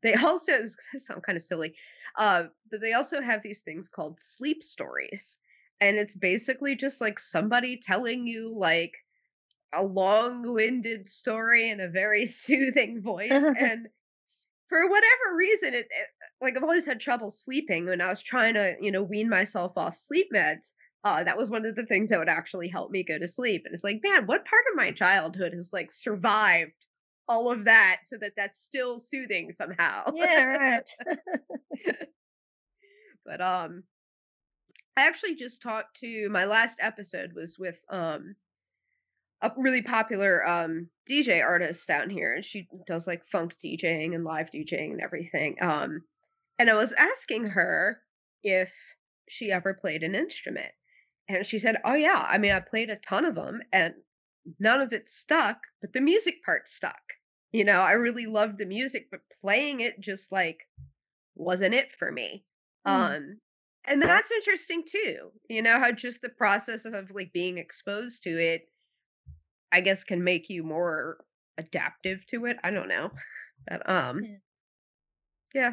they 0.02 0.14
also 0.14 0.52
sound 0.96 1.22
kind 1.22 1.36
of 1.36 1.42
silly, 1.42 1.74
uh, 2.16 2.44
but 2.70 2.80
they 2.80 2.92
also 2.92 3.20
have 3.20 3.42
these 3.42 3.60
things 3.60 3.88
called 3.88 4.20
sleep 4.20 4.62
stories, 4.62 5.36
and 5.80 5.96
it's 5.96 6.16
basically 6.16 6.76
just 6.76 7.00
like 7.00 7.18
somebody 7.18 7.76
telling 7.76 8.26
you 8.26 8.54
like 8.56 8.94
a 9.74 9.82
long-winded 9.82 11.08
story 11.08 11.70
in 11.70 11.80
a 11.80 11.88
very 11.88 12.26
soothing 12.26 13.02
voice 13.02 13.30
and 13.32 13.88
for 14.68 14.88
whatever 14.88 15.36
reason 15.36 15.74
it, 15.74 15.86
it, 15.90 16.08
like 16.40 16.56
i've 16.56 16.62
always 16.62 16.86
had 16.86 17.00
trouble 17.00 17.30
sleeping 17.30 17.86
when 17.86 18.00
i 18.00 18.08
was 18.08 18.22
trying 18.22 18.54
to 18.54 18.74
you 18.80 18.90
know 18.90 19.02
wean 19.02 19.28
myself 19.28 19.72
off 19.76 19.96
sleep 19.96 20.28
meds 20.34 20.70
uh, 21.07 21.22
that 21.22 21.36
was 21.36 21.52
one 21.52 21.64
of 21.64 21.76
the 21.76 21.86
things 21.86 22.11
that 22.11 22.18
would 22.18 22.28
actually 22.28 22.66
help 22.66 22.90
me 22.90 23.04
go 23.04 23.16
to 23.16 23.28
sleep. 23.28 23.62
And 23.64 23.72
it's 23.72 23.84
like, 23.84 24.00
man, 24.02 24.26
what 24.26 24.44
part 24.44 24.64
of 24.68 24.76
my 24.76 24.90
childhood 24.90 25.52
has 25.52 25.72
like 25.72 25.92
survived 25.92 26.72
all 27.28 27.48
of 27.48 27.66
that 27.66 27.98
so 28.04 28.16
that 28.20 28.32
that's 28.36 28.61
still 28.61 28.98
soothing 28.98 29.52
somehow? 29.52 30.11
Yeah, 30.16 30.42
right. 30.42 30.82
but 33.24 33.40
um, 33.40 33.84
I 34.96 35.07
actually 35.07 35.36
just 35.36 35.62
talked 35.62 36.00
to 36.00 36.28
my 36.28 36.44
last 36.44 36.78
episode 36.80 37.34
was 37.34 37.57
with 37.57 37.78
um 37.88 38.34
a 39.42 39.52
really 39.57 39.82
popular 39.82 40.44
um 40.44 40.88
DJ 41.09 41.40
artist 41.40 41.86
down 41.86 42.11
here, 42.11 42.34
and 42.34 42.44
she 42.44 42.66
does 42.84 43.07
like 43.07 43.24
funk 43.28 43.54
DJing 43.64 44.12
and 44.12 44.24
live 44.24 44.50
DJing 44.50 44.90
and 44.90 45.00
everything. 45.00 45.54
Um, 45.61 46.02
and 46.59 46.68
I 46.68 46.74
was 46.74 46.92
asking 46.94 47.46
her 47.46 48.00
if 48.42 48.72
she 49.28 49.52
ever 49.52 49.72
played 49.72 50.02
an 50.02 50.16
instrument 50.16 50.72
and 51.28 51.44
she 51.44 51.58
said, 51.58 51.76
Oh, 51.84 51.94
yeah. 51.94 52.26
I 52.28 52.38
mean, 52.38 52.52
I 52.52 52.60
played 52.60 52.90
a 52.90 52.96
ton 52.96 53.24
of 53.24 53.34
them 53.34 53.60
and 53.72 53.94
none 54.60 54.80
of 54.80 54.92
it 54.92 55.08
stuck, 55.08 55.58
but 55.80 55.92
the 55.92 56.00
music 56.00 56.36
part 56.44 56.68
stuck. 56.68 56.94
You 57.52 57.64
know, 57.64 57.80
I 57.80 57.92
really 57.92 58.26
loved 58.26 58.58
the 58.58 58.66
music, 58.66 59.08
but 59.10 59.20
playing 59.40 59.80
it 59.80 60.00
just 60.00 60.30
like 60.30 60.58
wasn't 61.34 61.74
it 61.74 61.88
for 61.98 62.10
me. 62.10 62.44
Mm. 62.86 62.90
Um, 62.90 63.38
and 63.86 64.02
that's 64.02 64.30
interesting 64.30 64.82
too. 64.86 65.30
You 65.48 65.62
know, 65.62 65.78
how 65.78 65.92
just 65.92 66.20
the 66.20 66.28
process 66.28 66.84
of 66.84 67.10
like 67.14 67.32
being 67.32 67.58
exposed 67.58 68.24
to 68.24 68.30
it, 68.30 68.62
I 69.72 69.80
guess, 69.80 70.04
can 70.04 70.24
make 70.24 70.50
you 70.50 70.64
more 70.64 71.18
adaptive 71.56 72.26
to 72.26 72.46
it. 72.46 72.56
I 72.64 72.70
don't 72.70 72.88
know. 72.88 73.10
But 73.68 73.88
um, 73.88 74.22
yeah. 74.22 74.36
yeah. 75.54 75.72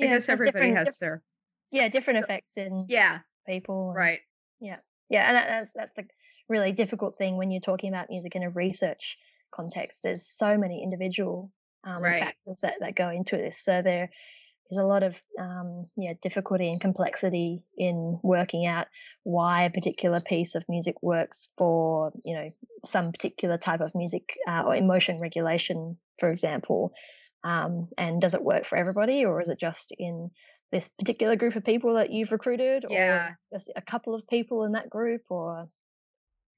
I 0.00 0.04
yeah, 0.04 0.12
guess 0.14 0.28
everybody 0.28 0.72
has 0.72 0.98
their 0.98 1.22
yeah 1.70 1.88
different 1.88 2.24
effects 2.24 2.56
in 2.56 2.86
yeah 2.88 3.18
people 3.46 3.90
and, 3.90 3.96
right 3.96 4.20
yeah, 5.10 5.28
and 5.28 5.36
that, 5.36 5.48
that's 5.48 5.70
that's 5.74 5.96
the 5.96 6.04
really 6.48 6.72
difficult 6.72 7.16
thing 7.18 7.36
when 7.36 7.50
you're 7.50 7.60
talking 7.60 7.90
about 7.90 8.10
music 8.10 8.34
in 8.36 8.42
a 8.42 8.50
research 8.50 9.16
context. 9.54 10.00
There's 10.02 10.26
so 10.26 10.56
many 10.58 10.82
individual 10.82 11.50
um, 11.84 12.02
right. 12.02 12.20
factors 12.20 12.56
that, 12.62 12.74
that 12.80 12.96
go 12.96 13.10
into 13.10 13.36
this. 13.36 13.62
So 13.62 13.82
there 13.82 14.10
is 14.70 14.78
a 14.78 14.82
lot 14.82 15.02
of 15.02 15.14
um, 15.38 15.86
yeah 15.96 16.14
difficulty 16.22 16.70
and 16.70 16.80
complexity 16.80 17.62
in 17.76 18.18
working 18.22 18.66
out 18.66 18.86
why 19.22 19.64
a 19.64 19.70
particular 19.70 20.20
piece 20.20 20.54
of 20.54 20.64
music 20.68 20.94
works 21.02 21.48
for 21.58 22.12
you 22.24 22.34
know 22.34 22.50
some 22.84 23.12
particular 23.12 23.58
type 23.58 23.80
of 23.80 23.94
music 23.94 24.36
uh, 24.48 24.62
or 24.66 24.74
emotion 24.74 25.20
regulation, 25.20 25.98
for 26.18 26.30
example. 26.30 26.92
Um, 27.44 27.88
and 27.98 28.22
does 28.22 28.32
it 28.32 28.42
work 28.42 28.64
for 28.64 28.78
everybody, 28.78 29.26
or 29.26 29.38
is 29.42 29.48
it 29.48 29.60
just 29.60 29.92
in 29.98 30.30
this 30.72 30.88
particular 30.88 31.36
group 31.36 31.56
of 31.56 31.64
people 31.64 31.94
that 31.94 32.10
you've 32.10 32.32
recruited 32.32 32.84
yeah. 32.88 33.28
or 33.28 33.38
just 33.52 33.70
a 33.76 33.82
couple 33.82 34.14
of 34.14 34.26
people 34.28 34.64
in 34.64 34.72
that 34.72 34.90
group 34.90 35.22
or 35.28 35.68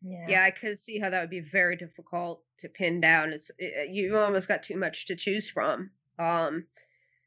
yeah 0.03 0.27
yeah 0.29 0.43
i 0.45 0.51
could 0.51 0.79
see 0.79 0.99
how 0.99 1.11
that 1.11 1.21
would 1.21 1.31
be 1.31 1.41
very 1.41 1.77
difficult 1.77 2.43
to 2.59 2.69
pin 2.69 3.01
down 3.01 3.33
it's 3.33 3.51
it, 3.59 3.91
you 3.91 4.17
almost 4.17 4.49
got 4.49 4.63
too 4.63 4.77
much 4.77 5.07
to 5.07 5.17
choose 5.17 5.49
from 5.49 5.91
um 6.19 6.65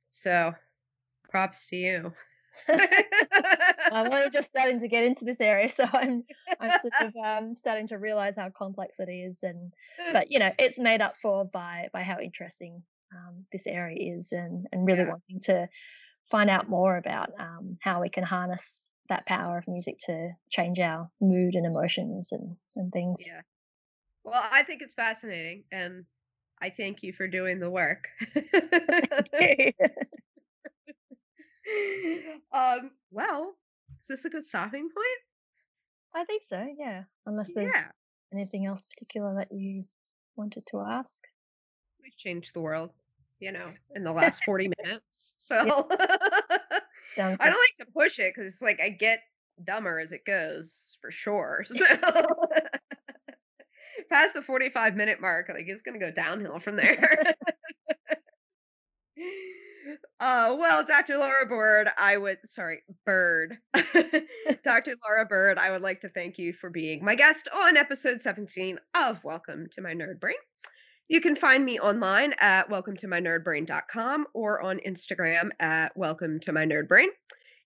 so 0.09 0.53
props 1.29 1.67
to 1.67 1.75
you 1.75 2.13
I'm 2.67 4.11
only 4.11 4.29
just 4.29 4.49
starting 4.49 4.79
to 4.79 4.87
get 4.87 5.03
into 5.03 5.25
this 5.25 5.39
area, 5.39 5.71
so 5.71 5.85
I'm 5.91 6.23
I'm 6.59 6.71
sort 6.81 6.93
of 7.01 7.13
um, 7.15 7.55
starting 7.55 7.87
to 7.87 7.97
realize 7.97 8.33
how 8.37 8.49
complex 8.49 8.95
it 8.99 9.09
is, 9.09 9.37
and 9.43 9.73
but 10.13 10.31
you 10.31 10.39
know 10.39 10.51
it's 10.57 10.77
made 10.77 11.01
up 11.01 11.15
for 11.21 11.45
by 11.45 11.87
by 11.93 12.03
how 12.03 12.19
interesting 12.19 12.83
um, 13.15 13.45
this 13.51 13.63
area 13.65 14.15
is, 14.17 14.27
and 14.31 14.67
and 14.71 14.85
really 14.85 15.01
yeah. 15.01 15.09
wanting 15.09 15.39
to 15.43 15.69
find 16.29 16.49
out 16.49 16.69
more 16.69 16.97
about 16.97 17.29
um, 17.39 17.77
how 17.81 18.01
we 18.01 18.09
can 18.09 18.23
harness 18.23 18.85
that 19.09 19.25
power 19.25 19.57
of 19.57 19.67
music 19.67 19.97
to 20.05 20.31
change 20.49 20.79
our 20.79 21.09
mood 21.19 21.55
and 21.55 21.65
emotions 21.65 22.29
and, 22.31 22.55
and 22.75 22.91
things. 22.91 23.23
Yeah. 23.25 23.41
Well, 24.23 24.41
I 24.51 24.63
think 24.63 24.81
it's 24.81 24.93
fascinating 24.93 25.63
and 25.71 26.05
I 26.61 26.69
thank 26.69 27.01
you 27.03 27.13
for 27.13 27.27
doing 27.27 27.59
the 27.59 27.69
work. 27.69 28.07
um, 32.53 32.91
well, 33.11 33.55
is 34.01 34.07
this 34.07 34.25
a 34.25 34.29
good 34.29 34.45
stopping 34.45 34.89
point? 34.89 35.21
I 36.15 36.25
think 36.25 36.43
so, 36.47 36.65
yeah. 36.77 37.03
Unless 37.25 37.49
there's 37.55 37.71
yeah. 37.73 37.85
anything 38.33 38.65
else 38.65 38.85
particular 38.85 39.35
that 39.37 39.51
you 39.51 39.85
wanted 40.35 40.63
to 40.71 40.81
ask. 40.81 41.23
We've 42.03 42.17
changed 42.17 42.53
the 42.53 42.61
world 42.61 42.91
you 43.39 43.51
know, 43.51 43.71
in 43.95 44.03
the 44.03 44.11
last 44.11 44.43
40 44.43 44.71
minutes. 44.83 45.35
So 45.37 45.55
I 45.57 45.89
don't 47.17 47.39
like 47.39 47.75
to 47.79 47.85
push 47.93 48.19
it 48.19 48.33
because 48.35 48.51
it's 48.53 48.61
like 48.61 48.79
I 48.81 48.89
get 48.89 49.19
dumber 49.63 49.99
as 49.99 50.11
it 50.11 50.25
goes 50.25 50.97
for 51.01 51.11
sure. 51.11 51.65
So 51.75 51.85
past 54.09 54.33
the 54.33 54.41
45 54.41 54.95
minute 54.95 55.21
mark, 55.21 55.49
like 55.49 55.65
it's 55.67 55.81
gonna 55.81 55.99
go 55.99 56.09
downhill 56.09 56.59
from 56.59 56.77
there. 56.77 57.33
uh 60.19 60.55
well, 60.57 60.83
Dr. 60.85 61.17
Laura 61.17 61.45
Bird, 61.45 61.89
I 61.97 62.17
would 62.17 62.39
sorry, 62.45 62.79
Bird. 63.05 63.57
Dr. 64.63 64.95
Laura 65.05 65.25
Bird, 65.25 65.57
I 65.57 65.71
would 65.71 65.81
like 65.81 66.01
to 66.01 66.09
thank 66.09 66.39
you 66.39 66.53
for 66.53 66.69
being 66.69 67.03
my 67.03 67.15
guest 67.15 67.49
on 67.53 67.77
episode 67.77 68.21
17 68.21 68.79
of 68.95 69.23
Welcome 69.23 69.67
to 69.73 69.81
My 69.81 69.93
Nerd 69.93 70.19
Brain. 70.19 70.35
You 71.09 71.21
can 71.21 71.35
find 71.35 71.65
me 71.65 71.79
online 71.79 72.35
at 72.39 72.69
welcometomynerdbrain.com 72.69 74.27
or 74.35 74.61
on 74.61 74.79
Instagram 74.87 75.49
at 75.59 75.97
welcome 75.97 76.39
to 76.41 76.53
my 76.53 76.65
nerd 76.67 76.87
brain. 76.87 77.09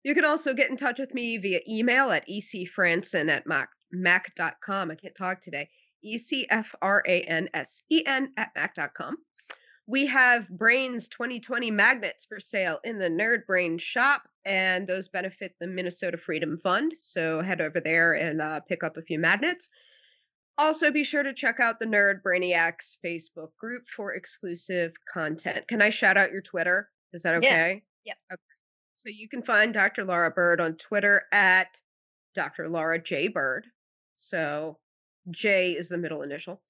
You 0.05 0.15
can 0.15 0.23
also 0.23 0.53
get 0.53 0.69
in 0.69 0.77
touch 0.77 0.97
with 0.97 1.13
me 1.13 1.37
via 1.37 1.59
email 1.69 2.09
at 2.11 2.25
ecfransen 2.25 3.29
at 3.29 3.45
mac, 3.45 3.67
mac.com. 3.91 4.91
I 4.91 4.95
can't 4.95 5.13
talk 5.13 5.41
today. 5.41 5.67
E 6.01 6.17
C 6.17 6.47
F 6.49 6.73
R 6.81 7.03
A 7.05 7.21
N 7.23 7.49
S 7.53 7.83
E 7.91 8.05
N 8.05 8.31
at 8.37 8.51
mac.com. 8.55 9.17
We 9.87 10.05
have 10.05 10.47
Brains 10.47 11.09
2020 11.09 11.69
magnets 11.69 12.23
for 12.23 12.39
sale 12.39 12.79
in 12.85 12.97
the 12.97 13.09
Nerd 13.09 13.45
Brain 13.45 13.77
shop, 13.77 14.21
and 14.45 14.87
those 14.87 15.09
benefit 15.09 15.53
the 15.59 15.67
Minnesota 15.67 16.17
Freedom 16.17 16.57
Fund. 16.63 16.93
So 16.95 17.41
head 17.41 17.59
over 17.59 17.81
there 17.81 18.13
and 18.13 18.41
uh, 18.41 18.61
pick 18.61 18.85
up 18.85 18.95
a 18.95 19.01
few 19.01 19.19
magnets. 19.19 19.69
Also, 20.57 20.91
be 20.91 21.03
sure 21.03 21.23
to 21.23 21.33
check 21.33 21.59
out 21.59 21.79
the 21.79 21.85
Nerd 21.85 22.21
Brainiacs 22.21 22.97
Facebook 23.03 23.55
group 23.57 23.83
for 23.95 24.13
exclusive 24.13 24.93
content. 25.11 25.67
Can 25.67 25.81
I 25.81 25.89
shout 25.89 26.17
out 26.17 26.31
your 26.31 26.41
Twitter? 26.41 26.89
Is 27.11 27.23
that 27.23 27.35
okay? 27.35 27.83
Yeah. 28.05 28.13
Okay. 28.31 28.41
So 28.95 29.09
you 29.09 29.27
can 29.27 29.41
find 29.41 29.73
Dr. 29.73 30.03
Laura 30.03 30.29
Bird 30.29 30.61
on 30.61 30.75
Twitter 30.75 31.23
at 31.31 31.79
Dr. 32.35 32.69
Laura 32.69 33.01
J. 33.01 33.27
Bird. 33.27 33.65
So 34.15 34.77
J 35.31 35.71
is 35.71 35.89
the 35.89 35.97
middle 35.97 36.21
initial. 36.21 36.61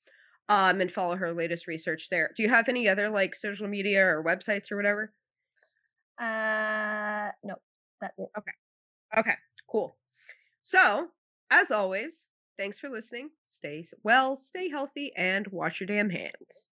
Um, 0.50 0.82
and 0.82 0.92
follow 0.92 1.16
her 1.16 1.34
latest 1.34 1.68
research 1.68 2.10
there. 2.10 2.32
Do 2.36 2.44
you 2.44 2.50
have 2.50 2.68
any 2.68 2.90
other 2.90 3.10
like 3.10 3.36
social 3.36 3.68
media 3.68 4.06
or 4.06 4.24
websites 4.24 4.72
or 4.72 4.78
whatever? 4.78 5.14
Uh, 6.20 7.32
no, 7.44 7.56
that's 8.02 8.18
it. 8.18 8.30
Okay, 9.18 9.34
cool. 9.70 9.96
So, 10.62 11.08
as 11.50 11.72
always, 11.72 12.26
thanks 12.58 12.80
for 12.80 12.90
listening. 12.90 13.30
Stay 13.46 13.86
well, 14.04 14.38
stay 14.38 14.70
healthy, 14.70 15.16
and 15.16 15.48
wash 15.48 15.80
your 15.80 15.88
damn 15.88 16.10
hands. 16.10 16.70